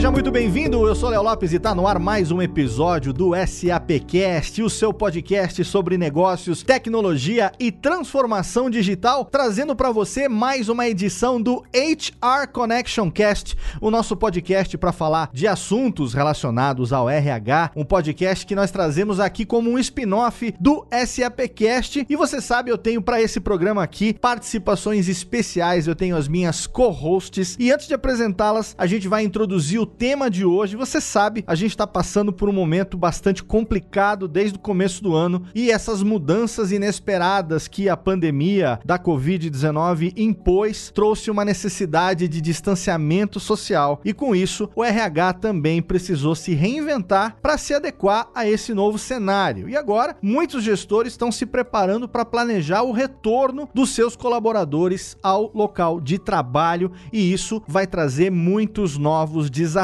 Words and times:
Seja 0.00 0.10
muito 0.10 0.30
bem-vindo. 0.30 0.88
Eu 0.88 0.94
sou 0.94 1.10
Léo 1.10 1.22
Lopes 1.22 1.52
e 1.52 1.56
está 1.56 1.74
no 1.74 1.86
ar 1.86 1.98
mais 1.98 2.30
um 2.30 2.40
episódio 2.40 3.12
do 3.12 3.32
SAPcast, 3.34 4.62
o 4.62 4.70
seu 4.70 4.94
podcast 4.94 5.62
sobre 5.62 5.98
negócios, 5.98 6.62
tecnologia 6.62 7.52
e 7.60 7.70
transformação 7.70 8.70
digital, 8.70 9.26
trazendo 9.26 9.76
para 9.76 9.92
você 9.92 10.26
mais 10.26 10.70
uma 10.70 10.88
edição 10.88 11.38
do 11.38 11.62
HR 11.74 12.50
Connection 12.50 13.10
Cast, 13.10 13.54
o 13.78 13.90
nosso 13.90 14.16
podcast 14.16 14.78
para 14.78 14.90
falar 14.90 15.28
de 15.34 15.46
assuntos 15.46 16.14
relacionados 16.14 16.94
ao 16.94 17.10
RH, 17.10 17.72
um 17.76 17.84
podcast 17.84 18.46
que 18.46 18.54
nós 18.54 18.70
trazemos 18.70 19.20
aqui 19.20 19.44
como 19.44 19.68
um 19.68 19.78
spin-off 19.78 20.54
do 20.58 20.86
SAPcast. 21.06 22.06
E 22.08 22.16
você 22.16 22.40
sabe, 22.40 22.70
eu 22.70 22.78
tenho 22.78 23.02
para 23.02 23.20
esse 23.20 23.38
programa 23.38 23.82
aqui 23.82 24.14
participações 24.14 25.10
especiais, 25.10 25.86
eu 25.86 25.94
tenho 25.94 26.16
as 26.16 26.26
minhas 26.26 26.66
co-hosts 26.66 27.54
e 27.60 27.70
antes 27.70 27.86
de 27.86 27.92
apresentá-las, 27.92 28.74
a 28.78 28.86
gente 28.86 29.06
vai 29.06 29.24
introduzir 29.24 29.78
o 29.78 29.89
tema 29.90 30.30
de 30.30 30.44
hoje. 30.44 30.76
Você 30.76 31.00
sabe, 31.00 31.44
a 31.46 31.54
gente 31.54 31.70
está 31.70 31.86
passando 31.86 32.32
por 32.32 32.48
um 32.48 32.52
momento 32.52 32.96
bastante 32.96 33.44
complicado 33.44 34.26
desde 34.26 34.56
o 34.56 34.60
começo 34.60 35.02
do 35.02 35.14
ano 35.14 35.42
e 35.54 35.70
essas 35.70 36.02
mudanças 36.02 36.72
inesperadas 36.72 37.68
que 37.68 37.88
a 37.88 37.96
pandemia 37.96 38.78
da 38.84 38.98
Covid-19 38.98 40.14
impôs 40.16 40.90
trouxe 40.94 41.30
uma 41.30 41.44
necessidade 41.44 42.28
de 42.28 42.40
distanciamento 42.40 43.40
social 43.40 44.00
e 44.04 44.12
com 44.12 44.34
isso 44.34 44.70
o 44.74 44.84
RH 44.84 45.34
também 45.34 45.82
precisou 45.82 46.34
se 46.34 46.54
reinventar 46.54 47.36
para 47.42 47.58
se 47.58 47.74
adequar 47.74 48.28
a 48.34 48.48
esse 48.48 48.72
novo 48.72 48.98
cenário. 48.98 49.68
E 49.68 49.76
agora, 49.76 50.16
muitos 50.22 50.62
gestores 50.62 51.12
estão 51.12 51.32
se 51.32 51.44
preparando 51.44 52.08
para 52.08 52.24
planejar 52.24 52.82
o 52.82 52.92
retorno 52.92 53.68
dos 53.74 53.90
seus 53.90 54.14
colaboradores 54.14 55.16
ao 55.22 55.50
local 55.54 56.00
de 56.00 56.18
trabalho 56.18 56.92
e 57.12 57.32
isso 57.32 57.62
vai 57.66 57.86
trazer 57.86 58.30
muitos 58.30 58.96
novos 58.96 59.50
desafios. 59.50 59.79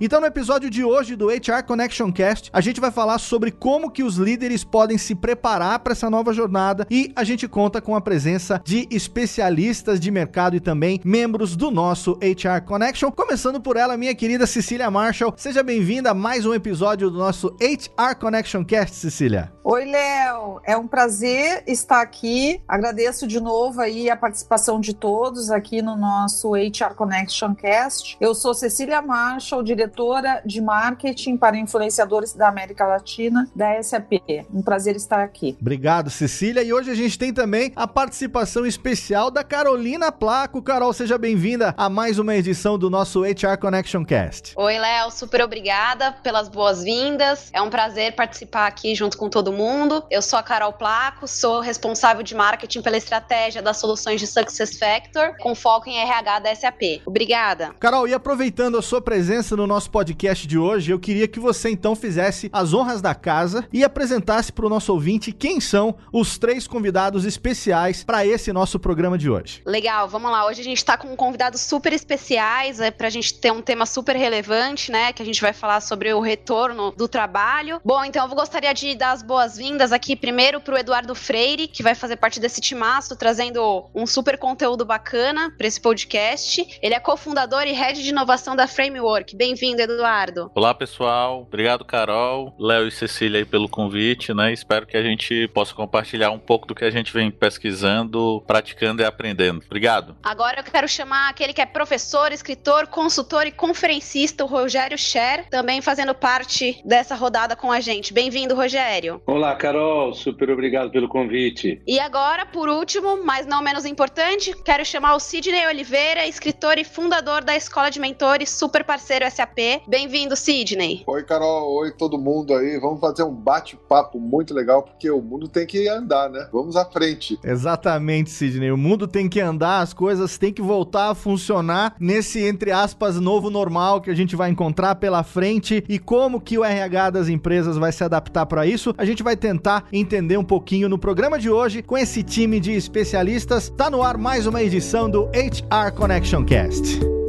Então, 0.00 0.20
no 0.20 0.26
episódio 0.26 0.70
de 0.70 0.84
hoje 0.84 1.16
do 1.16 1.28
HR 1.28 1.64
Connection 1.66 2.12
Cast, 2.12 2.50
a 2.52 2.60
gente 2.60 2.80
vai 2.80 2.90
falar 2.90 3.18
sobre 3.18 3.50
como 3.50 3.90
que 3.90 4.02
os 4.02 4.16
líderes 4.16 4.64
podem 4.64 4.98
se 4.98 5.14
preparar 5.14 5.78
para 5.80 5.92
essa 5.92 6.10
nova 6.10 6.32
jornada 6.32 6.86
e 6.90 7.12
a 7.14 7.24
gente 7.24 7.46
conta 7.48 7.80
com 7.80 7.94
a 7.94 8.00
presença 8.00 8.60
de 8.64 8.86
especialistas 8.90 10.00
de 10.00 10.10
mercado 10.10 10.56
e 10.56 10.60
também 10.60 11.00
membros 11.04 11.56
do 11.56 11.70
nosso 11.70 12.18
HR 12.22 12.64
Connection, 12.66 13.10
começando 13.10 13.60
por 13.60 13.76
ela, 13.76 13.96
minha 13.96 14.14
querida 14.14 14.46
Cecília 14.46 14.90
Marshall. 14.90 15.34
Seja 15.36 15.62
bem-vinda 15.62 16.10
a 16.10 16.14
mais 16.14 16.44
um 16.46 16.54
episódio 16.54 17.10
do 17.10 17.18
nosso 17.18 17.56
HR 17.60 18.16
Connection 18.18 18.64
Cast, 18.64 18.96
Cecília. 18.96 19.52
Oi, 19.62 19.84
Léo. 19.84 20.60
É 20.64 20.76
um 20.76 20.88
prazer 20.88 21.62
estar 21.66 22.00
aqui. 22.00 22.62
Agradeço 22.66 23.26
de 23.26 23.38
novo 23.38 23.80
aí 23.80 24.10
a 24.10 24.16
participação 24.16 24.80
de 24.80 24.94
todos 24.94 25.50
aqui 25.50 25.80
no 25.80 25.96
nosso 25.96 26.54
HR 26.54 26.94
Connection 26.96 27.54
Cast. 27.54 28.16
Eu 28.20 28.34
sou 28.34 28.54
Cecília 28.54 29.00
Marshall, 29.00 29.29
diretora 29.62 30.42
de 30.44 30.60
marketing 30.60 31.36
para 31.36 31.56
influenciadores 31.56 32.32
da 32.32 32.48
América 32.48 32.86
Latina 32.86 33.48
da 33.54 33.80
SAP. 33.82 34.12
Um 34.52 34.62
prazer 34.62 34.96
estar 34.96 35.22
aqui. 35.22 35.56
Obrigado, 35.60 36.10
Cecília. 36.10 36.62
E 36.62 36.72
hoje 36.72 36.90
a 36.90 36.94
gente 36.94 37.18
tem 37.18 37.32
também 37.32 37.72
a 37.76 37.86
participação 37.86 38.66
especial 38.66 39.30
da 39.30 39.44
Carolina 39.44 40.10
Placo. 40.10 40.62
Carol, 40.62 40.92
seja 40.92 41.16
bem-vinda 41.16 41.74
a 41.76 41.88
mais 41.88 42.18
uma 42.18 42.34
edição 42.34 42.78
do 42.78 42.90
nosso 42.90 43.22
HR 43.22 43.58
Connection 43.60 44.04
Cast. 44.04 44.54
Oi, 44.56 44.78
Léo. 44.78 45.10
Super 45.10 45.42
obrigada 45.42 46.12
pelas 46.12 46.48
boas-vindas. 46.48 47.50
É 47.52 47.62
um 47.62 47.70
prazer 47.70 48.14
participar 48.14 48.66
aqui 48.66 48.94
junto 48.94 49.16
com 49.16 49.28
todo 49.28 49.52
mundo. 49.52 50.04
Eu 50.10 50.22
sou 50.22 50.38
a 50.38 50.42
Carol 50.42 50.72
Placo, 50.72 51.28
sou 51.28 51.60
responsável 51.60 52.22
de 52.22 52.34
marketing 52.34 52.82
pela 52.82 52.96
estratégia 52.96 53.62
das 53.62 53.76
soluções 53.76 54.20
de 54.20 54.26
Success 54.26 54.78
Factor, 54.78 55.36
com 55.38 55.54
foco 55.54 55.88
em 55.88 55.98
RH 55.98 56.38
da 56.40 56.54
SAP. 56.54 57.02
Obrigada. 57.06 57.74
Carol, 57.78 58.08
e 58.08 58.14
aproveitando 58.14 58.76
a 58.76 58.82
sua 58.82 59.00
presença 59.00 59.19
no 59.56 59.66
nosso 59.66 59.90
podcast 59.90 60.46
de 60.46 60.56
hoje, 60.56 60.90
eu 60.90 60.98
queria 60.98 61.28
que 61.28 61.38
você 61.38 61.68
então 61.68 61.94
fizesse 61.94 62.48
as 62.50 62.72
honras 62.72 63.02
da 63.02 63.14
casa 63.14 63.68
e 63.70 63.84
apresentasse 63.84 64.50
para 64.50 64.64
o 64.64 64.68
nosso 64.68 64.90
ouvinte 64.94 65.30
quem 65.30 65.60
são 65.60 65.94
os 66.10 66.38
três 66.38 66.66
convidados 66.66 67.26
especiais 67.26 68.02
para 68.02 68.24
esse 68.24 68.50
nosso 68.50 68.78
programa 68.78 69.18
de 69.18 69.28
hoje. 69.28 69.60
Legal, 69.66 70.08
vamos 70.08 70.30
lá. 70.30 70.46
Hoje 70.46 70.62
a 70.62 70.64
gente 70.64 70.78
está 70.78 70.96
com 70.96 71.14
convidados 71.14 71.60
super 71.60 71.92
especiais, 71.92 72.80
é, 72.80 72.90
para 72.90 73.08
a 73.08 73.10
gente 73.10 73.34
ter 73.34 73.52
um 73.52 73.60
tema 73.60 73.84
super 73.84 74.16
relevante, 74.16 74.90
né? 74.90 75.12
Que 75.12 75.22
a 75.22 75.26
gente 75.26 75.42
vai 75.42 75.52
falar 75.52 75.82
sobre 75.82 76.14
o 76.14 76.20
retorno 76.20 76.90
do 76.92 77.06
trabalho. 77.06 77.78
Bom, 77.84 78.02
então 78.02 78.26
eu 78.26 78.34
gostaria 78.34 78.72
de 78.72 78.94
dar 78.94 79.12
as 79.12 79.22
boas-vindas 79.22 79.92
aqui 79.92 80.16
primeiro 80.16 80.62
para 80.62 80.74
o 80.74 80.78
Eduardo 80.78 81.14
Freire, 81.14 81.68
que 81.68 81.82
vai 81.82 81.94
fazer 81.94 82.16
parte 82.16 82.40
desse 82.40 82.60
timaço, 82.60 83.14
trazendo 83.16 83.84
um 83.94 84.06
super 84.06 84.38
conteúdo 84.38 84.86
bacana 84.86 85.52
para 85.58 85.66
esse 85.66 85.78
podcast. 85.80 86.66
Ele 86.80 86.94
é 86.94 87.00
cofundador 87.00 87.64
e 87.64 87.72
head 87.72 88.02
de 88.02 88.08
inovação 88.08 88.56
da 88.56 88.66
Framework. 88.66 89.09
Bem-vindo, 89.34 89.82
Eduardo. 89.82 90.52
Olá, 90.54 90.72
pessoal. 90.72 91.42
Obrigado, 91.42 91.84
Carol, 91.84 92.54
Léo 92.58 92.86
e 92.86 92.92
Cecília 92.92 93.40
aí 93.40 93.44
pelo 93.44 93.68
convite, 93.68 94.32
né? 94.32 94.52
Espero 94.52 94.86
que 94.86 94.96
a 94.96 95.02
gente 95.02 95.48
possa 95.48 95.74
compartilhar 95.74 96.30
um 96.30 96.38
pouco 96.38 96.64
do 96.66 96.76
que 96.76 96.84
a 96.84 96.90
gente 96.90 97.12
vem 97.12 97.28
pesquisando, 97.28 98.40
praticando 98.46 99.02
e 99.02 99.04
aprendendo. 99.04 99.62
Obrigado. 99.66 100.16
Agora 100.22 100.60
eu 100.60 100.64
quero 100.64 100.86
chamar 100.86 101.28
aquele 101.28 101.52
que 101.52 101.60
é 101.60 101.66
professor, 101.66 102.30
escritor, 102.30 102.86
consultor 102.86 103.46
e 103.48 103.50
conferencista, 103.50 104.44
o 104.44 104.46
Rogério 104.46 104.96
Scher, 104.96 105.48
também 105.50 105.82
fazendo 105.82 106.14
parte 106.14 106.80
dessa 106.84 107.16
rodada 107.16 107.56
com 107.56 107.72
a 107.72 107.80
gente. 107.80 108.14
Bem-vindo, 108.14 108.54
Rogério. 108.54 109.20
Olá, 109.26 109.56
Carol. 109.56 110.14
Super 110.14 110.50
obrigado 110.50 110.90
pelo 110.90 111.08
convite. 111.08 111.82
E 111.84 111.98
agora, 111.98 112.46
por 112.46 112.68
último, 112.68 113.24
mas 113.24 113.44
não 113.44 113.60
menos 113.60 113.84
importante, 113.84 114.54
quero 114.64 114.84
chamar 114.84 115.16
o 115.16 115.20
Sidney 115.20 115.66
Oliveira, 115.66 116.26
escritor 116.26 116.78
e 116.78 116.84
fundador 116.84 117.42
da 117.42 117.56
Escola 117.56 117.90
de 117.90 117.98
Mentores 117.98 118.50
super 118.50 118.84
parceiro 118.90 119.24
SAP. 119.30 119.84
Bem-vindo, 119.86 120.34
Sidney. 120.34 121.04
Oi, 121.06 121.22
Carol. 121.22 121.72
Oi, 121.76 121.92
todo 121.92 122.18
mundo 122.18 122.52
aí. 122.52 122.76
Vamos 122.80 122.98
fazer 122.98 123.22
um 123.22 123.32
bate-papo 123.32 124.18
muito 124.18 124.52
legal, 124.52 124.82
porque 124.82 125.08
o 125.08 125.22
mundo 125.22 125.46
tem 125.46 125.64
que 125.64 125.86
andar, 125.86 126.28
né? 126.28 126.48
Vamos 126.52 126.74
à 126.74 126.84
frente. 126.84 127.38
Exatamente, 127.44 128.30
Sidney. 128.30 128.72
O 128.72 128.76
mundo 128.76 129.06
tem 129.06 129.28
que 129.28 129.40
andar, 129.40 129.78
as 129.78 129.94
coisas 129.94 130.36
têm 130.36 130.52
que 130.52 130.60
voltar 130.60 131.10
a 131.10 131.14
funcionar 131.14 131.94
nesse, 132.00 132.40
entre 132.40 132.72
aspas, 132.72 133.20
novo 133.20 133.48
normal 133.48 134.00
que 134.00 134.10
a 134.10 134.14
gente 134.14 134.34
vai 134.34 134.50
encontrar 134.50 134.96
pela 134.96 135.22
frente 135.22 135.84
e 135.88 135.96
como 135.96 136.40
que 136.40 136.58
o 136.58 136.64
RH 136.64 137.10
das 137.10 137.28
empresas 137.28 137.76
vai 137.76 137.92
se 137.92 138.02
adaptar 138.02 138.44
para 138.46 138.66
isso. 138.66 138.92
A 138.98 139.04
gente 139.04 139.22
vai 139.22 139.36
tentar 139.36 139.84
entender 139.92 140.36
um 140.36 140.42
pouquinho 140.42 140.88
no 140.88 140.98
programa 140.98 141.38
de 141.38 141.48
hoje 141.48 141.80
com 141.80 141.96
esse 141.96 142.24
time 142.24 142.58
de 142.58 142.72
especialistas. 142.72 143.70
Tá 143.70 143.88
no 143.88 144.02
ar 144.02 144.18
mais 144.18 144.48
uma 144.48 144.60
edição 144.60 145.08
do 145.08 145.26
HR 145.26 145.92
Connection 145.94 146.44
Cast. 146.44 147.19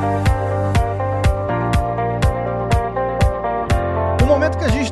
Momento 0.00 0.39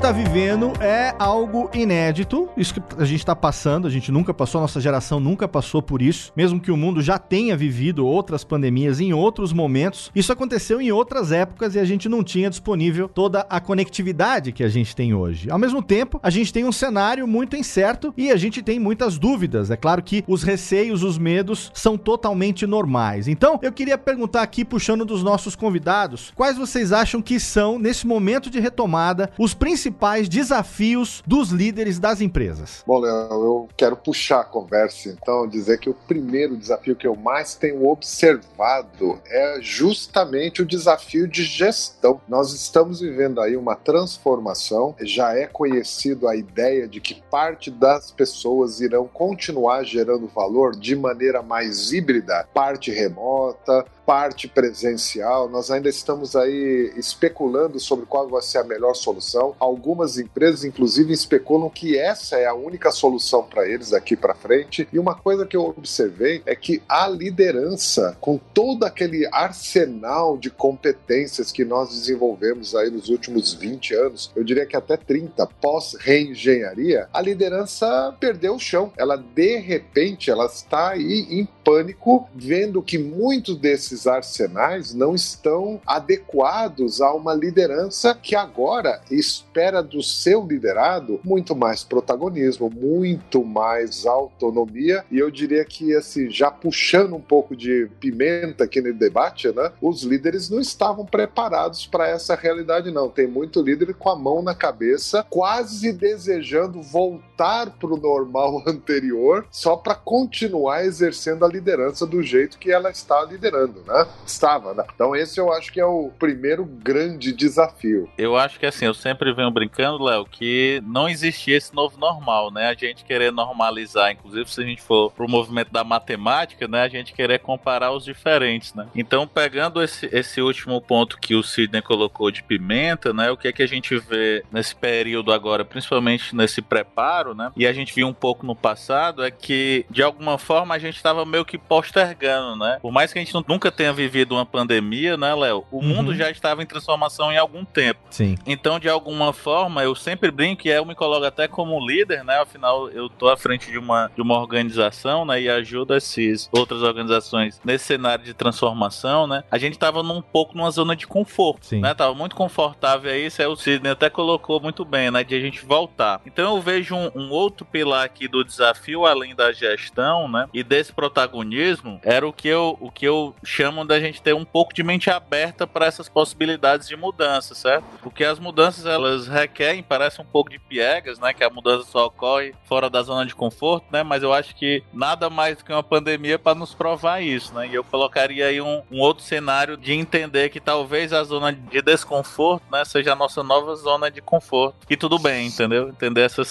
está 0.09 0.23
vivendo 0.23 0.73
é 0.81 1.15
algo 1.19 1.69
inédito. 1.75 2.49
Isso 2.57 2.73
que 2.73 2.83
a 2.97 3.05
gente 3.05 3.19
está 3.19 3.37
passando, 3.37 3.87
a 3.87 3.91
gente 3.91 4.11
nunca 4.11 4.33
passou, 4.33 4.59
a 4.59 4.63
nossa 4.63 4.81
geração 4.81 5.21
nunca 5.21 5.47
passou 5.47 5.83
por 5.83 6.01
isso. 6.01 6.33
Mesmo 6.35 6.59
que 6.59 6.71
o 6.71 6.79
mundo 6.79 7.03
já 7.03 7.19
tenha 7.19 7.55
vivido 7.55 8.07
outras 8.07 8.43
pandemias 8.43 9.01
em 9.01 9.13
outros 9.13 9.53
momentos, 9.53 10.11
isso 10.15 10.33
aconteceu 10.33 10.81
em 10.81 10.91
outras 10.91 11.31
épocas 11.31 11.75
e 11.75 11.79
a 11.79 11.85
gente 11.85 12.09
não 12.09 12.25
tinha 12.25 12.49
disponível 12.49 13.07
toda 13.07 13.41
a 13.51 13.61
conectividade 13.61 14.51
que 14.51 14.65
a 14.65 14.69
gente 14.71 14.97
tem 14.97 15.13
hoje. 15.13 15.51
Ao 15.51 15.59
mesmo 15.59 15.83
tempo, 15.83 16.19
a 16.23 16.31
gente 16.31 16.55
tem 16.55 16.65
um 16.65 16.73
cenário 16.73 17.29
muito 17.29 17.55
incerto 17.55 18.15
e 18.17 18.31
a 18.31 18.37
gente 18.37 18.63
tem 18.63 18.81
muitas 18.81 19.19
dúvidas. 19.19 19.71
É 19.71 19.77
claro 19.77 20.03
que 20.03 20.25
os 20.27 20.43
receios, 20.43 21.03
os 21.03 21.19
medos 21.19 21.71
são 21.75 21.99
totalmente 21.99 22.67
normais. 22.67 23.29
Então, 23.29 23.61
eu 23.63 23.73
queria 23.73 23.99
perguntar 23.99 24.41
aqui, 24.41 24.65
puxando 24.65 25.05
dos 25.05 25.23
nossos 25.23 25.55
convidados, 25.55 26.33
quais 26.35 26.57
vocês 26.57 26.93
acham 26.93 27.21
que 27.21 27.39
são, 27.39 27.79
nesse 27.79 28.07
momento 28.07 28.49
de 28.49 28.59
retomada, 28.59 29.31
os 29.39 29.53
principais 29.53 29.98
desafios 30.29 31.23
dos 31.27 31.51
líderes 31.51 31.99
das 31.99 32.21
empresas? 32.21 32.83
Bom, 32.87 33.01
Léo, 33.01 33.29
eu 33.31 33.69
quero 33.77 33.97
puxar 33.97 34.41
a 34.41 34.45
conversa, 34.45 35.09
então, 35.09 35.47
dizer 35.47 35.79
que 35.79 35.91
o 35.91 35.95
primeiro 35.95 36.57
desafio 36.57 36.97
que 36.97 37.07
eu 37.07 37.17
mais 37.17 37.55
tenho 37.55 37.87
observado 37.89 39.21
é 39.27 39.59
justamente 39.61 40.63
o 40.63 40.67
desafio 40.67 41.27
de 41.27 41.43
gestão. 41.43 42.21
Nós 42.29 42.53
estamos 42.53 43.01
vivendo 43.01 43.41
aí 43.41 43.57
uma 43.57 43.75
transformação, 43.75 44.95
já 45.01 45.35
é 45.35 45.47
conhecido 45.47 46.29
a 46.29 46.37
ideia 46.37 46.87
de 46.87 47.01
que 47.01 47.23
parte 47.31 47.71
das 47.71 48.11
pessoas 48.11 48.81
irão 48.81 49.09
continuar 49.09 49.85
gerando 49.85 50.27
valor 50.29 50.77
de 50.77 50.95
maneira 50.95 51.43
mais 51.43 51.93
híbrida, 51.93 52.47
parte 52.55 52.91
remota, 52.91 53.85
parte 54.09 54.49
presencial, 54.49 55.51
nós 55.51 55.71
ainda 55.71 55.87
estamos 55.87 56.35
aí 56.35 56.91
especulando 56.97 57.79
sobre 57.79 58.07
qual 58.07 58.27
vai 58.27 58.41
ser 58.41 58.57
a 58.57 58.65
melhor 58.65 58.95
solução. 58.95 59.55
Algumas 59.59 60.17
empresas, 60.17 60.65
inclusive, 60.65 61.13
especulam 61.13 61.69
que 61.69 61.99
essa 61.99 62.39
é 62.39 62.47
a 62.47 62.55
única 62.55 62.91
solução 62.91 63.43
para 63.43 63.69
eles 63.69 63.91
daqui 63.91 64.17
para 64.17 64.35
frente. 64.35 64.89
E 64.91 64.99
uma 64.99 65.15
coisa 65.15 65.45
que 65.45 65.55
eu 65.55 65.63
observei 65.63 66.43
é 66.47 66.57
que 66.57 66.83
a 66.89 67.07
liderança, 67.07 68.17
com 68.19 68.39
todo 68.39 68.85
aquele 68.85 69.29
arsenal 69.31 70.39
de 70.39 70.49
competências 70.49 71.53
que 71.53 71.63
nós 71.63 71.91
desenvolvemos 71.91 72.75
aí 72.75 72.89
nos 72.89 73.11
últimos 73.11 73.53
20 73.53 73.95
anos, 73.95 74.33
eu 74.35 74.43
diria 74.43 74.65
que 74.65 74.75
até 74.75 74.97
30, 74.97 75.47
pós-reengenharia, 75.61 77.11
a 77.13 77.21
liderança 77.21 78.17
perdeu 78.19 78.55
o 78.55 78.59
chão. 78.59 78.91
Ela, 78.97 79.19
de 79.19 79.59
repente, 79.59 80.31
ela 80.31 80.47
está 80.47 80.93
aí 80.93 81.27
em 81.29 81.47
pânico, 81.69 82.27
vendo 82.35 82.83
que 82.83 82.97
muitos 82.97 83.59
desses 83.59 84.07
arsenais 84.07 84.95
não 84.95 85.15
estão 85.15 85.79
adequados 85.87 87.03
a 87.03 87.13
uma 87.13 87.35
liderança 87.35 88.15
que 88.15 88.35
agora 88.35 89.03
espera 89.11 89.83
do 89.83 90.03
seu 90.03 90.47
liderado 90.47 91.21
muito 91.23 91.55
mais 91.55 91.85
protagonismo, 91.85 92.71
muito 92.71 93.45
mais 93.45 94.07
autonomia. 94.07 95.05
E 95.11 95.19
eu 95.19 95.31
diria 95.31 95.63
que, 95.63 95.95
assim, 95.95 96.31
já 96.31 96.51
puxando 96.51 97.15
um 97.15 97.21
pouco 97.21 97.55
de 97.55 97.87
pimenta 98.01 98.65
aqui 98.65 98.81
no 98.81 98.95
debate, 98.95 99.53
né? 99.53 99.71
Os 99.83 100.05
líderes 100.05 100.49
não 100.49 100.61
estavam 100.61 101.05
preparados 101.05 101.87
para 101.87 102.09
essa 102.09 102.35
realidade, 102.35 102.91
não. 102.91 103.11
Tem 103.11 103.27
muito 103.27 103.61
líder 103.61 103.93
com 103.93 104.09
a 104.09 104.17
mão 104.17 104.41
na 104.41 104.55
cabeça, 104.55 105.23
quase 105.29 105.93
desejando 105.93 106.81
voltar 106.81 107.28
para 107.39 107.95
o 107.95 107.97
normal 107.97 108.63
anterior, 108.67 109.47
só 109.51 109.77
para 109.77 109.95
continuar 109.95 110.85
exercendo 110.85 111.45
a 111.45 111.49
liderança 111.49 112.05
do 112.05 112.23
jeito 112.23 112.59
que 112.59 112.73
ela 112.73 112.91
está 112.91 113.25
liderando, 113.25 113.85
né? 113.87 114.07
Estava, 114.27 114.75
né? 114.75 114.85
Então 114.93 115.15
esse 115.15 115.39
eu 115.39 115.53
acho 115.53 115.73
que 115.73 115.81
é 115.81 115.87
o 115.87 116.11
primeiro 116.19 116.65
grande 116.65 117.33
desafio. 117.33 118.09
Eu 118.19 118.37
acho 118.37 118.59
que 118.59 118.67
assim, 118.67 118.87
eu 118.87 118.95
sempre 118.95 119.33
venho 119.33 119.51
brincando, 119.51 120.03
Léo, 120.03 120.27
que 120.27 120.83
não 120.85 121.09
existia 121.09 121.57
esse 121.57 121.73
novo 121.75 121.99
normal, 121.99 122.51
né? 122.51 122.69
A 122.69 122.75
gente 122.75 123.05
querer 123.05 123.31
normalizar, 123.31 124.11
inclusive 124.11 124.51
se 124.51 124.61
a 124.61 124.65
gente 124.65 124.83
for 124.83 125.13
pro 125.13 125.29
movimento 125.29 125.71
da 125.71 125.85
matemática, 125.85 126.67
né? 126.67 126.83
A 126.83 126.89
gente 126.89 127.13
querer 127.13 127.39
comparar 127.39 127.93
os 127.93 128.05
diferentes, 128.05 128.75
né? 128.75 128.89
Então, 128.95 129.29
pegando 129.29 129.81
esse, 129.83 130.09
esse 130.13 130.41
último 130.41 130.81
ponto 130.81 131.19
que 131.19 131.35
o 131.35 131.43
Sidney 131.43 131.83
colocou 131.83 132.31
de 132.31 132.43
pimenta, 132.43 133.13
né? 133.13 133.31
O 133.31 133.37
que 133.37 133.47
é 133.47 133.53
que 133.53 133.63
a 133.63 133.69
gente 133.69 133.97
vê 133.97 134.45
nesse 134.51 134.75
período 134.75 135.33
agora, 135.33 135.65
principalmente 135.65 136.35
nesse 136.35 136.61
preparo, 136.61 137.28
né? 137.35 137.51
E 137.57 137.67
a 137.67 137.73
gente 137.73 137.95
viu 137.95 138.07
um 138.07 138.13
pouco 138.13 138.47
no 138.47 138.55
passado, 138.55 139.25
é 139.25 139.31
que 139.31 139.85
de 139.91 140.03
alguma 140.03 140.39
forma 140.39 140.75
a 140.75 140.79
gente 140.79 140.97
estava 140.97 141.25
meio 141.25 141.45
que 141.45 141.59
postergando, 141.59 142.57
né? 142.57 142.79
Por 142.81 142.93
mais 142.93 143.13
que 143.13 143.19
a 143.19 143.25
gente 143.25 143.35
nunca 143.49 143.71
tenha 143.71 143.93
vivido 143.93 144.35
uma 144.35 144.47
pandemia, 144.47 145.17
né, 145.17 145.35
Léo? 145.35 145.65
O 145.71 145.79
uhum. 145.79 145.83
mundo 145.83 146.15
já 146.15 146.31
estava 146.31 146.63
em 146.63 146.67
transformação 146.67 147.33
em 147.33 147.37
algum 147.37 147.65
tempo. 147.65 148.01
Sim. 148.11 148.37
Então, 148.47 148.79
de 148.79 148.89
alguma 148.89 149.33
forma, 149.33 149.83
eu 149.83 149.95
sempre 149.95 150.31
brinco 150.31 150.63
que 150.63 150.69
eu 150.69 150.85
me 150.85 150.95
coloco 150.95 151.25
até 151.25 151.47
como 151.47 151.87
líder, 151.87 152.25
né? 152.25 152.41
Afinal, 152.41 152.89
eu 152.91 153.09
tô 153.09 153.29
à 153.29 153.37
frente 153.37 153.71
de 153.71 153.79
uma, 153.79 154.11
de 154.15 154.21
uma 154.21 154.39
organização, 154.39 155.25
né? 155.25 155.41
E 155.41 155.49
ajudo 155.49 155.95
essas 155.95 156.49
outras 156.53 156.83
organizações 156.83 157.61
nesse 157.65 157.85
cenário 157.85 158.25
de 158.25 158.35
transformação, 158.35 159.27
né? 159.27 159.45
A 159.51 159.59
gente 159.59 159.79
tava 159.79 160.03
num 160.03 160.21
pouco 160.21 160.57
numa 160.57 160.71
zona 160.71 160.97
de 160.97 161.07
conforto, 161.07 161.67
Sim. 161.67 161.81
né? 161.81 161.95
Tava 161.95 162.15
muito 162.15 162.35
confortável 162.35 163.11
aí, 163.11 163.27
isso 163.27 163.41
aí 163.41 163.49
o 163.49 163.57
Sidney 163.57 163.93
até 163.93 164.11
colocou 164.11 164.61
muito 164.61 164.85
bem, 164.85 165.11
né? 165.11 165.23
De 165.23 165.35
a 165.35 165.41
gente 165.41 165.65
voltar. 165.65 166.21
Então 166.27 166.57
eu 166.57 166.63
vejo 166.63 166.95
um, 166.95 167.11
um 167.19 167.31
outro 167.31 167.65
pilar 167.65 168.05
aqui 168.05 168.29
do 168.29 168.45
desafio, 168.45 169.07
além 169.07 169.35
da 169.35 169.53
gestão, 169.53 170.29
né? 170.29 170.49
E 170.53 170.63
desse 170.63 170.93
protagonismo, 170.93 172.01
era 172.03 172.27
o 172.27 172.33
que 172.33 172.49
eu, 172.49 172.77
o 172.81 172.91
que 172.91 173.07
eu 173.07 173.35
chamo 173.45 173.85
da 173.85 174.01
gente 174.01 174.23
ter 174.23 174.35
um 174.35 174.45
pouco 174.45 174.73
de 174.75 174.83
mente 174.83 175.11
aberta 175.11 175.67
para 175.67 175.87
essas 175.87 176.09
possibilidades 176.09 176.89
de 176.89 176.97
mudança, 176.97 177.55
certo? 177.55 177.85
Porque 178.03 178.25
as 178.25 178.39
mudanças, 178.39 178.87
elas 178.87 179.27
requerem, 179.27 179.83
parece 179.83 180.21
um 180.21 180.25
pouco 180.25 180.51
de 180.51 180.59
piegas, 180.59 181.19
né? 181.19 181.33
Que 181.33 181.45
a 181.45 181.51
mudança 181.51 181.85
só 181.91 182.07
ocorre 182.07 182.55
fora 182.65 182.89
da 182.89 183.03
zona 183.03 183.27
de 183.27 183.35
conforto, 183.35 183.87
né? 183.91 184.03
Mas 184.03 184.23
eu 184.23 184.33
acho 184.33 184.55
que 184.55 184.83
nada 184.93 185.29
mais 185.29 185.59
do 185.59 185.65
que 185.65 185.73
uma 185.73 185.83
pandemia 185.83 186.39
para 186.39 186.55
nos 186.55 186.75
provar 186.75 187.23
isso, 187.23 187.55
né? 187.55 187.69
E 187.69 187.75
eu 187.75 187.85
colocaria 187.85 188.47
aí 188.47 188.61
um, 188.61 188.83
um, 188.91 189.01
outro 189.01 189.25
cenário 189.25 189.77
de 189.77 189.93
entender 189.93 190.49
que 190.51 190.61
talvez 190.61 191.13
a 191.13 191.25
zona 191.25 191.53
de 191.53 191.83
desconforto, 191.83 192.65
né, 192.71 192.85
seja 192.85 193.13
a 193.13 193.17
nossa 193.17 193.43
nova 193.43 193.75
zona 193.75 194.11
de 194.11 194.21
conforto. 194.21 194.77
E 194.89 194.97
tudo 194.97 195.19
bem, 195.19 195.47
entendeu? 195.47 195.89
Entender 195.89 196.23
essas 196.23 196.49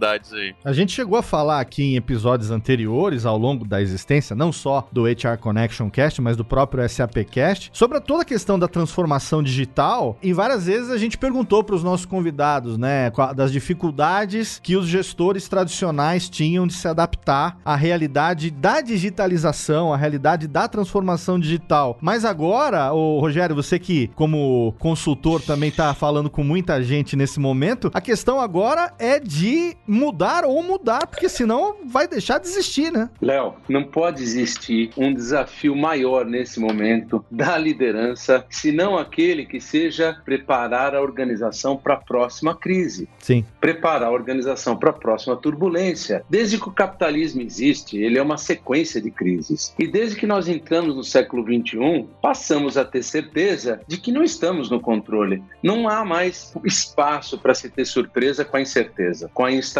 singularidades 0.00 0.32
aí. 0.32 0.54
A 0.64 0.72
gente 0.72 0.92
chegou 0.92 1.18
a 1.18 1.22
falar 1.22 1.60
aqui 1.60 1.82
em 1.82 1.96
episódios 1.96 2.50
anteriores, 2.50 3.26
ao 3.26 3.36
longo 3.36 3.66
da 3.66 3.80
existência, 3.82 4.34
não 4.34 4.50
só 4.50 4.88
do 4.90 5.04
HR 5.04 5.38
Connection 5.38 5.90
Cast, 5.90 6.20
mas 6.22 6.36
do 6.36 6.44
próprio 6.44 6.88
SAP 6.88 7.16
Cast, 7.30 7.70
sobre 7.72 8.00
toda 8.00 8.22
a 8.22 8.24
questão 8.24 8.58
da 8.58 8.66
transformação 8.66 9.42
digital. 9.42 10.16
E 10.22 10.32
várias 10.32 10.66
vezes 10.66 10.90
a 10.90 10.96
gente 10.96 11.18
perguntou 11.18 11.62
para 11.62 11.74
os 11.74 11.84
nossos 11.84 12.06
convidados, 12.06 12.78
né, 12.78 13.12
das 13.36 13.52
dificuldades 13.52 14.58
que 14.62 14.76
os 14.76 14.86
gestores 14.86 15.48
tradicionais 15.48 16.28
tinham 16.28 16.66
de 16.66 16.72
se 16.72 16.88
adaptar 16.88 17.58
à 17.64 17.76
realidade 17.76 18.50
da 18.50 18.80
digitalização, 18.80 19.92
à 19.92 19.96
realidade 19.96 20.48
da 20.48 20.66
transformação 20.66 21.38
digital. 21.38 21.98
Mas 22.00 22.24
agora, 22.24 22.92
o 22.92 23.20
Rogério, 23.20 23.54
você 23.54 23.78
que 23.78 24.08
como 24.14 24.74
consultor 24.78 25.42
também 25.42 25.68
está 25.68 25.92
falando 25.92 26.30
com 26.30 26.42
muita 26.42 26.82
gente 26.82 27.16
nesse 27.16 27.38
momento, 27.38 27.90
a 27.92 28.00
questão 28.00 28.40
agora 28.40 28.92
é 28.98 29.18
de 29.18 29.76
mudar 29.90 30.44
ou 30.44 30.62
mudar, 30.62 31.06
porque 31.08 31.28
senão 31.28 31.78
vai 31.84 32.06
deixar 32.06 32.38
de 32.38 32.46
existir, 32.46 32.92
né? 32.92 33.10
Léo, 33.20 33.54
não 33.68 33.82
pode 33.82 34.22
existir 34.22 34.90
um 34.96 35.12
desafio 35.12 35.74
maior 35.74 36.24
nesse 36.24 36.60
momento 36.60 37.24
da 37.28 37.58
liderança, 37.58 38.44
senão 38.48 38.96
aquele 38.96 39.44
que 39.44 39.60
seja 39.60 40.16
preparar 40.24 40.94
a 40.94 41.00
organização 41.00 41.76
para 41.76 41.94
a 41.94 41.96
próxima 41.96 42.54
crise. 42.54 43.08
Sim. 43.18 43.44
Preparar 43.60 44.08
a 44.08 44.12
organização 44.12 44.76
para 44.76 44.90
a 44.90 44.92
próxima 44.92 45.36
turbulência. 45.36 46.24
Desde 46.30 46.58
que 46.58 46.68
o 46.68 46.72
capitalismo 46.72 47.42
existe, 47.42 47.98
ele 47.98 48.16
é 48.16 48.22
uma 48.22 48.38
sequência 48.38 49.00
de 49.00 49.10
crises. 49.10 49.74
E 49.76 49.88
desde 49.88 50.16
que 50.16 50.26
nós 50.26 50.48
entramos 50.48 50.94
no 50.94 51.02
século 51.02 51.42
XXI, 51.42 52.06
passamos 52.22 52.76
a 52.76 52.84
ter 52.84 53.02
certeza 53.02 53.80
de 53.88 53.96
que 53.96 54.12
não 54.12 54.22
estamos 54.22 54.70
no 54.70 54.80
controle. 54.80 55.42
Não 55.62 55.88
há 55.88 56.04
mais 56.04 56.54
espaço 56.64 57.38
para 57.38 57.54
se 57.54 57.68
ter 57.68 57.84
surpresa 57.84 58.44
com 58.44 58.56
a 58.56 58.60
incerteza, 58.60 59.28
com 59.34 59.44
a 59.44 59.50
instabilidade, 59.50 59.79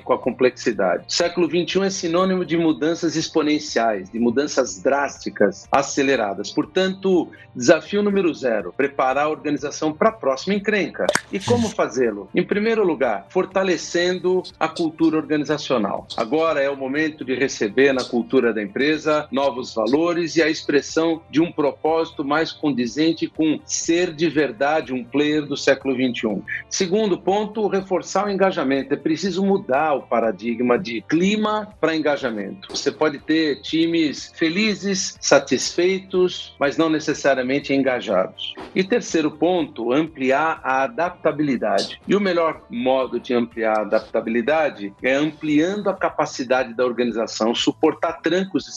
com 0.00 0.12
a 0.12 0.18
complexidade. 0.18 1.04
O 1.08 1.12
século 1.12 1.48
XXI 1.48 1.82
é 1.82 1.90
sinônimo 1.90 2.44
de 2.44 2.56
mudanças 2.56 3.16
exponenciais, 3.16 4.10
de 4.10 4.18
mudanças 4.18 4.80
drásticas, 4.80 5.66
aceleradas. 5.70 6.50
Portanto, 6.50 7.28
desafio 7.54 8.02
número 8.02 8.32
zero: 8.34 8.72
preparar 8.76 9.24
a 9.26 9.28
organização 9.28 9.92
para 9.92 10.08
a 10.08 10.12
próxima 10.12 10.54
encrenca. 10.54 11.06
E 11.32 11.38
como 11.38 11.68
fazê-lo? 11.68 12.28
Em 12.34 12.44
primeiro 12.44 12.84
lugar, 12.84 13.26
fortalecendo 13.28 14.42
a 14.58 14.68
cultura 14.68 15.16
organizacional. 15.16 16.06
Agora 16.16 16.60
é 16.60 16.70
o 16.70 16.76
momento 16.76 17.24
de 17.24 17.34
receber 17.34 17.92
na 17.92 18.04
cultura 18.04 18.52
da 18.52 18.62
empresa 18.62 19.28
novos 19.30 19.74
valores 19.74 20.36
e 20.36 20.42
a 20.42 20.48
expressão 20.48 21.22
de 21.30 21.40
um 21.40 21.50
propósito 21.50 22.24
mais 22.24 22.52
condizente 22.52 23.26
com 23.26 23.60
ser 23.64 24.12
de 24.12 24.28
verdade 24.28 24.92
um 24.92 25.04
player 25.04 25.44
do 25.46 25.56
século 25.56 25.94
XXI. 25.94 26.42
Segundo 26.68 27.18
ponto, 27.18 27.66
reforçar 27.68 28.26
o 28.26 28.30
engajamento. 28.30 28.94
É 28.94 28.96
preciso 29.14 29.44
mudar 29.44 29.94
o 29.94 30.02
paradigma 30.02 30.76
de 30.76 31.00
clima 31.02 31.72
para 31.80 31.94
engajamento. 31.94 32.66
Você 32.68 32.90
pode 32.90 33.20
ter 33.20 33.60
times 33.62 34.32
felizes, 34.34 35.16
satisfeitos, 35.20 36.52
mas 36.58 36.76
não 36.76 36.90
necessariamente 36.90 37.72
engajados. 37.72 38.54
E 38.74 38.82
terceiro 38.82 39.30
ponto, 39.30 39.92
ampliar 39.92 40.60
a 40.64 40.82
adaptabilidade. 40.82 42.00
E 42.08 42.16
o 42.16 42.20
melhor 42.20 42.62
modo 42.68 43.20
de 43.20 43.32
ampliar 43.32 43.78
a 43.78 43.82
adaptabilidade 43.82 44.92
é 45.00 45.14
ampliando 45.14 45.88
a 45.88 45.94
capacidade 45.94 46.74
da 46.74 46.84
organização, 46.84 47.54
suportar 47.54 48.14
trancos 48.14 48.66
e 48.66 48.72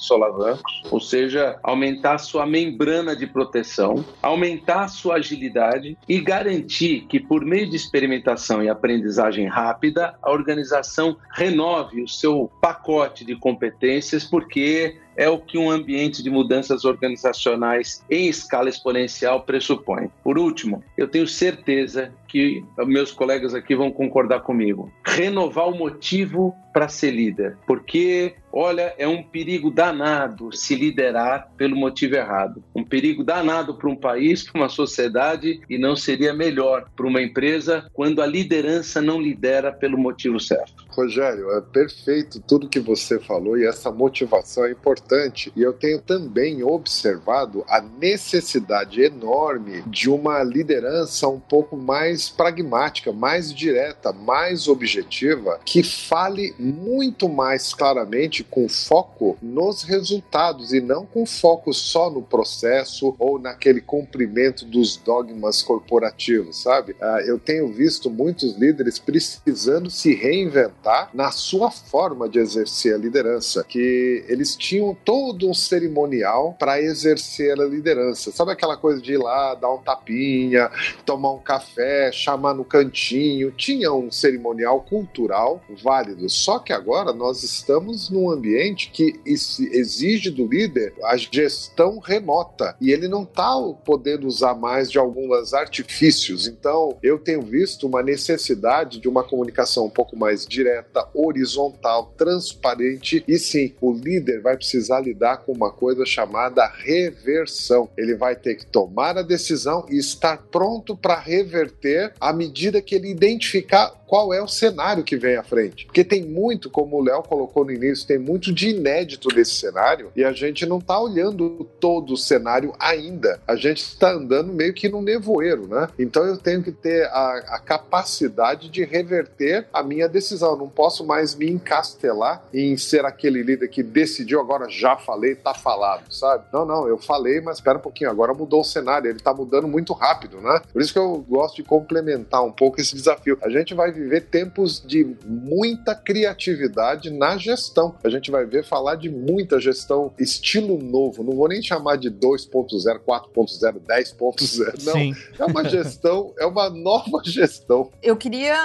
solavancos, 0.00 0.82
ou 0.90 1.00
seja, 1.00 1.58
aumentar 1.62 2.16
sua 2.16 2.46
membrana 2.46 3.14
de 3.14 3.26
proteção, 3.26 4.02
aumentar 4.22 4.88
sua 4.88 5.16
agilidade 5.16 5.98
e 6.08 6.18
garantir 6.18 7.02
que, 7.10 7.20
por 7.20 7.44
meio 7.44 7.68
de 7.68 7.76
experimentação 7.76 8.62
e 8.62 8.70
aprendizagem 8.70 9.46
rápida, 9.46 9.81
a 10.22 10.30
organização 10.30 11.16
renove 11.32 12.02
o 12.02 12.08
seu 12.08 12.50
pacote 12.60 13.24
de 13.24 13.34
competências, 13.36 14.24
porque 14.24 14.98
é 15.16 15.28
o 15.28 15.38
que 15.38 15.58
um 15.58 15.70
ambiente 15.70 16.22
de 16.22 16.30
mudanças 16.30 16.84
organizacionais 16.84 18.02
em 18.10 18.28
escala 18.28 18.68
exponencial 18.68 19.42
pressupõe. 19.42 20.08
Por 20.22 20.38
último, 20.38 20.82
eu 20.96 21.08
tenho 21.08 21.26
certeza 21.26 22.12
que 22.26 22.64
meus 22.86 23.12
colegas 23.12 23.54
aqui 23.54 23.74
vão 23.74 23.90
concordar 23.90 24.40
comigo. 24.40 24.90
Renovar 25.04 25.68
o 25.68 25.76
motivo 25.76 26.54
para 26.72 26.88
ser 26.88 27.10
líder, 27.10 27.58
porque 27.66 28.34
olha, 28.50 28.94
é 28.96 29.06
um 29.06 29.22
perigo 29.22 29.70
danado 29.70 30.50
se 30.56 30.74
liderar 30.74 31.50
pelo 31.56 31.76
motivo 31.76 32.14
errado. 32.16 32.64
Perigo 32.92 33.24
danado 33.24 33.72
para 33.72 33.88
um 33.88 33.96
país, 33.96 34.44
para 34.52 34.60
uma 34.60 34.68
sociedade 34.68 35.62
e 35.70 35.78
não 35.78 35.96
seria 35.96 36.34
melhor 36.34 36.84
para 36.94 37.06
uma 37.06 37.22
empresa 37.22 37.90
quando 37.94 38.20
a 38.20 38.26
liderança 38.26 39.00
não 39.00 39.18
lidera 39.18 39.72
pelo 39.72 39.96
motivo 39.96 40.38
certo. 40.38 40.84
Rogério, 40.94 41.50
é 41.52 41.60
perfeito 41.60 42.40
tudo 42.40 42.68
que 42.68 42.80
você 42.80 43.18
falou 43.18 43.56
e 43.56 43.66
essa 43.66 43.90
motivação 43.90 44.64
é 44.64 44.70
importante 44.70 45.52
e 45.56 45.62
eu 45.62 45.72
tenho 45.72 46.00
também 46.00 46.62
observado 46.62 47.64
a 47.68 47.80
necessidade 47.80 49.02
enorme 49.02 49.82
de 49.86 50.10
uma 50.10 50.42
liderança 50.42 51.28
um 51.28 51.40
pouco 51.40 51.76
mais 51.76 52.28
pragmática, 52.28 53.12
mais 53.12 53.52
direta, 53.52 54.12
mais 54.12 54.68
objetiva, 54.68 55.60
que 55.64 55.82
fale 55.82 56.54
muito 56.58 57.28
mais 57.28 57.72
claramente 57.72 58.44
com 58.44 58.68
foco 58.68 59.36
nos 59.40 59.82
resultados 59.82 60.72
e 60.72 60.80
não 60.80 61.06
com 61.06 61.24
foco 61.24 61.72
só 61.72 62.10
no 62.10 62.22
processo 62.22 63.14
ou 63.18 63.38
naquele 63.38 63.80
cumprimento 63.80 64.64
dos 64.64 64.96
dogmas 64.96 65.62
corporativos, 65.62 66.62
sabe? 66.62 66.94
Ah, 67.00 67.20
eu 67.24 67.38
tenho 67.38 67.72
visto 67.72 68.10
muitos 68.10 68.56
líderes 68.56 68.98
precisando 68.98 69.90
se 69.90 70.14
reinventar 70.14 70.81
na 71.12 71.30
sua 71.30 71.70
forma 71.70 72.28
de 72.28 72.38
exercer 72.38 72.94
a 72.94 72.98
liderança, 72.98 73.64
que 73.64 74.24
eles 74.28 74.56
tinham 74.56 74.96
todo 75.04 75.48
um 75.48 75.54
cerimonial 75.54 76.56
para 76.58 76.80
exercer 76.80 77.60
a 77.60 77.64
liderança. 77.64 78.32
Sabe 78.32 78.52
aquela 78.52 78.76
coisa 78.76 79.00
de 79.00 79.12
ir 79.12 79.18
lá, 79.18 79.54
dar 79.54 79.72
um 79.72 79.78
tapinha, 79.78 80.70
tomar 81.04 81.32
um 81.32 81.38
café, 81.38 82.10
chamar 82.12 82.54
no 82.54 82.64
cantinho? 82.64 83.50
Tinha 83.52 83.92
um 83.92 84.10
cerimonial 84.10 84.80
cultural 84.82 85.62
válido. 85.82 86.28
Só 86.28 86.58
que 86.58 86.72
agora 86.72 87.12
nós 87.12 87.42
estamos 87.42 88.10
num 88.10 88.30
ambiente 88.30 88.90
que 88.90 89.20
exige 89.24 90.30
do 90.30 90.46
líder 90.46 90.94
a 91.04 91.16
gestão 91.16 91.98
remota 91.98 92.76
e 92.80 92.90
ele 92.90 93.08
não 93.08 93.22
está 93.22 93.52
podendo 93.84 94.26
usar 94.26 94.54
mais 94.54 94.90
de 94.90 94.98
alguns 94.98 95.52
artifícios. 95.52 96.46
Então, 96.46 96.96
eu 97.02 97.18
tenho 97.18 97.42
visto 97.42 97.86
uma 97.86 98.02
necessidade 98.02 99.00
de 99.00 99.08
uma 99.08 99.22
comunicação 99.22 99.86
um 99.86 99.90
pouco 99.90 100.16
mais 100.16 100.46
direta, 100.46 100.71
horizontal, 101.14 102.14
transparente 102.16 103.24
e 103.26 103.38
sim, 103.38 103.74
o 103.80 103.92
líder 103.92 104.40
vai 104.40 104.56
precisar 104.56 105.00
lidar 105.00 105.38
com 105.38 105.52
uma 105.52 105.70
coisa 105.70 106.04
chamada 106.04 106.66
reversão. 106.66 107.88
Ele 107.96 108.14
vai 108.14 108.36
ter 108.36 108.56
que 108.56 108.66
tomar 108.66 109.16
a 109.16 109.22
decisão 109.22 109.86
e 109.88 109.98
estar 109.98 110.38
pronto 110.50 110.96
para 110.96 111.18
reverter 111.18 112.12
à 112.20 112.32
medida 112.32 112.82
que 112.82 112.94
ele 112.94 113.10
identificar 113.10 114.01
qual 114.12 114.34
é 114.34 114.42
o 114.42 114.46
cenário 114.46 115.02
que 115.02 115.16
vem 115.16 115.36
à 115.36 115.42
frente. 115.42 115.86
Porque 115.86 116.04
tem 116.04 116.22
muito, 116.22 116.68
como 116.68 116.98
o 116.98 117.02
Léo 117.02 117.22
colocou 117.22 117.64
no 117.64 117.72
início, 117.72 118.06
tem 118.06 118.18
muito 118.18 118.52
de 118.52 118.68
inédito 118.68 119.34
nesse 119.34 119.54
cenário 119.54 120.12
e 120.14 120.22
a 120.22 120.32
gente 120.32 120.66
não 120.66 120.76
está 120.76 121.00
olhando 121.00 121.66
todo 121.80 122.12
o 122.12 122.16
cenário 122.18 122.74
ainda. 122.78 123.40
A 123.48 123.56
gente 123.56 123.78
está 123.78 124.12
andando 124.12 124.52
meio 124.52 124.74
que 124.74 124.86
no 124.86 125.00
nevoeiro, 125.00 125.66
né? 125.66 125.88
Então 125.98 126.26
eu 126.26 126.36
tenho 126.36 126.62
que 126.62 126.70
ter 126.70 127.06
a, 127.06 127.54
a 127.54 127.58
capacidade 127.58 128.68
de 128.68 128.84
reverter 128.84 129.66
a 129.72 129.82
minha 129.82 130.06
decisão. 130.06 130.50
Eu 130.50 130.58
não 130.58 130.68
posso 130.68 131.06
mais 131.06 131.34
me 131.34 131.50
encastelar 131.50 132.44
em 132.52 132.76
ser 132.76 133.06
aquele 133.06 133.42
líder 133.42 133.68
que 133.68 133.82
decidiu, 133.82 134.40
agora 134.40 134.68
já 134.68 134.94
falei, 134.94 135.36
tá 135.36 135.54
falado, 135.54 136.12
sabe? 136.12 136.44
Não, 136.52 136.66
não, 136.66 136.86
eu 136.86 136.98
falei, 136.98 137.40
mas 137.40 137.56
espera 137.56 137.78
um 137.78 137.82
pouquinho, 137.82 138.10
agora 138.10 138.34
mudou 138.34 138.60
o 138.60 138.64
cenário, 138.64 139.08
ele 139.08 139.20
tá 139.20 139.32
mudando 139.32 139.66
muito 139.66 139.94
rápido, 139.94 140.38
né? 140.38 140.60
Por 140.70 140.82
isso 140.82 140.92
que 140.92 140.98
eu 140.98 141.24
gosto 141.26 141.56
de 141.56 141.62
complementar 141.62 142.44
um 142.44 142.52
pouco 142.52 142.78
esse 142.78 142.94
desafio. 142.94 143.38
A 143.40 143.48
gente 143.48 143.72
vai 143.72 144.01
viver 144.02 144.22
tempos 144.22 144.82
de 144.84 145.16
muita 145.24 145.94
criatividade 145.94 147.10
na 147.10 147.36
gestão. 147.36 147.94
A 148.04 148.08
gente 148.08 148.30
vai 148.30 148.44
ver 148.44 148.64
falar 148.64 148.96
de 148.96 149.08
muita 149.08 149.60
gestão 149.60 150.12
estilo 150.18 150.78
novo. 150.78 151.22
Não 151.22 151.34
vou 151.34 151.48
nem 151.48 151.62
chamar 151.62 151.96
de 151.96 152.10
2.0, 152.10 153.00
4.0, 153.00 153.80
10.0. 153.80 154.84
Não. 154.84 154.92
Sim. 154.92 155.14
É 155.38 155.44
uma 155.44 155.64
gestão, 155.68 156.32
é 156.38 156.46
uma 156.46 156.68
nova 156.70 157.22
gestão. 157.24 157.90
Eu 158.02 158.16
queria 158.16 158.56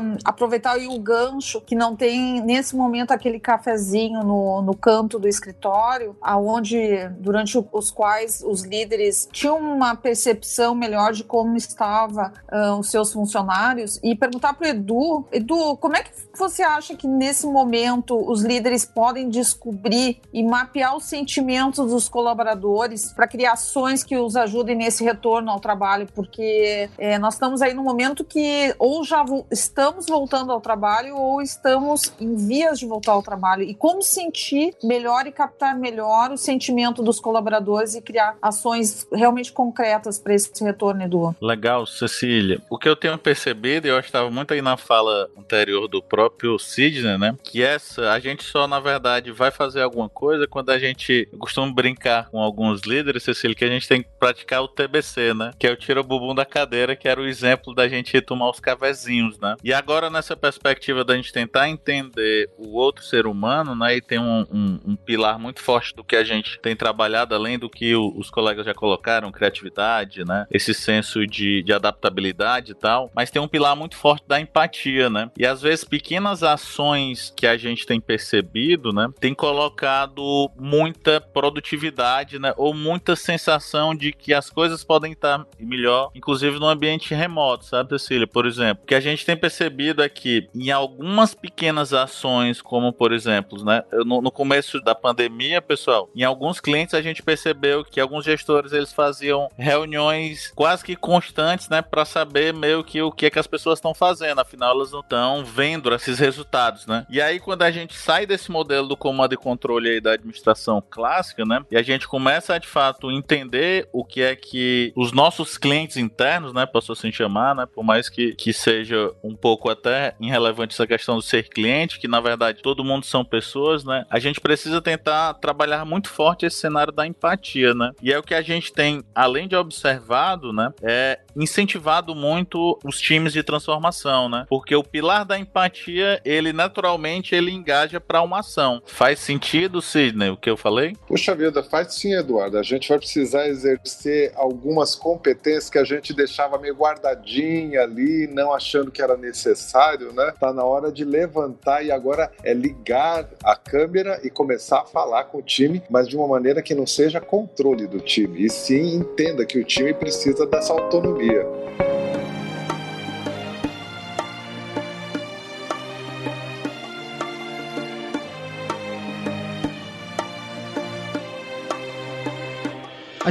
hum, 0.00 0.16
aproveitar 0.24 0.78
o 0.78 0.98
gancho 0.98 1.60
que 1.60 1.74
não 1.74 1.94
tem 1.94 2.40
nesse 2.42 2.74
momento 2.74 3.12
aquele 3.12 3.38
cafezinho 3.38 4.22
no, 4.22 4.62
no 4.62 4.74
canto 4.74 5.18
do 5.18 5.28
escritório, 5.28 6.16
aonde 6.20 7.08
durante 7.18 7.62
os 7.72 7.90
quais 7.90 8.42
os 8.44 8.62
líderes 8.62 9.28
tinham 9.30 9.58
uma 9.58 9.94
percepção 9.94 10.74
melhor 10.74 11.12
de 11.12 11.24
como 11.24 11.56
estava 11.56 12.32
uh, 12.50 12.78
os 12.78 12.90
seus 12.90 13.12
funcionários 13.12 14.00
e 14.02 14.14
perguntar 14.14 14.54
Edu, 14.64 15.26
Edu, 15.32 15.76
como 15.76 15.96
é 15.96 16.02
que 16.02 16.10
você 16.34 16.62
acha 16.62 16.96
que 16.96 17.06
nesse 17.06 17.46
momento 17.46 18.16
os 18.30 18.42
líderes 18.42 18.84
podem 18.84 19.28
descobrir 19.28 20.20
e 20.32 20.42
mapear 20.42 20.96
os 20.96 21.04
sentimentos 21.04 21.90
dos 21.90 22.08
colaboradores 22.08 23.12
para 23.12 23.28
criar 23.28 23.52
ações 23.52 24.02
que 24.02 24.16
os 24.16 24.36
ajudem 24.36 24.76
nesse 24.76 25.04
retorno 25.04 25.50
ao 25.50 25.60
trabalho? 25.60 26.08
Porque 26.14 26.88
é, 26.98 27.18
nós 27.18 27.34
estamos 27.34 27.60
aí 27.62 27.74
no 27.74 27.82
momento 27.82 28.24
que 28.24 28.74
ou 28.78 29.04
já 29.04 29.22
vo 29.22 29.46
estamos 29.50 30.06
voltando 30.06 30.52
ao 30.52 30.60
trabalho 30.60 31.16
ou 31.16 31.42
estamos 31.42 32.12
em 32.20 32.36
vias 32.36 32.78
de 32.78 32.86
voltar 32.86 33.12
ao 33.12 33.22
trabalho. 33.22 33.62
E 33.62 33.74
como 33.74 34.02
sentir 34.02 34.74
melhor 34.82 35.26
e 35.26 35.32
captar 35.32 35.76
melhor 35.78 36.32
o 36.32 36.36
sentimento 36.36 37.02
dos 37.02 37.20
colaboradores 37.20 37.94
e 37.94 38.00
criar 38.00 38.36
ações 38.40 39.06
realmente 39.12 39.52
concretas 39.52 40.18
para 40.18 40.34
esse 40.34 40.62
retorno, 40.62 41.02
Edu? 41.02 41.34
Legal, 41.40 41.86
Cecília. 41.86 42.60
O 42.70 42.78
que 42.78 42.88
eu 42.88 42.96
tenho 42.96 43.18
percebido, 43.18 43.86
eu 43.86 43.98
estava 43.98 44.30
muito 44.30 44.51
aí 44.52 44.62
na 44.62 44.76
fala 44.76 45.28
anterior 45.36 45.88
do 45.88 46.02
próprio 46.02 46.58
Sidney, 46.58 47.18
né? 47.18 47.36
Que 47.42 47.62
essa, 47.62 48.12
a 48.12 48.18
gente 48.18 48.44
só, 48.44 48.66
na 48.66 48.80
verdade, 48.80 49.30
vai 49.32 49.50
fazer 49.50 49.82
alguma 49.82 50.08
coisa 50.08 50.46
quando 50.46 50.70
a 50.70 50.78
gente 50.78 51.28
costuma 51.38 51.72
brincar 51.72 52.28
com 52.30 52.40
alguns 52.40 52.82
líderes, 52.82 53.22
Cecília, 53.22 53.56
que 53.56 53.64
a 53.64 53.68
gente 53.68 53.88
tem 53.88 54.02
que 54.02 54.08
praticar 54.18 54.62
o 54.62 54.68
TBC, 54.68 55.34
né? 55.34 55.52
Que 55.58 55.66
é 55.66 55.72
o 55.72 55.76
tira 55.76 56.00
o 56.00 56.04
bumbum 56.04 56.34
da 56.34 56.44
cadeira, 56.44 56.94
que 56.94 57.08
era 57.08 57.20
o 57.20 57.26
exemplo 57.26 57.74
da 57.74 57.88
gente 57.88 58.16
ir 58.16 58.22
tomar 58.22 58.50
os 58.50 58.60
cafezinhos, 58.60 59.38
né? 59.38 59.56
E 59.62 59.72
agora, 59.72 60.10
nessa 60.10 60.36
perspectiva 60.36 61.04
da 61.04 61.16
gente 61.16 61.32
tentar 61.32 61.68
entender 61.68 62.50
o 62.56 62.76
outro 62.76 63.04
ser 63.04 63.26
humano, 63.26 63.74
né? 63.74 63.96
E 63.96 64.00
tem 64.00 64.18
um, 64.18 64.46
um, 64.50 64.80
um 64.86 64.96
pilar 64.96 65.38
muito 65.38 65.60
forte 65.60 65.94
do 65.94 66.04
que 66.04 66.16
a 66.16 66.24
gente 66.24 66.58
tem 66.60 66.76
trabalhado, 66.76 67.34
além 67.34 67.58
do 67.58 67.68
que 67.68 67.94
o, 67.94 68.12
os 68.16 68.30
colegas 68.30 68.66
já 68.66 68.74
colocaram, 68.74 69.32
criatividade, 69.32 70.24
né? 70.24 70.46
Esse 70.50 70.74
senso 70.74 71.26
de, 71.26 71.62
de 71.62 71.72
adaptabilidade 71.72 72.72
e 72.72 72.74
tal. 72.74 73.10
Mas 73.14 73.30
tem 73.30 73.40
um 73.40 73.48
pilar 73.48 73.74
muito 73.76 73.96
forte 73.96 74.24
da 74.32 74.40
empatia, 74.40 75.10
né? 75.10 75.30
E 75.36 75.44
às 75.44 75.60
vezes 75.60 75.84
pequenas 75.84 76.42
ações 76.42 77.34
que 77.36 77.46
a 77.46 77.58
gente 77.58 77.84
tem 77.84 78.00
percebido, 78.00 78.90
né? 78.90 79.10
Tem 79.20 79.34
colocado 79.34 80.50
muita 80.58 81.20
produtividade, 81.20 82.38
né? 82.38 82.54
Ou 82.56 82.72
muita 82.72 83.14
sensação 83.14 83.94
de 83.94 84.10
que 84.10 84.32
as 84.32 84.48
coisas 84.48 84.82
podem 84.82 85.12
estar 85.12 85.46
melhor, 85.60 86.10
inclusive 86.14 86.58
no 86.58 86.66
ambiente 86.66 87.14
remoto, 87.14 87.66
sabe, 87.66 87.90
Cecília? 87.90 88.26
Por 88.26 88.46
exemplo, 88.46 88.84
o 88.84 88.86
que 88.86 88.94
a 88.94 89.00
gente 89.00 89.26
tem 89.26 89.36
percebido 89.36 90.02
é 90.02 90.08
que 90.08 90.48
em 90.54 90.70
algumas 90.70 91.34
pequenas 91.34 91.92
ações, 91.92 92.62
como 92.62 92.90
por 92.90 93.12
exemplo, 93.12 93.62
né? 93.62 93.84
No, 94.06 94.22
no 94.22 94.30
começo 94.30 94.80
da 94.80 94.94
pandemia, 94.94 95.60
pessoal, 95.60 96.08
em 96.16 96.24
alguns 96.24 96.58
clientes 96.58 96.94
a 96.94 97.02
gente 97.02 97.22
percebeu 97.22 97.84
que 97.84 98.00
alguns 98.00 98.24
gestores 98.24 98.72
eles 98.72 98.94
faziam 98.94 99.50
reuniões 99.58 100.50
quase 100.54 100.82
que 100.82 100.96
constantes, 100.96 101.68
né? 101.68 101.82
Para 101.82 102.06
saber 102.06 102.54
meio 102.54 102.82
que 102.82 103.02
o 103.02 103.12
que, 103.12 103.26
é 103.26 103.30
que 103.30 103.38
as 103.38 103.46
pessoas 103.46 103.78
estão 103.78 103.92
fazendo, 103.92 104.21
afinal 104.30 104.72
elas 104.72 104.92
não 104.92 105.00
estão 105.00 105.44
vendo 105.44 105.92
esses 105.94 106.18
resultados, 106.18 106.86
né? 106.86 107.06
E 107.10 107.20
aí 107.20 107.40
quando 107.40 107.62
a 107.62 107.70
gente 107.70 107.94
sai 107.94 108.26
desse 108.26 108.50
modelo 108.50 108.88
do 108.88 108.96
comando 108.96 109.34
e 109.34 109.36
controle 109.36 109.88
aí 109.88 110.00
da 110.00 110.12
administração 110.12 110.82
clássica, 110.88 111.44
né? 111.44 111.64
E 111.70 111.76
a 111.76 111.82
gente 111.82 112.06
começa 112.06 112.54
a 112.54 112.58
de 112.58 112.68
fato 112.68 113.10
entender 113.10 113.88
o 113.92 114.04
que 114.04 114.22
é 114.22 114.36
que 114.36 114.92
os 114.96 115.12
nossos 115.12 115.58
clientes 115.58 115.96
internos, 115.96 116.52
né? 116.52 116.66
Posso 116.66 116.92
assim 116.92 117.12
chamar, 117.12 117.54
né? 117.54 117.66
Por 117.66 117.82
mais 117.82 118.08
que, 118.08 118.34
que 118.34 118.52
seja 118.52 119.10
um 119.22 119.34
pouco 119.34 119.70
até 119.70 120.14
irrelevante 120.20 120.74
essa 120.74 120.86
questão 120.86 121.16
do 121.16 121.22
ser 121.22 121.48
cliente, 121.48 121.98
que 121.98 122.08
na 122.08 122.20
verdade 122.20 122.62
todo 122.62 122.84
mundo 122.84 123.04
são 123.06 123.24
pessoas, 123.24 123.84
né? 123.84 124.04
A 124.10 124.18
gente 124.18 124.40
precisa 124.40 124.80
tentar 124.80 125.34
trabalhar 125.34 125.84
muito 125.84 126.08
forte 126.08 126.46
esse 126.46 126.56
cenário 126.56 126.92
da 126.92 127.06
empatia, 127.06 127.74
né? 127.74 127.92
E 128.02 128.12
é 128.12 128.18
o 128.18 128.22
que 128.22 128.34
a 128.34 128.42
gente 128.42 128.72
tem, 128.72 129.02
além 129.14 129.48
de 129.48 129.56
observado, 129.56 130.52
né? 130.52 130.72
É 130.82 131.18
incentivado 131.36 132.14
muito 132.14 132.78
os 132.84 133.00
times 133.00 133.32
de 133.32 133.42
transformação, 133.42 134.11
né? 134.28 134.46
Porque 134.48 134.74
o 134.74 134.84
pilar 134.84 135.24
da 135.24 135.38
empatia, 135.38 136.20
ele 136.24 136.52
naturalmente 136.52 137.34
ele 137.34 137.50
engaja 137.50 138.00
para 138.00 138.22
uma 138.22 138.40
ação. 138.40 138.82
Faz 138.86 139.18
sentido, 139.18 139.80
Sidney, 139.80 140.30
o 140.30 140.36
que 140.36 140.50
eu 140.50 140.56
falei? 140.56 140.96
Puxa 141.06 141.34
vida, 141.34 141.62
faz 141.62 141.94
sim, 141.94 142.14
Eduardo. 142.14 142.58
A 142.58 142.62
gente 142.62 142.88
vai 142.88 142.98
precisar 142.98 143.48
exercer 143.48 144.32
algumas 144.34 144.94
competências 144.94 145.70
que 145.70 145.78
a 145.78 145.84
gente 145.84 146.12
deixava 146.12 146.58
meio 146.58 146.74
guardadinha 146.74 147.82
ali, 147.82 148.26
não 148.26 148.52
achando 148.52 148.90
que 148.90 149.02
era 149.02 149.16
necessário, 149.16 150.12
né? 150.12 150.32
Tá 150.38 150.52
na 150.52 150.64
hora 150.64 150.92
de 150.92 151.04
levantar 151.04 151.84
e 151.84 151.90
agora 151.90 152.30
é 152.42 152.52
ligar 152.52 153.28
a 153.42 153.56
câmera 153.56 154.20
e 154.22 154.30
começar 154.30 154.80
a 154.80 154.84
falar 154.84 155.24
com 155.24 155.38
o 155.38 155.42
time, 155.42 155.82
mas 155.90 156.08
de 156.08 156.16
uma 156.16 156.28
maneira 156.28 156.62
que 156.62 156.74
não 156.74 156.86
seja 156.86 157.20
controle 157.20 157.86
do 157.86 158.00
time, 158.00 158.44
e 158.44 158.50
sim 158.50 158.96
entenda 158.96 159.44
que 159.44 159.58
o 159.58 159.64
time 159.64 159.92
precisa 159.94 160.46
dessa 160.46 160.72
autonomia. 160.72 161.46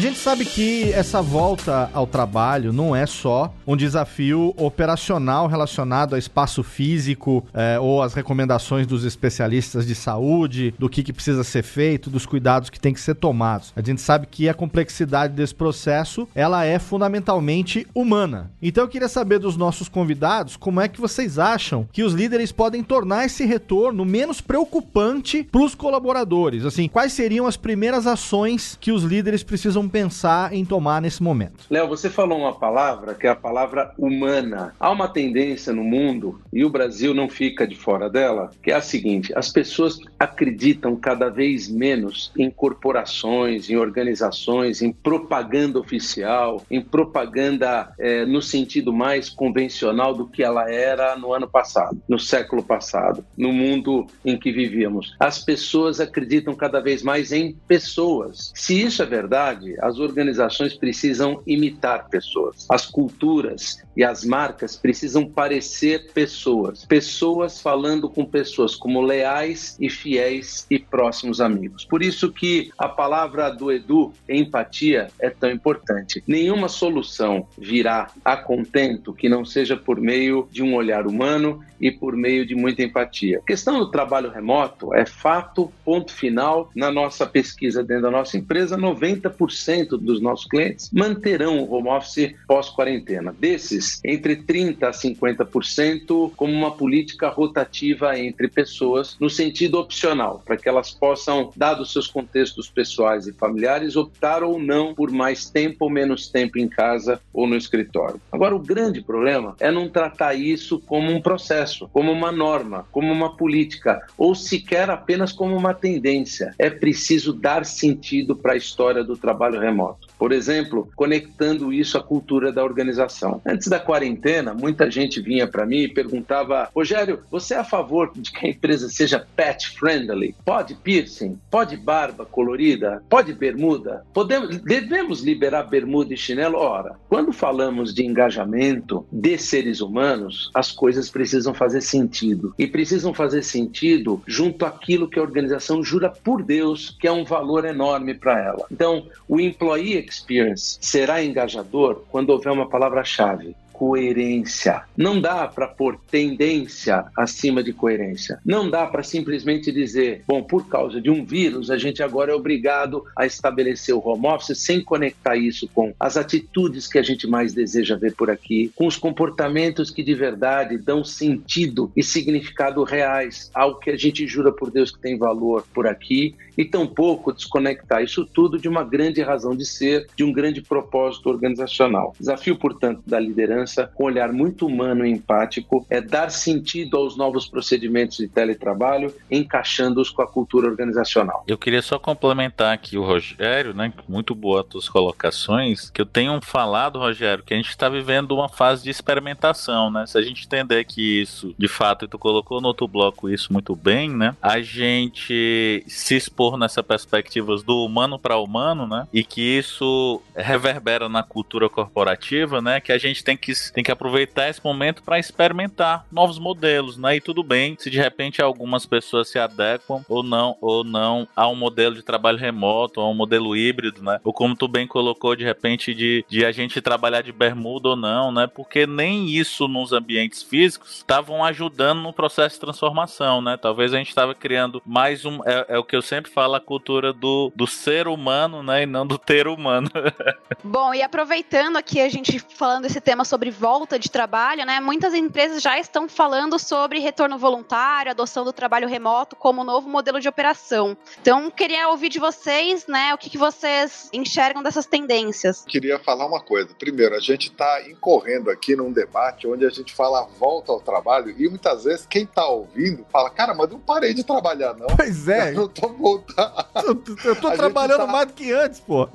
Gente 0.01 0.17
sabe 0.17 0.45
que 0.45 0.91
essa 0.93 1.21
volta 1.21 1.87
ao 1.93 2.07
trabalho 2.07 2.73
não 2.73 2.95
é 2.95 3.05
só 3.05 3.53
um 3.67 3.77
desafio 3.77 4.51
operacional 4.57 5.45
relacionado 5.45 6.13
ao 6.13 6.19
espaço 6.19 6.63
físico 6.63 7.45
é, 7.53 7.79
ou 7.79 8.01
às 8.01 8.15
recomendações 8.15 8.87
dos 8.87 9.05
especialistas 9.05 9.85
de 9.85 9.93
saúde, 9.93 10.73
do 10.79 10.89
que, 10.89 11.03
que 11.03 11.13
precisa 11.13 11.43
ser 11.43 11.61
feito, 11.61 12.09
dos 12.09 12.25
cuidados 12.25 12.71
que 12.71 12.79
tem 12.79 12.93
que 12.93 12.99
ser 12.99 13.13
tomados. 13.13 13.71
A 13.75 13.81
gente 13.81 14.01
sabe 14.01 14.25
que 14.25 14.49
a 14.49 14.55
complexidade 14.55 15.35
desse 15.35 15.53
processo 15.53 16.27
ela 16.33 16.65
é 16.65 16.79
fundamentalmente 16.79 17.85
humana. 17.93 18.49
Então 18.59 18.85
eu 18.85 18.89
queria 18.89 19.07
saber 19.07 19.37
dos 19.37 19.55
nossos 19.55 19.87
convidados 19.87 20.57
como 20.57 20.81
é 20.81 20.87
que 20.87 20.99
vocês 20.99 21.37
acham 21.37 21.87
que 21.91 22.01
os 22.01 22.13
líderes 22.13 22.51
podem 22.51 22.81
tornar 22.81 23.25
esse 23.25 23.45
retorno 23.45 24.03
menos 24.03 24.41
preocupante 24.41 25.43
para 25.43 25.61
os 25.61 25.75
colaboradores. 25.75 26.65
Assim, 26.65 26.87
quais 26.87 27.13
seriam 27.13 27.45
as 27.45 27.55
primeiras 27.55 28.07
ações 28.07 28.75
que 28.81 28.91
os 28.91 29.03
líderes 29.03 29.43
precisam 29.43 29.90
pensar 29.91 30.53
em 30.53 30.63
tomar 30.63 31.01
nesse 31.01 31.21
momento? 31.21 31.65
Léo, 31.69 31.87
você 31.87 32.09
falou 32.09 32.39
uma 32.39 32.53
palavra 32.53 33.13
que 33.13 33.27
é 33.27 33.29
a 33.29 33.35
palavra 33.35 33.93
humana. 33.97 34.73
Há 34.79 34.89
uma 34.89 35.07
tendência 35.07 35.73
no 35.73 35.83
mundo, 35.83 36.41
e 36.51 36.63
o 36.63 36.69
Brasil 36.69 37.13
não 37.13 37.29
fica 37.29 37.67
de 37.67 37.75
fora 37.75 38.09
dela, 38.09 38.51
que 38.61 38.71
é 38.71 38.75
a 38.75 38.81
seguinte: 38.81 39.33
as 39.35 39.49
pessoas 39.49 39.99
acreditam 40.17 40.95
cada 40.95 41.29
vez 41.29 41.67
menos 41.69 42.31
em 42.37 42.49
corporações, 42.49 43.69
em 43.69 43.75
organizações, 43.75 44.81
em 44.81 44.91
propaganda 44.91 45.79
oficial, 45.79 46.63
em 46.69 46.81
propaganda 46.81 47.93
é, 47.97 48.25
no 48.25 48.41
sentido 48.41 48.93
mais 48.93 49.29
convencional 49.29 50.13
do 50.13 50.27
que 50.27 50.43
ela 50.43 50.71
era 50.71 51.15
no 51.15 51.33
ano 51.33 51.47
passado, 51.47 52.01
no 52.07 52.19
século 52.19 52.63
passado, 52.63 53.25
no 53.37 53.51
mundo 53.51 54.07
em 54.23 54.37
que 54.37 54.51
vivíamos. 54.51 55.15
As 55.19 55.39
pessoas 55.39 55.99
acreditam 55.99 56.55
cada 56.55 56.79
vez 56.79 57.01
mais 57.03 57.31
em 57.31 57.53
pessoas. 57.67 58.51
Se 58.55 58.81
isso 58.81 59.01
é 59.01 59.05
verdade, 59.05 59.75
as 59.81 59.99
organizações 59.99 60.73
precisam 60.73 61.41
imitar 61.45 62.07
pessoas. 62.09 62.67
As 62.69 62.85
culturas 62.85 63.83
e 63.95 64.03
as 64.03 64.23
marcas 64.23 64.77
precisam 64.77 65.25
parecer 65.25 66.11
pessoas. 66.13 66.85
Pessoas 66.85 67.59
falando 67.59 68.09
com 68.09 68.23
pessoas 68.23 68.75
como 68.75 69.01
leais 69.01 69.75
e 69.79 69.89
fiéis 69.89 70.65
e 70.69 70.79
próximos 70.79 71.41
amigos. 71.41 71.85
Por 71.85 72.01
isso 72.01 72.31
que 72.31 72.71
a 72.77 72.87
palavra 72.87 73.49
do 73.49 73.71
Edu, 73.71 74.13
empatia, 74.29 75.07
é 75.19 75.29
tão 75.29 75.51
importante. 75.51 76.23
Nenhuma 76.27 76.69
solução 76.69 77.47
virá 77.57 78.11
a 78.23 78.37
contento 78.37 79.13
que 79.13 79.27
não 79.27 79.43
seja 79.43 79.75
por 79.75 79.99
meio 79.99 80.47
de 80.51 80.61
um 80.61 80.75
olhar 80.75 81.07
humano 81.07 81.63
e 81.79 81.89
por 81.89 82.15
meio 82.15 82.45
de 82.45 82.53
muita 82.53 82.83
empatia. 82.83 83.39
A 83.39 83.45
questão 83.45 83.79
do 83.79 83.89
trabalho 83.89 84.29
remoto 84.29 84.93
é 84.93 85.05
fato, 85.05 85.71
ponto 85.83 86.13
final. 86.13 86.69
Na 86.75 86.91
nossa 86.91 87.25
pesquisa 87.25 87.83
dentro 87.83 88.03
da 88.03 88.11
nossa 88.11 88.37
empresa, 88.37 88.77
90% 88.77 89.60
dos 89.99 90.21
nossos 90.21 90.45
clientes 90.45 90.89
manterão 90.91 91.59
o 91.59 91.73
home 91.73 91.89
office 91.89 92.33
pós-quarentena. 92.47 93.33
Desses, 93.37 93.99
entre 94.03 94.35
30% 94.35 94.83
a 94.83 94.91
50% 94.91 96.31
como 96.35 96.53
uma 96.53 96.71
política 96.71 97.29
rotativa 97.29 98.17
entre 98.17 98.47
pessoas, 98.47 99.15
no 99.19 99.29
sentido 99.29 99.79
opcional, 99.79 100.41
para 100.45 100.57
que 100.57 100.67
elas 100.67 100.91
possam, 100.91 101.51
dados 101.55 101.91
seus 101.91 102.07
contextos 102.07 102.69
pessoais 102.69 103.27
e 103.27 103.33
familiares, 103.33 103.95
optar 103.95 104.43
ou 104.43 104.59
não 104.59 104.93
por 104.93 105.11
mais 105.11 105.49
tempo 105.49 105.85
ou 105.85 105.89
menos 105.89 106.29
tempo 106.29 106.57
em 106.57 106.67
casa 106.67 107.19
ou 107.33 107.47
no 107.47 107.55
escritório. 107.55 108.19
Agora, 108.31 108.55
o 108.55 108.59
grande 108.59 109.01
problema 109.01 109.55
é 109.59 109.71
não 109.71 109.89
tratar 109.89 110.33
isso 110.33 110.79
como 110.79 111.11
um 111.11 111.21
processo, 111.21 111.89
como 111.91 112.11
uma 112.11 112.31
norma, 112.31 112.85
como 112.91 113.11
uma 113.11 113.35
política, 113.35 114.05
ou 114.17 114.35
sequer 114.35 114.89
apenas 114.89 115.31
como 115.31 115.55
uma 115.55 115.73
tendência. 115.73 116.53
É 116.57 116.69
preciso 116.69 117.33
dar 117.33 117.65
sentido 117.65 118.35
para 118.35 118.53
a 118.53 118.57
história 118.57 119.03
do 119.03 119.17
trabalho 119.17 119.50
remoto. 119.59 120.07
Por 120.17 120.31
exemplo, 120.31 120.89
conectando 120.95 121.73
isso 121.73 121.97
à 121.97 122.03
cultura 122.03 122.51
da 122.51 122.63
organização. 122.63 123.41
Antes 123.45 123.67
da 123.67 123.79
quarentena, 123.79 124.53
muita 124.53 124.89
gente 124.89 125.19
vinha 125.19 125.47
para 125.47 125.65
mim 125.65 125.79
e 125.79 125.87
perguntava: 125.87 126.69
Rogério, 126.75 127.19
você 127.29 127.55
é 127.55 127.57
a 127.57 127.63
favor 127.63 128.11
de 128.15 128.31
que 128.31 128.45
a 128.45 128.49
empresa 128.49 128.89
seja 128.89 129.25
pet 129.35 129.69
friendly? 129.71 130.35
Pode 130.45 130.75
piercing? 130.75 131.39
Pode 131.49 131.75
barba 131.77 132.25
colorida? 132.25 133.03
Pode 133.09 133.33
bermuda? 133.33 134.05
Podemos, 134.13 134.57
devemos 134.57 135.21
liberar 135.21 135.63
bermuda 135.63 136.13
e 136.13 136.17
chinelo? 136.17 136.57
Ora, 136.57 136.95
quando 137.09 137.33
falamos 137.33 137.93
de 137.93 138.05
engajamento 138.05 139.05
de 139.11 139.37
seres 139.37 139.81
humanos, 139.81 140.51
as 140.53 140.71
coisas 140.71 141.09
precisam 141.09 141.53
fazer 141.53 141.81
sentido. 141.81 142.53
E 142.57 142.67
precisam 142.67 143.13
fazer 143.13 143.43
sentido 143.43 144.21
junto 144.27 144.65
àquilo 144.65 145.09
que 145.09 145.19
a 145.19 145.23
organização 145.23 145.83
jura 145.83 146.09
por 146.09 146.43
Deus 146.43 146.95
que 146.99 147.07
é 147.07 147.11
um 147.11 147.23
valor 147.23 147.65
enorme 147.65 148.13
para 148.13 148.39
ela. 148.39 148.65
Então, 148.71 149.07
o 149.27 149.39
employee 149.41 149.97
experience 149.97 150.77
será 150.81 151.23
engajador 151.23 152.03
quando 152.09 152.29
houver 152.29 152.51
uma 152.51 152.69
palavra-chave 152.69 153.55
coerência. 153.81 154.83
Não 154.95 155.19
dá 155.19 155.47
para 155.47 155.67
pôr 155.67 155.99
tendência 156.11 157.03
acima 157.17 157.63
de 157.63 157.73
coerência. 157.73 158.39
Não 158.45 158.69
dá 158.69 158.85
para 158.85 159.01
simplesmente 159.01 159.71
dizer, 159.71 160.21
bom, 160.27 160.43
por 160.43 160.69
causa 160.69 161.01
de 161.01 161.09
um 161.09 161.25
vírus, 161.25 161.71
a 161.71 161.79
gente 161.79 162.03
agora 162.03 162.31
é 162.31 162.35
obrigado 162.35 163.03
a 163.17 163.25
estabelecer 163.25 163.95
o 163.95 164.07
home 164.07 164.27
office 164.27 164.59
sem 164.59 164.83
conectar 164.83 165.35
isso 165.35 165.67
com 165.73 165.95
as 165.99 166.15
atitudes 166.15 166.85
que 166.85 166.99
a 166.99 167.01
gente 167.01 167.25
mais 167.25 167.55
deseja 167.55 167.95
ver 167.95 168.13
por 168.13 168.29
aqui, 168.29 168.71
com 168.75 168.85
os 168.85 168.97
comportamentos 168.97 169.89
que 169.89 170.03
de 170.03 170.13
verdade 170.13 170.77
dão 170.77 171.03
sentido 171.03 171.91
e 171.95 172.03
significado 172.03 172.83
reais 172.83 173.49
ao 173.51 173.79
que 173.79 173.89
a 173.89 173.97
gente 173.97 174.27
jura 174.27 174.51
por 174.51 174.69
Deus 174.69 174.91
que 174.91 175.01
tem 175.01 175.17
valor 175.17 175.65
por 175.73 175.87
aqui, 175.87 176.35
e 176.57 176.65
tampouco 176.65 177.33
desconectar 177.33 178.03
isso 178.03 178.25
tudo 178.25 178.57
de 178.57 178.67
uma 178.67 178.83
grande 178.83 179.21
razão 179.21 179.55
de 179.55 179.65
ser, 179.65 180.07
de 180.15 180.23
um 180.23 180.31
grande 180.31 180.61
propósito 180.61 181.29
organizacional. 181.29 182.13
Desafio, 182.19 182.57
portanto, 182.57 183.01
da 183.05 183.19
liderança 183.19 183.89
com 183.93 184.03
um 184.03 184.07
olhar 184.07 184.31
muito 184.31 184.65
humano 184.65 185.05
e 185.05 185.11
empático, 185.11 185.85
é 185.89 186.01
dar 186.01 186.29
sentido 186.29 186.97
aos 186.97 187.17
novos 187.17 187.47
procedimentos 187.47 188.17
de 188.17 188.27
teletrabalho, 188.27 189.13
encaixando-os 189.29 190.09
com 190.09 190.21
a 190.21 190.27
cultura 190.27 190.67
organizacional. 190.67 191.43
Eu 191.47 191.57
queria 191.57 191.81
só 191.81 191.97
complementar 191.97 192.73
aqui 192.73 192.97
o 192.97 193.03
Rogério, 193.03 193.73
né? 193.73 193.93
Muito 194.07 194.33
boa 194.35 194.61
as 194.61 194.67
tuas 194.67 194.89
colocações, 194.89 195.89
que 195.89 196.01
eu 196.01 196.05
tenho 196.05 196.39
falado, 196.41 196.99
Rogério, 196.99 197.43
que 197.43 197.53
a 197.53 197.57
gente 197.57 197.69
está 197.69 197.89
vivendo 197.89 198.31
uma 198.31 198.49
fase 198.49 198.83
de 198.83 198.89
experimentação, 198.89 199.91
né? 199.91 200.05
Se 200.05 200.17
a 200.17 200.21
gente 200.21 200.45
entender 200.45 200.85
que 200.85 201.21
isso, 201.21 201.53
de 201.57 201.67
fato, 201.67 202.05
e 202.05 202.07
tu 202.07 202.17
colocou 202.17 202.61
no 202.61 202.67
outro 202.67 202.87
bloco 202.87 203.29
isso 203.29 203.51
muito 203.51 203.75
bem, 203.75 204.09
né? 204.09 204.35
A 204.41 204.61
gente 204.61 205.83
se 205.87 206.15
nessa 206.57 206.83
perspectiva 206.83 207.55
do 207.57 207.85
humano 207.85 208.17
para 208.17 208.37
humano, 208.37 208.87
né? 208.87 209.07
E 209.13 209.23
que 209.23 209.41
isso 209.41 210.21
reverbera 210.35 211.09
na 211.09 211.23
cultura 211.23 211.69
corporativa, 211.69 212.61
né? 212.61 212.79
Que 212.79 212.91
a 212.91 212.97
gente 212.97 213.23
tem 213.23 213.37
que 213.37 213.53
tem 213.73 213.83
que 213.83 213.91
aproveitar 213.91 214.49
esse 214.49 214.63
momento 214.63 215.03
para 215.03 215.19
experimentar 215.19 216.05
novos 216.11 216.39
modelos, 216.39 216.97
né? 216.97 217.15
E 217.15 217.21
tudo 217.21 217.43
bem 217.43 217.75
se 217.79 217.89
de 217.89 217.97
repente 217.97 218.41
algumas 218.41 218.85
pessoas 218.85 219.29
se 219.29 219.37
adequam 219.37 220.03
ou 220.07 220.23
não, 220.23 220.57
ou 220.61 220.83
não 220.83 221.27
a 221.35 221.47
um 221.47 221.55
modelo 221.55 221.95
de 221.95 222.03
trabalho 222.03 222.37
remoto, 222.37 223.01
a 223.01 223.09
um 223.09 223.13
modelo 223.13 223.55
híbrido, 223.55 224.01
né? 224.01 224.19
Ou 224.23 224.33
como 224.33 224.55
tu 224.55 224.67
bem 224.67 224.87
colocou, 224.87 225.35
de 225.35 225.43
repente, 225.43 225.93
de, 225.93 226.25
de 226.27 226.45
a 226.45 226.51
gente 226.51 226.81
trabalhar 226.81 227.21
de 227.21 227.31
bermuda 227.31 227.89
ou 227.89 227.95
não, 227.95 228.31
né? 228.31 228.47
Porque 228.47 228.85
nem 228.87 229.29
isso 229.29 229.67
nos 229.67 229.91
ambientes 229.91 230.41
físicos 230.41 230.97
estavam 230.97 231.43
ajudando 231.43 232.01
no 232.01 232.13
processo 232.13 232.55
de 232.55 232.61
transformação, 232.61 233.41
né? 233.41 233.57
Talvez 233.57 233.93
a 233.93 233.97
gente 233.97 234.09
estava 234.09 234.33
criando 234.33 234.81
mais 234.85 235.25
um. 235.25 235.39
É, 235.45 235.65
é, 235.69 235.79
o 235.79 235.83
que 235.83 235.95
eu 235.95 236.01
sempre 236.01 236.30
falo, 236.33 236.55
a 236.55 236.61
cultura 236.61 237.13
do, 237.13 237.51
do 237.55 237.67
ser 237.67 238.07
humano, 238.07 238.63
né? 238.63 238.83
E 238.83 238.85
não 238.85 239.05
do 239.05 239.17
ter 239.17 239.47
humano. 239.47 239.89
Bom, 240.63 240.93
e 240.93 241.01
aproveitando 241.01 241.77
aqui 241.77 241.99
a 241.99 242.09
gente 242.09 242.39
falando 242.39 242.85
esse 242.85 243.01
tema 243.01 243.25
sobre 243.25 243.51
volta 243.51 243.97
de 243.97 244.09
trabalho, 244.09 244.65
né? 244.65 244.79
Muitas 244.79 245.13
empresas 245.13 245.61
já 245.61 245.79
estão 245.79 246.07
falando 246.07 246.57
sobre 246.57 246.99
retorno 246.99 247.37
voluntário, 247.37 248.11
adoção 248.11 248.43
do 248.43 248.53
trabalho 248.53 248.87
remoto 248.87 249.35
como 249.35 249.63
novo 249.63 249.89
modelo 249.89 250.19
de 250.19 250.27
operação. 250.27 250.97
Então, 251.21 251.49
queria 251.51 251.89
ouvir 251.89 252.09
de 252.09 252.19
vocês, 252.19 252.87
né? 252.87 253.13
O 253.13 253.17
que, 253.17 253.29
que 253.29 253.37
vocês 253.37 254.09
enxergam 254.13 254.63
dessas 254.63 254.85
tendências? 254.85 255.65
Queria 255.65 255.99
falar 255.99 256.25
uma 256.25 256.41
coisa. 256.41 256.73
Primeiro, 256.77 257.15
a 257.15 257.19
gente 257.19 257.49
está 257.49 257.81
incorrendo 257.87 258.49
aqui 258.49 258.75
num 258.75 258.91
debate 258.91 259.47
onde 259.47 259.65
a 259.65 259.69
gente 259.69 259.93
fala 259.93 260.27
volta 260.39 260.71
ao 260.71 260.79
trabalho 260.79 261.33
e 261.37 261.47
muitas 261.49 261.83
vezes 261.83 262.05
quem 262.05 262.23
está 262.23 262.45
ouvindo 262.47 263.05
fala, 263.11 263.29
cara, 263.29 263.53
mas 263.53 263.67
eu 263.69 263.73
não 263.73 263.79
parei 263.79 264.13
de 264.13 264.23
trabalhar, 264.23 264.73
não. 264.75 264.87
Pois 264.95 265.27
é. 265.27 265.51
Eu 265.51 265.55
não 265.55 265.67
tô 265.67 265.89
Eu, 267.23 267.35
tô 267.35 267.51
trabalhando 267.51 268.05
tá... 268.05 268.07
mais 268.07 268.27
do 268.27 268.33
que 268.33 268.51
antes, 268.51 268.79
pô. 268.79 269.07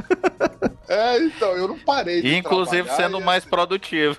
É, 0.88 1.18
então, 1.18 1.56
eu 1.56 1.66
não 1.68 1.78
parei 1.78 2.22
de 2.22 2.36
Inclusive 2.36 2.88
sendo 2.90 3.20
mais 3.20 3.44
produtivo. 3.44 4.16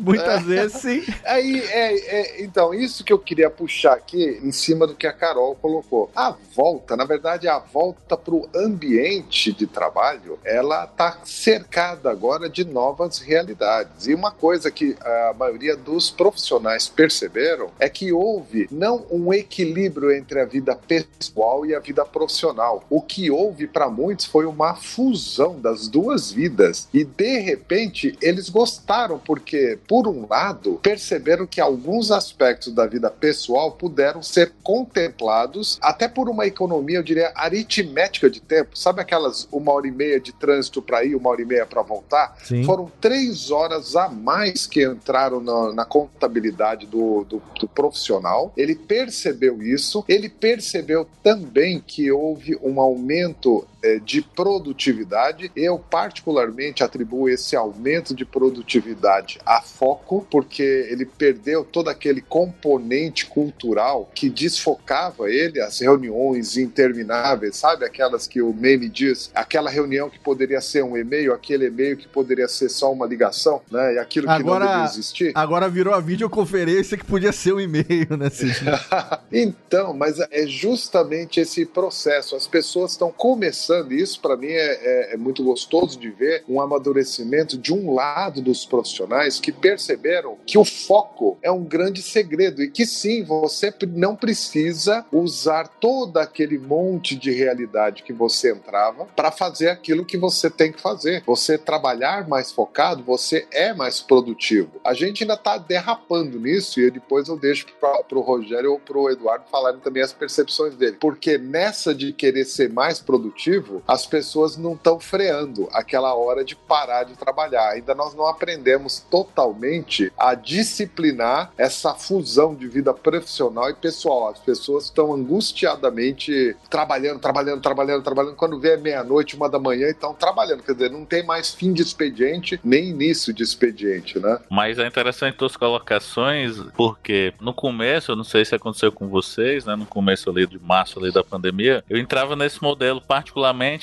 Muitas 0.00 0.42
vezes 0.42 0.80
sim. 0.80 1.04
Aí, 1.24 1.60
é, 1.60 1.94
é, 1.98 2.42
então, 2.42 2.72
isso 2.72 3.04
que 3.04 3.12
eu 3.12 3.18
queria 3.18 3.50
puxar 3.50 3.94
aqui 3.94 4.40
em 4.42 4.52
cima 4.52 4.86
do 4.86 4.94
que 4.94 5.06
a 5.06 5.12
Carol 5.12 5.54
colocou. 5.54 6.10
A 6.14 6.34
volta, 6.54 6.96
na 6.96 7.04
verdade, 7.04 7.48
a 7.48 7.58
volta 7.58 8.16
para 8.16 8.34
o 8.34 8.48
ambiente 8.54 9.52
de 9.52 9.66
trabalho, 9.66 10.38
ela 10.44 10.84
está 10.84 11.18
cercada 11.24 12.10
agora 12.10 12.48
de 12.48 12.64
novas 12.64 13.18
realidades. 13.18 14.06
E 14.06 14.14
uma 14.14 14.30
coisa 14.30 14.70
que 14.70 14.96
a 15.00 15.34
maioria 15.36 15.76
dos 15.76 16.10
profissionais 16.10 16.88
perceberam 16.88 17.70
é 17.78 17.88
que 17.88 18.12
houve 18.12 18.68
não 18.70 19.06
um 19.10 19.32
equilíbrio 19.32 20.12
entre 20.12 20.40
a 20.40 20.44
vida 20.44 20.74
pessoal 20.74 21.64
e 21.66 21.74
a 21.74 21.80
vida 21.80 22.04
profissional. 22.04 22.84
O 22.88 23.00
que 23.02 23.30
houve 23.30 23.66
para 23.66 23.88
muitos 23.88 24.26
foi 24.26 24.46
uma 24.46 24.74
fusão 24.74 25.60
das 25.60 25.88
duas 25.88 26.30
vidas. 26.30 26.88
E 26.92 27.04
de 27.04 27.38
repente 27.38 28.16
eles 28.20 28.48
gostaram, 28.48 29.18
porque, 29.18 29.78
por 29.90 30.06
um 30.06 30.24
lado, 30.30 30.78
perceberam 30.80 31.48
que 31.48 31.60
alguns 31.60 32.12
aspectos 32.12 32.72
da 32.72 32.86
vida 32.86 33.10
pessoal 33.10 33.72
puderam 33.72 34.22
ser 34.22 34.52
contemplados 34.62 35.80
até 35.82 36.06
por 36.06 36.28
uma 36.28 36.46
economia, 36.46 36.98
eu 36.98 37.02
diria, 37.02 37.32
aritmética 37.34 38.30
de 38.30 38.40
tempo. 38.40 38.78
Sabe 38.78 39.00
aquelas 39.00 39.48
uma 39.50 39.72
hora 39.72 39.88
e 39.88 39.90
meia 39.90 40.20
de 40.20 40.32
trânsito 40.32 40.80
para 40.80 41.04
ir, 41.04 41.16
uma 41.16 41.30
hora 41.30 41.42
e 41.42 41.44
meia 41.44 41.66
para 41.66 41.82
voltar? 41.82 42.36
Sim. 42.44 42.62
Foram 42.62 42.88
três 43.00 43.50
horas 43.50 43.96
a 43.96 44.08
mais 44.08 44.64
que 44.64 44.84
entraram 44.86 45.40
na, 45.40 45.72
na 45.72 45.84
contabilidade 45.84 46.86
do, 46.86 47.24
do, 47.24 47.42
do 47.58 47.66
profissional. 47.66 48.52
Ele 48.56 48.76
percebeu 48.76 49.60
isso, 49.60 50.04
ele 50.06 50.28
percebeu 50.28 51.04
também 51.20 51.82
que 51.84 52.12
houve 52.12 52.56
um 52.62 52.80
aumento 52.80 53.66
de 54.04 54.22
produtividade. 54.22 55.50
Eu, 55.54 55.78
particularmente, 55.78 56.82
atribuo 56.82 57.28
esse 57.28 57.56
aumento 57.56 58.14
de 58.14 58.24
produtividade 58.24 59.38
a 59.44 59.60
foco, 59.62 60.26
porque 60.30 60.62
ele 60.90 61.06
perdeu 61.06 61.64
todo 61.64 61.88
aquele 61.88 62.20
componente 62.20 63.26
cultural 63.26 64.10
que 64.14 64.28
desfocava 64.28 65.30
ele, 65.30 65.60
as 65.60 65.80
reuniões 65.80 66.56
intermináveis, 66.56 67.56
sabe? 67.56 67.84
Aquelas 67.84 68.26
que 68.26 68.42
o 68.42 68.52
meme 68.52 68.88
diz, 68.88 69.30
aquela 69.34 69.70
reunião 69.70 70.10
que 70.10 70.18
poderia 70.18 70.60
ser 70.60 70.84
um 70.84 70.96
e-mail, 70.96 71.32
aquele 71.32 71.66
e-mail 71.66 71.96
que 71.96 72.08
poderia 72.08 72.48
ser 72.48 72.68
só 72.68 72.92
uma 72.92 73.06
ligação, 73.06 73.62
né? 73.70 73.94
E 73.94 73.98
aquilo 73.98 74.26
que 74.26 74.32
Agora- 74.32 74.64
não 74.64 74.72
deveria 74.72 74.90
existir. 74.90 75.32
Agora 75.34 75.68
virou 75.68 75.94
a 75.94 76.00
videoconferência 76.00 76.96
que 76.96 77.04
podia 77.04 77.32
ser 77.32 77.52
um 77.52 77.60
e-mail, 77.60 78.16
né, 78.18 78.30
então, 79.32 79.92
mas 79.92 80.18
é 80.18 80.46
justamente 80.46 81.40
esse 81.40 81.64
processo. 81.66 82.36
As 82.36 82.46
pessoas 82.46 82.92
estão 82.92 83.10
começando, 83.10 83.69
e 83.90 84.00
isso 84.00 84.20
para 84.20 84.36
mim 84.36 84.48
é, 84.48 85.10
é- 85.10 85.14
é 85.14 85.16
muito 85.16 85.42
gostoso 85.42 85.98
de 85.98 86.10
ver 86.10 86.44
um 86.48 86.60
amadurecimento 86.60 87.56
de 87.56 87.72
um 87.72 87.94
lado 87.94 88.40
dos 88.40 88.64
profissionais 88.64 89.38
que 89.40 89.52
perceberam 89.52 90.36
que 90.46 90.58
o 90.58 90.64
foco 90.64 91.38
é 91.42 91.50
um 91.50 91.64
grande 91.64 92.02
segredo 92.02 92.62
e 92.62 92.70
que 92.70 92.84
sim, 92.86 93.22
você 93.24 93.72
não 93.88 94.14
precisa 94.16 95.04
usar 95.12 95.68
todo 95.68 96.18
aquele 96.18 96.58
monte 96.58 97.16
de 97.16 97.30
realidade 97.30 98.02
que 98.02 98.12
você 98.12 98.52
entrava 98.52 99.06
para 99.16 99.30
fazer 99.30 99.68
aquilo 99.68 100.04
que 100.04 100.16
você 100.16 100.50
tem 100.50 100.72
que 100.72 100.80
fazer. 100.80 101.22
Você 101.26 101.56
trabalhar 101.56 102.28
mais 102.28 102.50
focado, 102.50 103.02
você 103.02 103.46
é 103.52 103.72
mais 103.72 104.00
produtivo. 104.00 104.80
A 104.84 104.94
gente 104.94 105.22
ainda 105.22 105.34
está 105.34 105.58
derrapando 105.58 106.38
nisso 106.38 106.80
e 106.80 106.90
depois 106.90 107.28
eu 107.28 107.36
deixo 107.36 107.66
para 107.80 108.18
o 108.18 108.20
Rogério 108.20 108.72
ou 108.72 108.78
para 108.78 108.98
o 108.98 109.10
Eduardo 109.10 109.44
falarem 109.50 109.80
também 109.80 110.02
as 110.02 110.12
percepções 110.12 110.74
dele. 110.74 110.96
Porque 111.00 111.38
nessa 111.38 111.94
de 111.94 112.12
querer 112.12 112.44
ser 112.44 112.70
mais 112.70 112.98
produtivo, 113.00 113.59
as 113.86 114.06
pessoas 114.06 114.56
não 114.56 114.74
estão 114.74 114.98
freando 114.98 115.68
aquela 115.72 116.14
hora 116.14 116.44
de 116.44 116.54
parar 116.54 117.04
de 117.04 117.14
trabalhar. 117.14 117.70
Ainda 117.70 117.94
nós 117.94 118.14
não 118.14 118.26
aprendemos 118.26 119.00
totalmente 119.10 120.12
a 120.16 120.34
disciplinar 120.34 121.52
essa 121.56 121.94
fusão 121.94 122.54
de 122.54 122.68
vida 122.68 122.92
profissional 122.92 123.70
e 123.70 123.74
pessoal. 123.74 124.28
As 124.28 124.38
pessoas 124.38 124.84
estão 124.84 125.12
angustiadamente 125.12 126.56
trabalhando, 126.68 127.20
trabalhando, 127.20 127.60
trabalhando, 127.60 128.02
trabalhando. 128.02 128.36
Quando 128.36 128.60
vê 128.60 128.70
é 128.70 128.76
meia-noite, 128.76 129.36
uma 129.36 129.48
da 129.48 129.58
manhã, 129.58 129.88
estão 129.88 130.14
trabalhando. 130.14 130.62
Quer 130.62 130.72
dizer, 130.72 130.90
não 130.90 131.04
tem 131.04 131.24
mais 131.24 131.52
fim 131.52 131.72
de 131.72 131.82
expediente, 131.82 132.60
nem 132.62 132.90
início 132.90 133.32
de 133.32 133.42
expediente, 133.42 134.18
né? 134.18 134.38
Mas 134.48 134.78
é 134.78 134.86
interessante 134.86 135.36
tuas 135.36 135.56
colocações, 135.56 136.56
porque 136.76 137.34
no 137.40 137.52
começo, 137.52 138.12
eu 138.12 138.16
não 138.16 138.24
sei 138.24 138.44
se 138.44 138.54
aconteceu 138.54 138.92
com 138.92 139.08
vocês, 139.08 139.64
né? 139.64 139.74
No 139.76 139.86
começo 139.86 140.30
ali 140.30 140.46
de 140.46 140.58
março 140.58 140.98
ali 140.98 141.12
da 141.12 141.24
pandemia, 141.24 141.84
eu 141.88 141.98
entrava 141.98 142.36
nesse 142.36 142.62
modelo, 142.62 143.00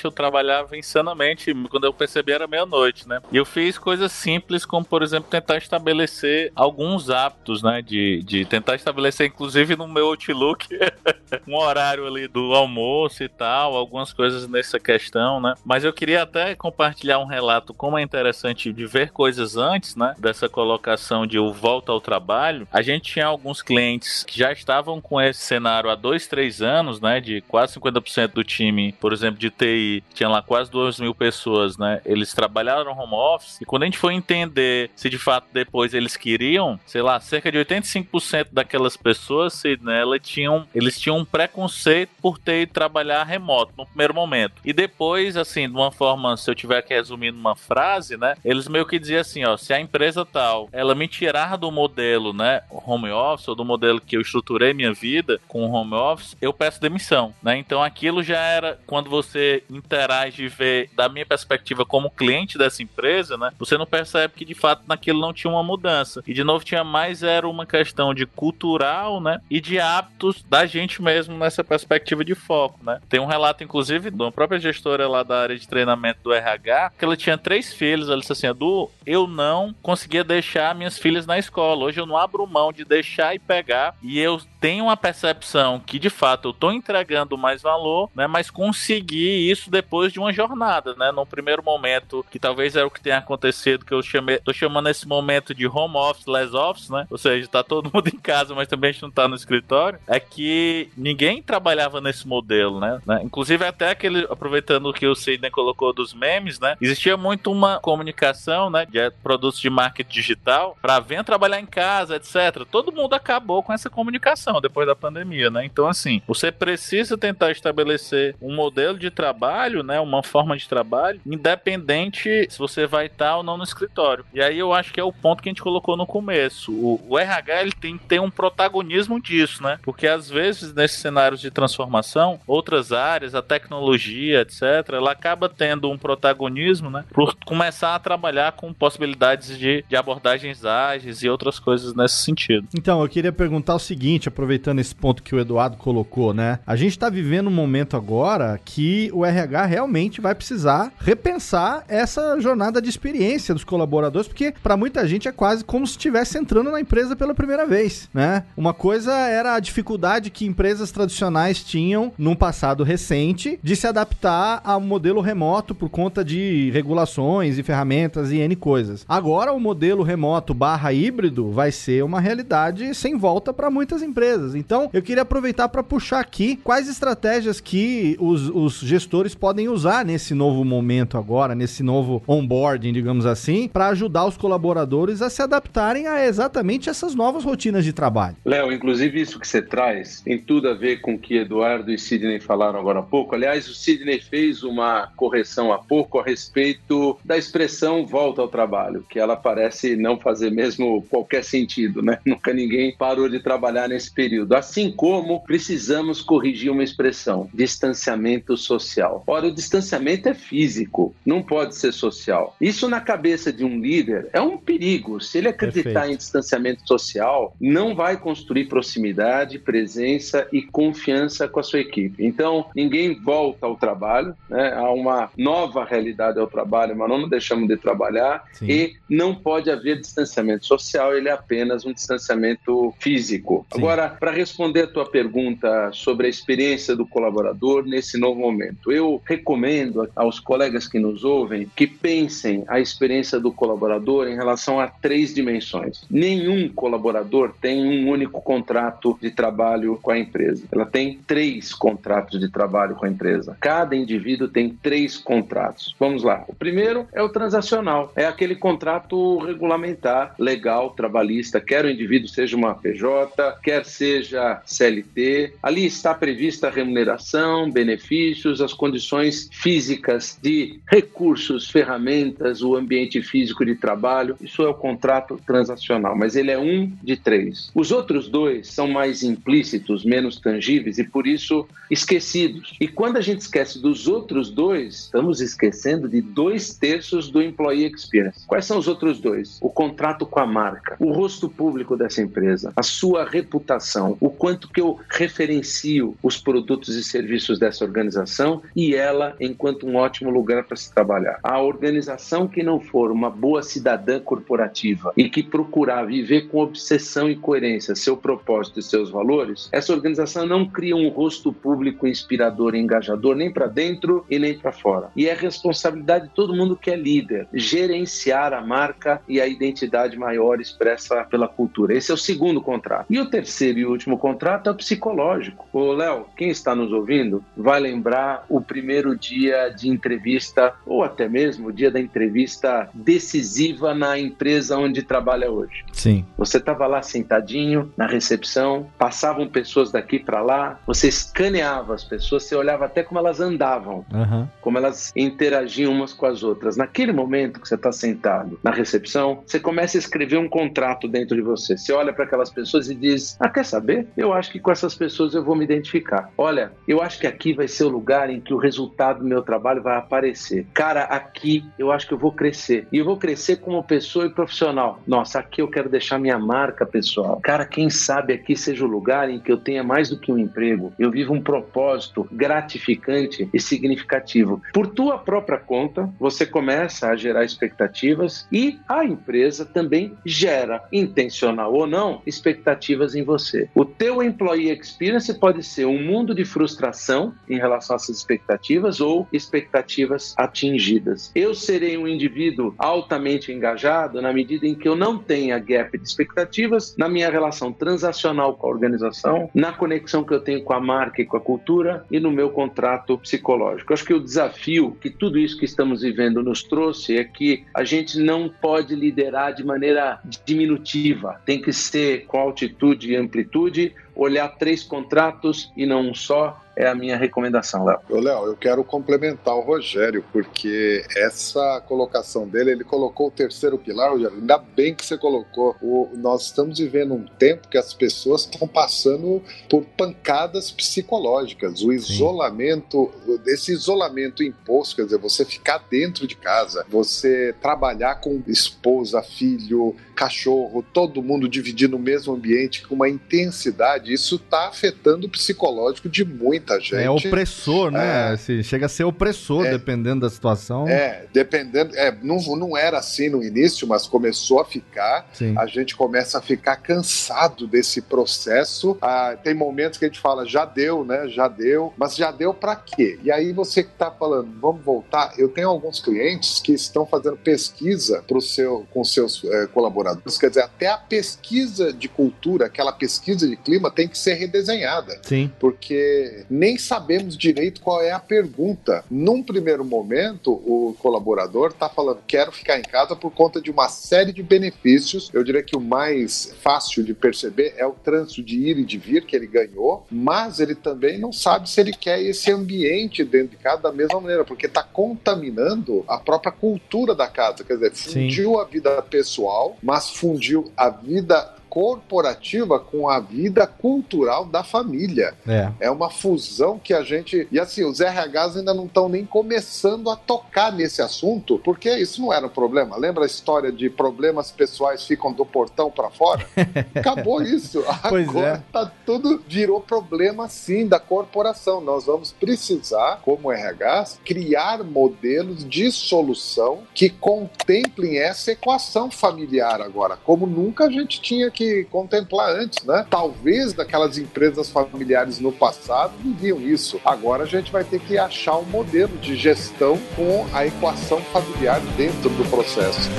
eu 0.04 0.12
trabalhava 0.12 0.78
insanamente, 0.78 1.54
quando 1.70 1.86
eu 1.86 1.94
percebi 1.94 2.32
era 2.32 2.48
meia-noite, 2.48 3.08
né? 3.08 3.22
E 3.32 3.38
eu 3.38 3.46
fiz 3.46 3.78
coisas 3.78 4.12
simples, 4.12 4.66
como 4.66 4.86
por 4.86 5.04
exemplo, 5.04 5.30
tentar 5.30 5.58
estabelecer 5.58 6.52
alguns 6.56 7.10
hábitos, 7.10 7.62
né? 7.62 7.82
De, 7.82 8.22
de 8.24 8.46
tentar 8.46 8.76
estabelecer, 8.76 9.28
inclusive 9.28 9.76
no 9.76 9.88
meu 9.88 10.08
Outlook, 10.08 10.68
um 11.48 11.56
horário 11.56 12.08
ali 12.08 12.28
do 12.28 12.54
almoço 12.54 13.24
e 13.24 13.30
tal, 13.30 13.76
algumas 13.76 14.14
coisas 14.14 14.48
nessa 14.48 14.80
questão, 14.80 15.40
né? 15.40 15.54
Mas 15.66 15.84
eu 15.84 15.94
queria 15.94 16.24
até 16.24 16.56
compartilhar 16.56 17.20
um 17.20 17.26
relato 17.26 17.74
como 17.74 17.98
é 17.98 18.02
interessante 18.02 18.72
de 18.72 18.86
ver 18.86 19.12
coisas 19.12 19.58
antes, 19.58 19.96
né? 19.96 20.16
Dessa 20.18 20.50
colocação 20.50 21.26
de 21.26 21.40
o 21.40 21.54
volta 21.54 21.92
ao 21.92 22.02
trabalho. 22.02 22.68
A 22.72 22.82
gente 22.82 23.14
tinha 23.14 23.26
alguns 23.26 23.62
clientes 23.62 24.24
que 24.24 24.38
já 24.38 24.52
estavam 24.52 25.02
com 25.02 25.20
esse 25.20 25.42
cenário 25.42 25.90
há 25.90 25.96
dois, 25.96 26.28
três 26.28 26.62
anos, 26.62 27.02
né? 27.02 27.20
De 27.20 27.42
quase 27.42 27.80
50% 27.80 28.34
do 28.34 28.44
time, 28.44 28.94
por 28.94 29.14
exemplo, 29.14 29.40
de 29.40 29.50
TI, 29.58 30.04
tinha 30.14 30.30
lá 30.30 30.42
quase 30.42 30.70
duas 30.70 31.00
mil 31.00 31.14
pessoas, 31.14 31.78
né? 31.78 32.02
Eles 32.06 32.34
trabalharam 32.34 32.92
home 32.92 33.14
office 33.14 33.60
e 33.62 33.66
quando 33.66 33.84
a 33.84 33.86
gente 33.86 33.98
foi 33.98 34.14
entender 34.14 34.90
se 34.96 35.10
de 35.10 35.18
fato 35.18 35.48
depois 35.52 35.94
eles 35.94 36.16
queriam, 36.16 36.80
sei 36.86 37.02
lá, 37.02 37.20
cerca 37.20 37.52
de 37.52 37.58
85% 37.58 38.48
daquelas 38.52 38.96
pessoas, 38.96 39.54
se, 39.54 39.78
né, 39.82 40.02
elas 40.02 40.22
tinham, 40.22 40.68
eles 40.74 41.00
tinham 41.00 41.18
um 41.18 41.26
preconceito 41.26 42.12
por 42.22 42.38
ter 42.38 42.62
ido 42.62 42.74
trabalhar 42.74 43.24
remoto 43.24 43.74
no 43.78 43.86
primeiro 43.86 44.14
momento. 44.14 44.62
E 44.64 44.74
depois, 44.74 45.38
assim, 45.38 45.68
de 45.68 45.76
uma 45.76 45.92
forma, 45.92 46.38
se 46.38 46.50
eu 46.50 46.56
tiver 46.56 46.82
que 46.82 46.94
resumir 46.94 47.32
numa 47.32 47.56
frase, 47.56 48.18
né, 48.18 48.36
eles 48.44 48.68
meio 48.68 48.86
que 48.86 49.00
diziam 49.00 49.22
assim, 49.22 49.44
ó, 49.46 49.58
se 49.58 49.74
a 49.74 49.80
empresa 49.80 50.26
tal, 50.26 50.70
ela 50.72 50.96
me 50.96 51.08
tirar 51.08 51.58
do 51.58 51.72
modelo, 51.72 52.34
né, 52.34 52.62
home 52.70 53.12
office 53.12 53.48
ou 53.48 53.56
do 53.56 53.66
modelo 53.66 54.02
que 54.02 54.18
eu 54.18 54.22
estruturei 54.22 54.74
minha 54.74 54.94
vida 54.94 55.40
com 55.48 55.70
home 55.70 55.94
office, 55.94 56.36
eu 56.42 56.54
peço 56.54 56.82
demissão, 56.82 57.34
né? 57.42 57.58
Então 57.58 57.84
aquilo 57.84 58.24
já 58.24 58.40
era 58.40 58.80
quando 58.86 59.10
você 59.10 59.47
interage 59.70 60.44
e 60.44 60.48
vê 60.48 60.90
da 60.96 61.10
minha 61.10 61.26
perspectiva 61.26 61.86
como 61.86 62.10
cliente 62.10 62.58
dessa 62.58 62.82
empresa, 62.84 63.38
né? 63.38 63.52
Você 63.60 63.78
não 63.78 63.86
percebe 63.86 64.34
que 64.36 64.46
de 64.46 64.54
fato 64.54 64.84
naquilo 64.88 65.20
não 65.20 65.34
tinha 65.34 65.52
uma 65.52 65.64
mudança. 65.64 66.24
E 66.28 66.34
de 66.34 66.44
novo 66.44 66.64
tinha 66.64 66.84
mais 66.84 67.24
era 67.24 67.48
uma 67.48 67.66
questão 67.66 68.14
de 68.14 68.26
cultural, 68.26 69.20
né? 69.20 69.42
E 69.50 69.60
de 69.60 69.80
hábitos 69.80 70.44
da 70.50 70.66
gente 70.66 71.02
mesmo 71.02 71.38
nessa 71.38 71.64
perspectiva 71.64 72.24
de 72.24 72.36
foco, 72.36 72.80
né? 72.84 73.00
Tem 73.10 73.20
um 73.20 73.26
relato 73.26 73.64
inclusive 73.64 74.12
de 74.12 74.22
uma 74.22 74.32
própria 74.32 74.60
gestora 74.60 75.08
lá 75.08 75.24
da 75.24 75.42
área 75.42 75.58
de 75.58 75.68
treinamento 75.68 76.20
do 76.24 76.34
RH, 76.34 76.92
que 76.98 77.06
ela 77.06 77.18
tinha 77.18 77.38
três 77.38 77.74
filhos, 77.74 78.10
ela 78.10 78.20
disse 78.20 78.32
assim: 78.32 78.48
"Edu, 78.48 78.90
eu 79.06 79.28
não 79.28 79.74
conseguia 79.82 80.24
deixar 80.24 80.76
minhas 80.76 80.98
filhas 80.98 81.26
na 81.26 81.38
escola. 81.38 81.86
Hoje 81.86 82.00
eu 82.00 82.06
não 82.06 82.18
abro 82.18 82.46
mão 82.48 82.72
de 82.72 82.84
deixar 82.84 83.36
e 83.36 83.40
pegar 83.40 83.96
e 84.02 84.20
eu 84.20 84.40
tenho 84.60 84.86
uma 84.86 84.98
percepção 84.98 85.80
que 85.80 86.00
de 86.00 86.10
fato 86.10 86.50
eu 86.50 86.54
tô 86.54 86.72
entregando 86.72 87.38
mais 87.38 87.62
valor, 87.62 88.10
né? 88.16 88.28
Mas 88.28 88.50
consegui 88.50 89.27
isso 89.28 89.70
depois 89.70 90.12
de 90.12 90.20
uma 90.20 90.34
jornada, 90.34 90.96
né? 90.96 91.12
No 91.12 91.26
primeiro 91.26 91.64
momento, 91.64 92.26
que 92.30 92.40
talvez 92.40 92.76
era 92.76 92.88
o 92.88 92.92
que 92.92 93.02
tenha 93.02 93.18
acontecido, 93.18 93.86
que 93.86 93.94
eu 93.94 94.02
chamei, 94.02 94.40
tô 94.40 94.54
chamando 94.54 94.90
esse 94.90 95.08
momento 95.08 95.54
de 95.54 95.68
home 95.68 95.96
office, 95.96 96.26
less 96.26 96.56
office, 96.56 96.90
né? 96.90 97.06
Ou 97.10 97.18
seja, 97.18 97.48
tá 97.48 97.64
todo 97.64 97.90
mundo 97.94 98.08
em 98.08 98.18
casa, 98.18 98.54
mas 98.56 98.68
também 98.68 98.90
a 98.90 98.94
gente 98.94 99.04
não 99.04 99.12
tá 99.12 99.28
no 99.28 99.36
escritório. 99.36 100.00
É 100.08 100.20
que 100.20 100.90
ninguém 100.96 101.42
trabalhava 101.42 102.02
nesse 102.02 102.28
modelo, 102.28 102.80
né? 102.80 103.00
né? 103.06 103.22
Inclusive 103.24 103.66
até 103.66 103.92
aquele, 103.92 104.26
aproveitando 104.30 104.88
o 104.88 104.94
que 104.94 105.08
o 105.08 105.16
Sidney 105.16 105.52
colocou 105.52 105.94
dos 105.94 106.14
memes, 106.14 106.60
né? 106.60 106.76
Existia 106.82 107.18
muito 107.18 107.52
uma 107.52 107.80
comunicação, 107.80 108.70
né? 108.70 108.86
De 108.86 109.10
produtos 109.24 109.60
de 109.60 109.70
marketing 109.70 110.14
digital 110.14 110.78
para 110.82 111.00
venha 111.00 111.24
trabalhar 111.24 111.60
em 111.60 111.66
casa, 111.66 112.16
etc. 112.16 112.66
Todo 112.70 112.92
mundo 112.92 113.14
acabou 113.14 113.64
com 113.64 113.74
essa 113.74 113.90
comunicação 113.90 114.60
depois 114.62 114.88
da 114.88 114.96
pandemia, 114.96 115.50
né? 115.50 115.66
Então, 115.66 115.88
assim, 115.88 116.22
você 116.28 116.52
precisa 116.52 117.18
tentar 117.18 117.52
estabelecer 117.52 118.36
um 118.42 118.56
modelo 118.56 118.98
de 118.98 119.12
trabalho, 119.18 119.82
né? 119.82 120.00
Uma 120.00 120.22
forma 120.22 120.56
de 120.56 120.70
trabalho, 120.70 121.20
independente 121.26 122.46
se 122.48 122.60
você 122.60 122.86
vai 122.86 123.08
estar 123.08 123.38
ou 123.38 123.44
não 123.44 123.58
no 123.58 123.64
escritório. 123.64 124.24
E 124.32 124.40
aí 124.40 124.60
eu 124.60 124.72
acho 124.72 124.94
que 124.94 125.00
é 125.00 125.04
o 125.04 125.12
ponto 125.12 125.42
que 125.42 125.50
a 125.50 125.52
gente 125.52 125.64
colocou 125.64 125.98
no 125.98 126.06
começo. 126.06 126.72
O, 126.72 127.02
o 127.10 127.18
RH 127.18 127.62
ele 127.62 127.72
tem 127.72 127.98
que 127.98 128.06
ter 128.06 128.22
um 128.22 128.30
protagonismo 128.30 129.20
disso, 129.20 129.64
né? 129.64 129.80
Porque 129.82 130.06
às 130.06 130.30
vezes 130.30 130.72
nesses 130.72 131.00
cenários 131.00 131.42
de 131.42 131.50
transformação, 131.50 132.40
outras 132.46 132.92
áreas, 132.92 133.34
a 133.34 133.42
tecnologia, 133.42 134.42
etc., 134.42 134.94
ela 134.94 135.12
acaba 135.12 135.50
tendo 135.50 135.90
um 135.90 135.98
protagonismo, 135.98 136.92
né? 136.92 137.04
Por 137.12 137.36
começar 137.44 137.96
a 137.96 138.00
trabalhar 138.00 138.52
com 138.52 138.72
possibilidades 138.72 139.58
de, 139.58 139.84
de 139.90 139.96
abordagens 139.96 140.64
ágeis 140.64 141.24
e 141.24 141.30
outras 141.30 141.58
coisas 141.58 141.96
nesse 141.96 142.18
sentido. 142.18 142.68
Então, 142.78 143.02
eu 143.02 143.10
queria 143.10 143.32
perguntar 143.32 143.74
o 143.74 143.80
seguinte, 143.80 144.28
aproveitando 144.28 144.80
esse 144.80 144.94
ponto 144.94 145.24
que 145.24 145.34
o 145.34 145.40
Eduardo 145.40 145.78
colocou, 145.78 146.34
né? 146.34 146.60
A 146.68 146.76
gente 146.76 147.00
tá 147.00 147.10
vivendo 147.10 147.48
um 147.48 147.52
momento 147.52 147.98
agora 147.98 148.60
que 148.64 149.07
o 149.14 149.26
RH 149.26 149.66
realmente 149.66 150.22
vai 150.22 150.36
precisar 150.36 150.92
repensar 151.00 151.84
essa 151.88 152.40
jornada 152.40 152.82
de 152.82 152.90
experiência 152.90 153.54
dos 153.54 153.64
colaboradores, 153.64 154.28
porque 154.28 154.54
para 154.62 154.78
muita 154.78 155.08
gente 155.08 155.28
é 155.28 155.32
quase 155.32 155.64
como 155.64 155.86
se 155.86 155.92
estivesse 155.92 156.38
entrando 156.38 156.72
na 156.72 156.82
empresa 156.82 157.16
pela 157.16 157.34
primeira 157.34 157.66
vez, 157.66 158.10
né? 158.14 158.44
Uma 158.56 158.74
coisa 158.74 159.14
era 159.14 159.56
a 159.56 159.60
dificuldade 159.60 160.30
que 160.30 160.46
empresas 160.46 160.92
tradicionais 160.92 161.64
tinham 161.64 162.12
num 162.18 162.36
passado 162.36 162.84
recente 162.84 163.60
de 163.62 163.76
se 163.76 163.88
adaptar 163.88 164.62
ao 164.64 164.82
modelo 164.82 165.22
remoto 165.22 165.74
por 165.74 165.90
conta 165.90 166.24
de 166.24 166.70
regulações 166.72 167.58
e 167.58 167.64
ferramentas 167.64 168.32
e 168.32 168.38
N 168.38 168.56
coisas. 168.56 169.06
Agora 169.08 169.54
o 169.54 169.60
modelo 169.60 170.04
remoto 170.04 170.54
barra 170.54 170.94
híbrido 170.94 171.52
vai 171.52 171.72
ser 171.72 172.04
uma 172.04 172.20
realidade 172.20 172.94
sem 172.94 173.18
volta 173.18 173.54
para 173.54 173.70
muitas 173.70 174.02
empresas. 174.02 174.56
Então 174.56 174.90
eu 174.94 175.02
queria 175.02 175.24
aproveitar 175.24 175.70
para 175.70 175.84
puxar 175.84 176.20
aqui 176.20 176.60
quais 176.64 176.88
estratégias 176.88 177.60
que 177.60 178.16
os, 178.20 178.50
os 178.50 178.80
gestores 178.80 178.97
podem 179.36 179.68
usar 179.70 180.06
nesse 180.06 180.34
novo 180.34 180.64
momento 180.64 181.18
agora, 181.18 181.56
nesse 181.56 181.84
novo 181.84 182.22
onboarding, 182.28 182.94
digamos 182.94 183.26
assim, 183.26 183.68
para 183.68 183.88
ajudar 183.90 184.26
os 184.26 184.38
colaboradores 184.38 185.22
a 185.22 185.30
se 185.30 185.42
adaptarem 185.42 186.08
a 186.08 186.26
exatamente 186.26 186.90
essas 186.90 187.16
novas 187.16 187.44
rotinas 187.44 187.84
de 187.84 187.94
trabalho. 187.94 188.36
Léo, 188.46 188.72
inclusive 188.72 189.20
isso 189.22 189.40
que 189.40 189.48
você 189.48 189.62
traz 189.62 190.22
tem 190.22 190.38
tudo 190.38 190.70
a 190.70 190.74
ver 190.74 191.02
com 191.02 191.16
o 191.16 191.20
que 191.20 191.38
Eduardo 191.38 191.92
e 191.92 191.98
Sidney 191.98 192.40
falaram 192.40 192.80
agora 192.80 193.00
há 193.00 193.04
pouco. 193.04 193.36
Aliás, 193.36 193.68
o 193.68 193.74
Sidney 193.74 194.20
fez 194.20 194.64
uma 194.64 195.08
correção 195.16 195.72
há 195.72 195.78
pouco 195.78 196.20
a 196.20 196.24
respeito 196.24 197.18
da 197.24 197.38
expressão 197.38 198.06
volta 198.06 198.42
ao 198.42 198.48
trabalho, 198.48 199.06
que 199.10 199.20
ela 199.20 199.36
parece 199.36 199.96
não 199.96 200.20
fazer 200.20 200.52
mesmo 200.52 201.02
qualquer 201.10 201.44
sentido, 201.44 202.02
né? 202.02 202.20
Nunca 202.26 202.54
ninguém 202.54 202.96
parou 202.96 203.30
de 203.30 203.40
trabalhar 203.40 203.88
nesse 203.88 204.12
período. 204.12 204.54
Assim 204.54 204.92
como 204.92 205.44
precisamos 205.44 206.22
corrigir 206.22 206.72
uma 206.72 206.84
expressão, 206.84 207.50
distanciamento 207.54 208.56
social. 208.58 208.87
Ora, 209.28 209.48
o 209.48 209.54
distanciamento 209.54 210.30
é 210.30 210.34
físico, 210.34 211.14
não 211.26 211.42
pode 211.42 211.76
ser 211.76 211.92
social. 211.92 212.56
Isso 212.60 212.88
na 212.88 213.02
cabeça 213.02 213.52
de 213.52 213.64
um 213.64 213.80
líder 213.80 214.30
é 214.34 214.42
um 214.42 214.58
perigo. 214.58 215.20
Se 215.20 215.38
ele 215.38 215.50
acreditar 215.50 215.92
Perfeito. 215.92 216.14
em 216.14 216.18
distanciamento 216.18 216.88
social, 216.88 217.56
não 217.60 217.96
vai 217.96 218.18
construir 218.18 218.66
proximidade, 218.66 219.60
presença 219.60 220.48
e 220.52 220.62
confiança 220.62 221.48
com 221.48 221.60
a 221.60 221.64
sua 221.64 221.80
equipe. 221.80 222.26
Então, 222.26 222.66
ninguém 222.76 223.14
volta 223.14 223.66
ao 223.66 223.76
trabalho, 223.76 224.36
né? 224.50 224.74
há 224.74 224.92
uma 224.92 225.30
nova 225.38 225.84
realidade 225.84 226.40
ao 226.40 226.48
trabalho, 226.48 226.96
mas 226.96 227.10
não 227.10 227.28
deixamos 227.28 227.68
de 227.68 227.78
trabalhar 227.78 228.44
Sim. 228.54 228.70
e 228.70 228.96
não 229.10 229.34
pode 229.36 229.70
haver 229.70 230.00
distanciamento 230.00 230.66
social, 230.66 231.16
ele 231.16 231.30
é 231.30 231.32
apenas 231.32 231.86
um 231.86 231.94
distanciamento 231.94 232.94
físico. 233.00 233.66
Sim. 233.72 233.80
Agora, 233.80 234.10
para 234.10 234.32
responder 234.32 234.84
a 234.84 234.88
tua 234.88 235.10
pergunta 235.10 235.92
sobre 235.94 236.28
a 236.28 236.30
experiência 236.30 236.96
do 236.96 237.06
colaborador 237.06 237.86
nesse 237.86 238.18
novo 238.18 238.40
momento, 238.40 238.77
eu 238.86 239.22
recomendo 239.26 240.10
aos 240.16 240.40
colegas 240.40 240.88
que 240.88 241.00
nos 241.00 241.24
ouvem 241.24 241.70
que 241.76 241.88
pensem 241.88 242.64
a 242.68 242.80
experiência 242.80 243.40
do 243.40 243.52
colaborador 243.52 244.28
em 244.28 244.36
relação 244.36 244.80
a 244.80 244.88
três 244.88 245.34
dimensões. 245.34 246.06
Nenhum 246.10 246.70
colaborador 246.70 247.54
tem 247.60 247.84
um 247.84 248.10
único 248.10 248.42
contrato 248.42 249.18
de 249.22 249.32
trabalho 249.32 250.00
com 250.02 250.12
a 250.12 250.20
empresa. 250.20 250.66
Ela 250.72 250.86
tem 250.86 251.20
três 251.26 251.74
contratos 251.74 252.40
de 252.40 252.50
trabalho 252.50 252.96
com 252.96 253.06
a 253.06 253.10
empresa. 253.10 253.58
Cada 253.60 253.96
indivíduo 253.96 254.48
tem 254.48 254.70
três 254.70 255.18
contratos. 255.18 255.96
Vamos 256.00 256.24
lá. 256.24 256.44
O 256.48 256.56
primeiro 256.56 257.08
é 257.14 257.22
o 257.22 257.30
transacional, 257.30 258.12
é 258.16 258.26
aquele 258.26 258.56
contrato 258.56 259.38
regulamentar, 259.40 260.36
legal, 260.38 260.92
trabalhista, 260.92 261.60
quer 261.60 261.86
o 261.86 261.90
indivíduo 261.90 262.28
seja 262.28 262.56
uma 262.56 262.76
PJ, 262.76 263.60
quer 263.64 263.86
seja 263.86 264.62
CLT. 264.66 265.54
Ali 265.62 265.86
está 265.86 266.14
prevista 266.14 266.68
a 266.68 266.72
remuneração, 266.72 267.70
benefícios, 267.70 268.62
as 268.68 268.74
condições 268.74 269.50
físicas 269.52 270.38
de 270.42 270.80
recursos, 270.90 271.70
ferramentas, 271.70 272.62
o 272.62 272.76
ambiente 272.76 273.22
físico 273.22 273.66
de 273.66 273.76
trabalho. 273.76 274.36
Isso 274.42 274.62
é 274.62 274.68
o 274.68 274.74
contrato 274.74 275.40
transacional, 275.48 276.16
mas 276.16 276.36
ele 276.36 276.52
é 276.52 276.60
um 276.60 276.92
de 277.02 277.16
três. 277.16 277.72
Os 277.74 277.92
outros 277.92 278.28
dois 278.28 278.68
são 278.68 278.88
mais 278.88 279.24
implícitos, 279.24 280.04
menos 280.04 280.40
tangíveis 280.40 280.98
e 280.98 281.04
por 281.04 281.26
isso 281.26 281.68
esquecidos. 281.90 282.76
E 282.80 282.88
quando 282.88 283.18
a 283.18 283.22
gente 283.22 283.40
esquece 283.40 283.80
dos 283.80 284.08
outros 284.08 284.50
dois, 284.50 285.06
estamos 285.06 285.40
esquecendo 285.40 286.10
de 286.10 286.22
dois 286.22 286.74
terços 286.74 287.30
do 287.30 287.42
employee 287.42 287.92
experience. 287.94 288.46
Quais 288.46 288.66
são 288.66 288.78
os 288.78 288.88
outros 288.88 289.20
dois? 289.20 289.58
O 289.62 289.70
contrato 289.70 290.26
com 290.26 290.40
a 290.40 290.46
marca, 290.46 290.98
o 291.00 291.12
rosto 291.12 291.48
público 291.50 291.96
dessa 291.96 292.22
empresa, 292.22 292.74
a 292.76 292.84
sua 292.84 293.24
reputação, 293.24 294.18
o 294.20 294.30
quanto 294.30 294.68
que 294.68 294.82
eu 294.82 295.00
referencio 295.10 296.16
os 296.22 296.38
produtos 296.38 296.96
e 296.96 297.04
serviços 297.04 297.58
dessa 297.58 297.86
organização 297.86 298.57
e 298.76 298.96
ela 298.96 299.36
enquanto 299.40 299.88
um 299.88 299.96
ótimo 299.96 300.30
lugar 300.30 300.64
para 300.64 300.78
se 300.78 300.94
trabalhar. 300.94 301.40
A 301.44 301.62
organização 301.62 302.48
que 302.48 302.64
não 302.64 302.80
for 302.80 303.12
uma 303.12 303.30
boa 303.30 303.64
cidadã 303.64 304.20
corporativa 304.20 305.14
e 305.16 305.30
que 305.30 305.44
procurar 305.44 306.06
viver 306.06 306.48
com 306.50 306.60
obsessão 306.60 307.30
e 307.30 307.36
coerência 307.36 307.96
seu 307.96 308.18
propósito 308.18 308.80
e 308.80 308.84
seus 308.84 309.10
valores, 309.10 309.70
essa 309.72 309.94
organização 309.94 310.46
não 310.46 310.66
cria 310.68 310.96
um 310.96 311.10
rosto 311.10 311.52
público 311.52 312.08
inspirador 312.08 312.76
e 312.76 312.80
engajador 312.80 313.36
nem 313.36 313.52
para 313.52 313.68
dentro 313.68 314.26
e 314.30 314.40
nem 314.40 314.58
para 314.58 314.72
fora. 314.72 315.10
E 315.16 315.28
é 315.28 315.34
responsabilidade 315.34 316.28
de 316.28 316.34
todo 316.34 316.56
mundo 316.56 316.76
que 316.76 316.92
é 316.92 316.96
líder 316.96 317.48
gerenciar 317.54 318.54
a 318.54 318.62
marca 318.62 319.22
e 319.28 319.40
a 319.42 319.48
identidade 319.48 320.18
maior 320.18 320.60
expressa 320.60 321.24
pela 321.24 321.48
cultura. 321.48 321.96
Esse 321.96 322.12
é 322.12 322.14
o 322.14 322.18
segundo 322.18 322.62
contrato. 322.62 323.06
E 323.10 323.20
o 323.20 323.30
terceiro 323.30 323.80
e 323.80 323.86
último 323.86 324.18
contrato 324.18 324.68
é 324.68 324.72
o 324.72 324.76
psicológico. 324.76 325.68
Ô, 325.72 325.94
Léo, 325.94 326.26
quem 326.36 326.50
está 326.50 326.76
nos 326.76 326.92
ouvindo 326.92 327.44
vai 327.56 327.80
lembrar 327.80 328.46
o 328.50 328.62
primeiro 328.62 329.18
dia 329.18 329.70
de 329.70 329.90
entrevista 329.90 330.74
ou 330.86 331.04
até 331.04 331.28
mesmo 331.28 331.68
o 331.70 331.74
dia 331.74 331.92
da 331.92 332.00
entrevista 332.00 332.90
decisiva 332.94 333.94
na 333.94 334.18
empresa 334.18 334.78
onde 334.78 335.02
trabalha 335.04 335.52
hoje. 335.52 335.84
Sim. 335.92 336.26
Você 336.38 336.58
estava 336.58 336.88
lá 336.88 337.02
sentadinho 337.02 337.92
na 337.98 338.08
recepção, 338.08 338.88
passavam 338.98 339.48
pessoas 339.48 339.92
daqui 339.92 340.20
para 340.20 340.42
lá, 340.42 340.80
você 340.86 341.08
escaneava 341.08 341.94
as 341.94 342.04
pessoas, 342.04 342.44
você 342.44 342.56
olhava 342.56 342.86
até 342.86 343.04
como 343.04 343.20
elas 343.20 343.40
andavam, 343.40 344.06
uhum. 344.14 344.48
como 344.62 344.78
elas 344.78 345.12
interagiam 345.16 345.92
umas 345.92 346.14
com 346.14 346.26
as 346.26 346.44
outras. 346.44 346.78
Naquele 346.78 347.12
momento 347.12 347.60
que 347.60 347.68
você 347.68 347.76
está 347.76 347.92
sentado 347.92 348.60
na 348.64 348.72
recepção, 348.72 349.44
você 349.46 349.60
começa 349.60 349.98
a 349.98 350.00
escrever 350.00 350.38
um 350.38 350.50
contrato 350.50 351.08
dentro 351.08 351.36
de 351.36 351.42
você. 351.42 351.78
Você 351.78 351.94
olha 351.94 352.14
para 352.14 352.26
aquelas 352.26 352.50
pessoas 352.50 352.90
e 352.90 352.96
diz: 352.96 353.38
Ah, 353.40 353.50
quer 353.50 353.66
saber? 353.66 354.08
Eu 354.16 354.34
acho 354.34 354.52
que 354.52 354.60
com 354.60 354.72
essas 354.72 354.96
pessoas 354.96 355.34
eu 355.34 355.44
vou 355.44 355.56
me 355.56 355.64
identificar. 355.64 356.30
Olha, 356.38 356.72
eu 356.88 357.02
acho 357.02 357.20
que 357.20 357.28
aqui 357.28 357.54
vai 357.54 357.68
ser 357.68 357.86
o 357.86 357.90
lugar 357.90 358.27
em 358.30 358.40
que 358.40 358.54
o 358.54 358.58
resultado 358.58 359.20
do 359.20 359.26
meu 359.26 359.42
trabalho 359.42 359.82
vai 359.82 359.98
aparecer. 359.98 360.66
Cara, 360.74 361.04
aqui 361.04 361.66
eu 361.78 361.92
acho 361.92 362.08
que 362.08 362.14
eu 362.14 362.18
vou 362.18 362.32
crescer. 362.32 362.88
E 362.92 362.98
eu 362.98 363.06
vou 363.06 363.18
crescer 363.18 363.58
como 363.58 363.84
pessoa 363.84 364.26
e 364.26 364.30
profissional. 364.30 365.00
Nossa, 365.08 365.40
aqui 365.40 365.62
eu 365.62 365.68
quero 365.68 365.90
deixar 365.90 366.20
minha 366.20 366.38
marca 366.38 366.86
pessoal. 366.86 367.40
Cara, 367.42 367.66
quem 367.66 367.90
sabe 367.90 368.34
aqui 368.34 368.56
seja 368.56 368.86
o 368.86 368.88
lugar 368.88 369.30
em 369.30 369.40
que 369.40 369.52
eu 369.52 369.58
tenha 369.58 369.84
mais 369.84 370.10
do 370.10 370.20
que 370.20 370.32
um 370.32 370.38
emprego. 370.38 370.94
Eu 370.98 371.12
vivo 371.12 371.34
um 371.34 371.42
propósito 371.42 372.28
gratificante 372.32 373.50
e 373.54 373.60
significativo. 373.60 374.62
Por 374.74 374.88
tua 374.88 375.18
própria 375.18 375.58
conta, 375.58 376.10
você 376.20 376.46
começa 376.46 377.10
a 377.10 377.16
gerar 377.16 377.44
expectativas 377.44 378.48
e 378.52 378.80
a 378.88 379.04
empresa 379.04 379.66
também 379.66 380.14
gera, 380.26 380.84
intencional 380.92 381.74
ou 381.74 381.88
não, 381.88 382.22
expectativas 382.26 383.16
em 383.16 383.24
você. 383.24 383.70
O 383.76 383.86
teu 383.86 384.22
employee 384.24 384.72
experience 384.72 385.34
pode 385.40 385.64
ser 385.64 385.86
um 385.86 386.02
mundo 386.02 386.34
de 386.34 386.46
frustração 386.46 387.34
em 387.50 387.58
relação 387.58 387.96
a 387.96 387.98
essas 387.98 388.17
expectativas 388.18 389.00
ou 389.00 389.28
expectativas 389.32 390.34
atingidas. 390.38 391.32
Eu 391.36 391.54
serei 391.54 391.98
um 391.98 392.08
indivíduo 392.08 392.74
altamente 392.78 393.52
engajado 393.52 394.22
na 394.22 394.34
medida 394.34 394.68
em 394.68 394.76
que 394.76 394.88
eu 394.88 394.96
não 394.96 395.18
tenha 395.18 395.60
gap 395.60 395.98
de 395.98 396.08
expectativas 396.08 396.96
na 396.98 397.08
minha 397.08 397.30
relação 397.30 397.72
transacional 397.72 398.56
com 398.56 398.68
a 398.68 398.70
organização, 398.70 399.50
na 399.54 399.72
conexão 399.72 400.24
que 400.24 400.34
eu 400.34 400.40
tenho 400.40 400.64
com 400.64 400.74
a 400.74 400.80
marca 400.80 401.22
e 401.22 401.26
com 401.26 401.38
a 401.38 401.42
cultura 401.42 402.06
e 402.12 402.20
no 402.20 402.32
meu 402.32 402.50
contrato 402.50 403.18
psicológico. 403.18 403.94
Acho 403.94 404.06
que 404.06 404.14
o 404.14 404.24
desafio 404.24 404.98
que 405.00 405.10
tudo 405.10 405.38
isso 405.38 405.58
que 405.58 405.66
estamos 405.66 406.02
vivendo 406.02 406.44
nos 406.44 406.64
trouxe 406.64 407.18
é 407.18 407.24
que 407.24 407.64
a 407.74 407.84
gente 407.84 408.20
não 408.20 408.50
pode 408.50 408.96
liderar 408.96 409.54
de 409.54 409.64
maneira 409.64 410.20
diminutiva, 410.46 411.42
tem 411.46 411.62
que 411.62 411.74
ser 411.74 412.26
com 412.26 412.40
altitude 412.40 413.12
e 413.12 413.16
amplitude, 413.16 413.94
olhar 414.16 414.48
três 414.50 414.84
contratos 414.84 415.72
e 415.76 415.86
não 415.86 416.10
um 416.10 416.14
só, 416.14 416.62
é 416.78 416.88
a 416.88 416.94
minha 416.94 417.18
recomendação, 417.18 417.84
Léo. 417.84 418.00
Léo, 418.08 418.46
eu 418.46 418.56
quero 418.56 418.84
complementar 418.84 419.56
o 419.56 419.62
Rogério, 419.62 420.24
porque 420.32 421.04
essa 421.16 421.82
colocação 421.88 422.48
dele, 422.48 422.72
ele 422.72 422.84
colocou 422.84 423.30
o 423.30 423.32
terceiro 423.32 423.80
pilar, 423.80 424.12
Rogério, 424.12 424.38
ainda 424.38 424.60
bem 424.60 424.94
que 424.94 425.04
você 425.04 425.18
colocou. 425.18 425.76
O, 425.82 426.10
nós 426.16 426.44
estamos 426.44 426.78
vivendo 426.78 427.16
um 427.16 427.26
tempo 427.26 427.68
que 427.68 427.80
as 427.80 427.96
pessoas 427.96 428.42
estão 428.42 428.68
passando 428.68 429.42
por 429.68 429.84
pancadas 429.98 430.70
psicológicas. 430.70 431.82
O 431.82 431.92
isolamento, 431.92 433.12
Sim. 433.26 433.40
esse 433.48 433.72
isolamento 433.72 434.44
imposto, 434.44 434.98
quer 434.98 435.06
dizer, 435.06 435.18
você 435.18 435.44
ficar 435.44 435.84
dentro 435.90 436.28
de 436.28 436.36
casa, 436.36 436.86
você 436.88 437.56
trabalhar 437.60 438.22
com 438.22 438.44
esposa, 438.46 439.24
filho, 439.24 439.96
cachorro, 440.16 440.86
todo 440.94 441.24
mundo 441.24 441.50
dividindo 441.50 441.96
o 441.96 442.00
mesmo 442.00 442.34
ambiente 442.34 442.86
com 442.88 442.94
uma 442.94 443.10
intensidade, 443.10 444.14
isso 444.14 444.36
está 444.36 444.68
afetando 444.68 445.26
o 445.26 445.30
psicológico 445.30 446.08
de 446.08 446.24
muita 446.24 446.67
muita 446.68 446.80
gente. 446.80 446.96
É 446.96 447.10
opressor, 447.10 447.92
né? 447.92 448.30
É. 448.30 448.34
Assim, 448.34 448.62
chega 448.62 448.86
a 448.86 448.90
ser 448.90 449.06
opressor, 449.06 449.66
É. 449.66 449.72
dependendo 449.72 450.22
da 450.22 450.30
situação. 450.30 450.88
É, 450.88 451.26
dependendo. 451.34 451.96
É, 451.96 452.16
não, 452.22 452.38
não 452.58 452.78
era 452.78 452.98
assim 452.98 453.30
no 453.30 453.44
início, 453.44 453.88
mas 453.88 454.06
começou 454.06 454.60
a 454.60 454.66
ficar. 454.66 455.30
Sim. 455.34 455.56
A 455.58 455.66
gente 455.66 455.96
começa 455.96 456.40
a 456.40 456.42
ficar 456.42 456.76
cansado 456.78 457.68
desse 457.68 458.02
processo. 458.02 458.98
Ah, 459.02 459.38
tem 459.42 459.54
momentos 459.54 459.98
que 459.98 460.06
a 460.06 460.08
gente 460.08 460.20
fala, 460.20 460.46
já 460.46 460.66
deu, 460.66 461.06
né? 461.06 461.28
Já 461.30 461.48
deu. 461.48 461.94
Mas 461.98 462.16
já 462.16 462.32
deu 462.32 462.54
pra 462.54 462.76
quê? 462.76 463.20
E 463.24 463.32
aí 463.32 463.54
você 463.54 463.84
que 463.84 463.92
tá 463.92 464.12
falando, 464.12 464.50
vamos 464.60 464.84
voltar. 464.84 465.34
Eu 465.38 465.48
tenho 465.48 465.70
alguns 465.70 466.00
clientes 466.00 466.60
que 466.60 466.74
estão 466.74 467.06
fazendo 467.06 467.38
pesquisa 467.38 468.24
pro 468.28 468.42
seu, 468.42 468.86
com 468.92 469.04
seus 469.04 469.44
eh, 469.46 469.68
colaboradores. 469.74 470.38
Quer 470.38 470.50
dizer, 470.50 470.64
até 470.64 470.88
a 470.88 470.98
pesquisa 470.98 471.94
de 471.94 472.10
cultura, 472.10 472.66
aquela 472.66 472.92
pesquisa 472.92 473.48
de 473.48 473.56
clima, 473.56 473.92
tem 473.92 474.08
que 474.08 474.18
ser 474.18 474.34
redesenhada 474.34 475.20
Sim. 475.22 475.52
porque 475.60 476.46
nem 476.58 476.78
sabemos 476.78 477.38
direito 477.38 477.82
qual 477.82 478.02
é 478.02 478.12
a 478.12 478.20
pergunta. 478.20 479.06
Num 479.10 479.44
primeiro 479.44 479.86
momento, 479.86 480.52
o 480.52 480.96
colaborador 481.00 481.70
está 481.70 481.88
falando: 481.88 482.20
quero 482.28 482.52
ficar 482.52 482.80
em 482.80 482.84
casa 482.84 483.16
por 483.16 483.32
conta 483.32 483.62
de 483.62 483.70
uma 483.70 483.88
série 483.88 484.34
de 484.34 484.42
benefícios. 484.42 485.30
Eu 485.34 485.44
diria 485.44 485.62
que 485.62 485.76
o 485.76 485.82
mais 485.82 486.54
fácil 486.62 487.04
de 487.04 487.14
perceber 487.14 487.76
é 487.78 487.86
o 487.86 487.92
trânsito 487.92 488.44
de 488.44 488.58
ir 488.58 488.80
e 488.80 488.86
de 488.86 488.98
vir 488.98 489.26
que 489.26 489.36
ele 489.36 489.48
ganhou, 489.48 490.06
mas 490.10 490.60
ele 490.60 490.76
também 490.76 491.20
não 491.20 491.32
sabe 491.32 491.70
se 491.70 491.80
ele 491.80 491.94
quer 491.94 492.22
esse 492.22 492.52
ambiente 492.52 493.24
dentro 493.24 493.50
de 493.50 493.58
casa 493.58 493.84
da 493.84 493.92
mesma 493.92 494.20
maneira, 494.20 494.44
porque 494.44 494.66
está 494.66 494.84
contaminando 494.84 496.04
a 496.08 496.18
própria 496.18 496.52
cultura 496.52 497.14
da 497.14 497.28
casa. 497.28 497.64
Quer 497.64 497.76
dizer, 497.76 497.96
Sim. 497.96 498.14
fundiu 498.14 498.60
a 498.60 498.66
vida 498.66 499.02
pessoal, 499.04 499.78
mas 499.82 500.10
fundiu 500.10 500.72
a 500.76 500.90
vida 500.90 501.58
corporativa 501.70 502.80
com 502.80 503.10
a 503.10 503.20
vida 503.20 503.66
cultural 503.66 504.46
da 504.46 504.64
família. 504.64 505.34
É. 505.48 505.72
É 505.80 505.92
uma 505.92 506.10
fusão 506.10 506.80
que 506.80 506.94
a 506.94 507.02
gente. 507.02 507.48
E 507.52 507.60
assim, 507.60 507.84
os 507.84 508.00
RHs 508.00 508.58
ainda 508.58 508.74
não 508.74 508.86
estão 508.86 509.10
nem 509.10 509.26
começando 509.26 510.10
a 510.10 510.16
tocar 510.16 510.72
nesse 510.72 511.02
assunto, 511.02 511.60
porque 511.64 511.90
isso 511.96 512.22
não 512.22 512.34
era 512.34 512.46
um 512.46 512.50
problema. 512.50 512.98
Lembra 512.98 513.24
a 513.24 513.28
história 513.28 513.72
de 513.72 513.90
problemas 513.90 514.52
pessoais 514.52 515.06
ficam 515.06 515.32
do 515.32 515.46
portão 515.46 515.92
para 515.92 516.10
fora? 516.10 516.46
Acabou 516.96 517.42
isso. 517.42 517.84
Pois 518.10 518.28
Agora 518.28 518.48
é. 518.48 518.72
tá 518.72 518.92
tudo 519.06 519.42
virou 519.48 519.82
problema 519.82 520.48
sim 520.50 520.88
da 520.88 521.00
corporação. 521.00 521.82
Nós 521.82 522.06
vamos 522.06 522.32
precisar, 522.32 523.22
como 523.24 523.52
RHs, 523.52 524.20
criar 524.26 524.84
modelos 524.84 525.68
de 525.68 525.92
solução 525.92 526.84
que 526.94 527.10
contemplem 527.10 528.18
essa 528.18 528.52
equação 528.52 529.10
familiar 529.10 529.82
agora, 529.82 530.18
como 530.18 530.46
nunca 530.46 530.86
a 530.86 530.90
gente 530.90 531.22
tinha 531.22 531.50
que 531.50 531.67
contemplar 531.86 532.52
antes, 532.52 532.84
né? 532.86 533.06
Talvez 533.10 533.74
daquelas 533.74 534.18
empresas 534.18 534.70
familiares 534.70 535.40
no 535.40 535.52
passado 535.52 536.14
viviam 536.22 536.60
isso. 536.60 537.00
Agora 537.04 537.44
a 537.44 537.48
gente 537.48 537.72
vai 537.72 537.84
ter 537.84 538.00
que 538.00 538.18
achar 538.18 538.58
um 538.58 538.66
modelo 538.66 539.18
de 539.18 539.36
gestão 539.36 539.98
com 540.16 540.46
a 540.54 540.66
equação 540.66 541.20
familiar 541.22 541.80
dentro 541.96 542.30
do 542.30 542.50
processo. 542.50 543.10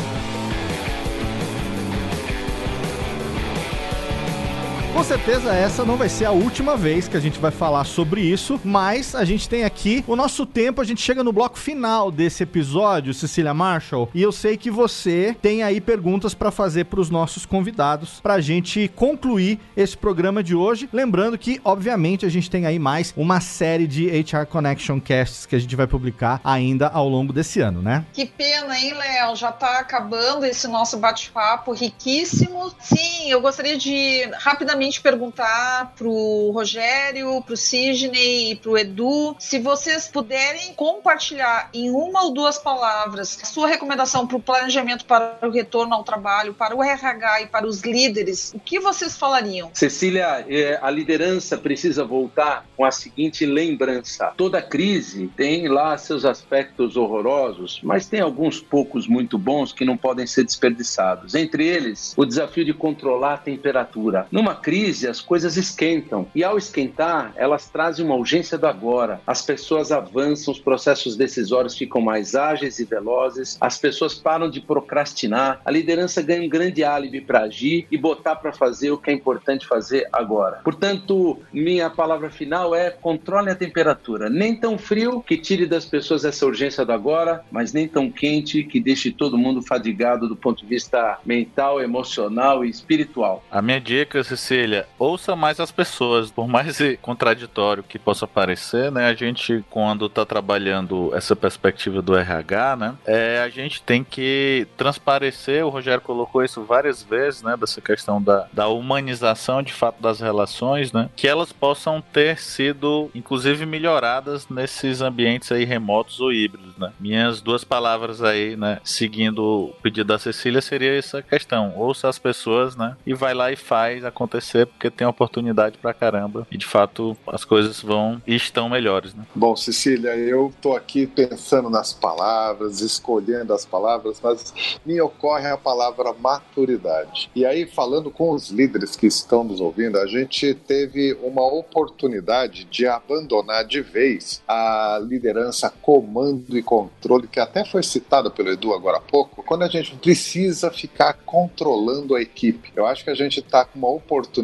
Com 4.98 5.04
certeza 5.04 5.54
essa 5.54 5.84
não 5.84 5.96
vai 5.96 6.08
ser 6.08 6.24
a 6.24 6.32
última 6.32 6.76
vez 6.76 7.06
que 7.06 7.16
a 7.16 7.20
gente 7.20 7.38
vai 7.38 7.52
falar 7.52 7.84
sobre 7.84 8.20
isso, 8.20 8.60
mas 8.64 9.14
a 9.14 9.24
gente 9.24 9.48
tem 9.48 9.62
aqui 9.62 10.02
o 10.08 10.16
nosso 10.16 10.44
tempo, 10.44 10.80
a 10.80 10.84
gente 10.84 11.00
chega 11.00 11.22
no 11.22 11.32
bloco 11.32 11.56
final 11.56 12.10
desse 12.10 12.42
episódio, 12.42 13.14
Cecília 13.14 13.54
Marshall, 13.54 14.10
e 14.12 14.20
eu 14.20 14.32
sei 14.32 14.56
que 14.56 14.72
você 14.72 15.36
tem 15.40 15.62
aí 15.62 15.80
perguntas 15.80 16.34
para 16.34 16.50
fazer 16.50 16.86
para 16.86 16.98
os 16.98 17.10
nossos 17.10 17.46
convidados, 17.46 18.18
para 18.18 18.34
a 18.34 18.40
gente 18.40 18.88
concluir 18.88 19.60
esse 19.76 19.96
programa 19.96 20.42
de 20.42 20.56
hoje. 20.56 20.88
Lembrando 20.92 21.38
que, 21.38 21.60
obviamente, 21.64 22.26
a 22.26 22.28
gente 22.28 22.50
tem 22.50 22.66
aí 22.66 22.80
mais 22.80 23.14
uma 23.16 23.40
série 23.40 23.86
de 23.86 24.08
HR 24.08 24.46
Connection 24.50 25.00
Casts 25.00 25.46
que 25.46 25.54
a 25.54 25.60
gente 25.60 25.76
vai 25.76 25.86
publicar 25.86 26.40
ainda 26.42 26.88
ao 26.88 27.08
longo 27.08 27.32
desse 27.32 27.60
ano, 27.60 27.80
né? 27.80 28.04
Que 28.12 28.26
pena, 28.26 28.76
hein, 28.76 28.94
Léo? 28.94 29.36
Já 29.36 29.52
tá 29.52 29.78
acabando 29.78 30.44
esse 30.44 30.66
nosso 30.66 30.98
bate-papo 30.98 31.72
riquíssimo. 31.72 32.72
Sim, 32.80 33.30
eu 33.30 33.40
gostaria 33.40 33.78
de 33.78 34.28
rapidamente 34.40 34.87
perguntar 34.96 35.92
pro 35.96 36.50
Rogério, 36.52 37.42
pro 37.42 37.56
Sidney 37.56 38.52
e 38.52 38.56
pro 38.56 38.78
Edu 38.78 39.36
se 39.38 39.58
vocês 39.58 40.08
puderem 40.08 40.72
compartilhar 40.74 41.68
em 41.74 41.90
uma 41.90 42.24
ou 42.24 42.32
duas 42.32 42.58
palavras 42.58 43.38
a 43.42 43.46
sua 43.46 43.68
recomendação 43.68 44.26
para 44.26 44.36
o 44.36 44.40
planejamento 44.40 45.04
para 45.04 45.38
o 45.42 45.50
retorno 45.50 45.94
ao 45.94 46.04
trabalho, 46.04 46.54
para 46.54 46.74
o 46.74 46.82
RH 46.82 47.42
e 47.42 47.46
para 47.46 47.66
os 47.66 47.82
líderes, 47.82 48.52
o 48.54 48.60
que 48.60 48.78
vocês 48.78 49.16
falariam? 49.16 49.70
Cecília, 49.74 50.44
eh, 50.48 50.78
a 50.80 50.90
liderança 50.90 51.56
precisa 51.56 52.04
voltar 52.04 52.64
com 52.76 52.84
a 52.84 52.90
seguinte 52.90 53.44
lembrança: 53.44 54.32
toda 54.36 54.62
crise 54.62 55.30
tem 55.36 55.68
lá 55.68 55.96
seus 55.98 56.24
aspectos 56.24 56.96
horrorosos, 56.96 57.80
mas 57.82 58.06
tem 58.06 58.20
alguns 58.20 58.60
poucos 58.60 59.06
muito 59.06 59.38
bons 59.38 59.72
que 59.72 59.84
não 59.84 59.96
podem 59.96 60.26
ser 60.26 60.44
desperdiçados. 60.44 61.34
Entre 61.34 61.66
eles, 61.66 62.14
o 62.16 62.24
desafio 62.24 62.64
de 62.64 62.72
controlar 62.72 63.34
a 63.34 63.38
temperatura. 63.38 64.26
Numa 64.30 64.54
crise, 64.68 65.08
as 65.08 65.18
coisas 65.18 65.56
esquentam 65.56 66.26
e, 66.34 66.44
ao 66.44 66.58
esquentar, 66.58 67.32
elas 67.36 67.70
trazem 67.70 68.04
uma 68.04 68.14
urgência 68.14 68.58
do 68.58 68.66
agora. 68.66 69.18
As 69.26 69.40
pessoas 69.40 69.90
avançam, 69.90 70.52
os 70.52 70.60
processos 70.60 71.16
decisórios 71.16 71.74
ficam 71.74 72.02
mais 72.02 72.34
ágeis 72.34 72.78
e 72.78 72.84
velozes, 72.84 73.56
as 73.62 73.78
pessoas 73.78 74.12
param 74.12 74.50
de 74.50 74.60
procrastinar, 74.60 75.62
a 75.64 75.70
liderança 75.70 76.20
ganha 76.20 76.42
um 76.42 76.48
grande 76.50 76.84
álibi 76.84 77.22
para 77.22 77.44
agir 77.44 77.86
e 77.90 77.96
botar 77.96 78.36
para 78.36 78.52
fazer 78.52 78.90
o 78.90 78.98
que 78.98 79.10
é 79.10 79.14
importante 79.14 79.66
fazer 79.66 80.06
agora. 80.12 80.60
Portanto, 80.62 81.38
minha 81.50 81.88
palavra 81.88 82.28
final 82.28 82.74
é 82.74 82.90
controle 82.90 83.48
a 83.48 83.54
temperatura. 83.54 84.28
Nem 84.28 84.54
tão 84.54 84.76
frio 84.76 85.22
que 85.22 85.38
tire 85.38 85.64
das 85.64 85.86
pessoas 85.86 86.26
essa 86.26 86.44
urgência 86.44 86.84
do 86.84 86.92
agora, 86.92 87.42
mas 87.50 87.72
nem 87.72 87.88
tão 87.88 88.10
quente 88.10 88.62
que 88.64 88.80
deixe 88.80 89.10
todo 89.12 89.38
mundo 89.38 89.62
fadigado 89.62 90.28
do 90.28 90.36
ponto 90.36 90.60
de 90.60 90.66
vista 90.66 91.18
mental, 91.24 91.80
emocional 91.80 92.66
e 92.66 92.68
espiritual. 92.68 93.42
A 93.50 93.62
minha 93.62 93.80
dica, 93.80 94.18
Cecília, 94.58 94.88
ouça 94.98 95.36
mais 95.36 95.60
as 95.60 95.70
pessoas, 95.70 96.30
por 96.30 96.48
mais 96.48 96.78
contraditório 97.00 97.82
que 97.82 97.98
possa 97.98 98.26
parecer, 98.26 98.90
né? 98.90 99.06
A 99.06 99.14
gente, 99.14 99.64
quando 99.70 100.08
tá 100.08 100.26
trabalhando 100.26 101.14
essa 101.14 101.36
perspectiva 101.36 102.02
do 102.02 102.16
RH, 102.16 102.76
né? 102.76 102.94
É, 103.06 103.40
a 103.40 103.48
gente 103.48 103.80
tem 103.82 104.02
que 104.02 104.66
transparecer, 104.76 105.64
o 105.64 105.68
Rogério 105.68 106.00
colocou 106.00 106.42
isso 106.42 106.64
várias 106.64 107.02
vezes, 107.02 107.42
né? 107.42 107.56
Dessa 107.56 107.80
questão 107.80 108.20
da, 108.20 108.48
da 108.52 108.68
humanização 108.68 109.62
de 109.62 109.72
fato 109.72 110.02
das 110.02 110.20
relações, 110.20 110.92
né? 110.92 111.08
Que 111.14 111.28
elas 111.28 111.52
possam 111.52 112.00
ter 112.00 112.38
sido, 112.38 113.10
inclusive, 113.14 113.64
melhoradas 113.64 114.48
nesses 114.48 115.00
ambientes 115.00 115.52
aí 115.52 115.64
remotos 115.64 116.20
ou 116.20 116.32
híbridos, 116.32 116.76
né? 116.76 116.92
Minhas 116.98 117.40
duas 117.40 117.62
palavras 117.62 118.22
aí, 118.22 118.56
né? 118.56 118.80
Seguindo 118.82 119.38
o 119.38 119.76
pedido 119.82 120.08
da 120.08 120.18
Cecília, 120.18 120.60
seria 120.60 120.98
essa 120.98 121.22
questão. 121.22 121.74
Ouça 121.76 122.08
as 122.08 122.18
pessoas, 122.18 122.74
né? 122.74 122.96
E 123.06 123.14
vai 123.14 123.34
lá 123.34 123.52
e 123.52 123.56
faz 123.56 124.04
acontecer, 124.04 124.47
porque 124.66 124.90
tem 124.90 125.06
oportunidade 125.06 125.78
pra 125.78 125.94
caramba. 125.94 126.46
E 126.50 126.56
de 126.56 126.66
fato 126.66 127.16
as 127.26 127.44
coisas 127.44 127.80
vão 127.80 128.20
e 128.26 128.34
estão 128.34 128.68
melhores, 128.68 129.14
né? 129.14 129.24
Bom, 129.34 129.56
Cecília, 129.56 130.16
eu 130.16 130.52
tô 130.60 130.74
aqui 130.76 131.06
pensando 131.06 131.70
nas 131.70 131.92
palavras, 131.92 132.80
escolhendo 132.80 133.52
as 133.52 133.64
palavras, 133.64 134.20
mas 134.22 134.78
me 134.84 135.00
ocorre 135.00 135.48
a 135.48 135.56
palavra 135.56 136.12
maturidade. 136.12 137.30
E 137.34 137.44
aí, 137.44 137.66
falando 137.66 138.10
com 138.10 138.30
os 138.30 138.50
líderes 138.50 138.96
que 138.96 139.06
estão 139.06 139.44
nos 139.44 139.60
ouvindo, 139.60 139.98
a 139.98 140.06
gente 140.06 140.54
teve 140.54 141.16
uma 141.22 141.46
oportunidade 141.46 142.64
de 142.64 142.86
abandonar 142.86 143.64
de 143.64 143.80
vez 143.80 144.42
a 144.46 145.00
liderança, 145.02 145.72
comando 145.82 146.56
e 146.56 146.62
controle, 146.62 147.28
que 147.28 147.40
até 147.40 147.64
foi 147.64 147.82
citada 147.82 148.30
pelo 148.30 148.50
Edu 148.50 148.72
agora 148.72 148.98
há 148.98 149.00
pouco, 149.00 149.42
quando 149.42 149.62
a 149.62 149.68
gente 149.68 149.94
precisa 149.96 150.70
ficar 150.70 151.14
controlando 151.24 152.14
a 152.14 152.22
equipe. 152.22 152.72
Eu 152.74 152.86
acho 152.86 153.04
que 153.04 153.10
a 153.10 153.14
gente 153.14 153.40
está 153.40 153.64
com 153.64 153.78
uma 153.78 153.90
oportunidade, 153.90 154.37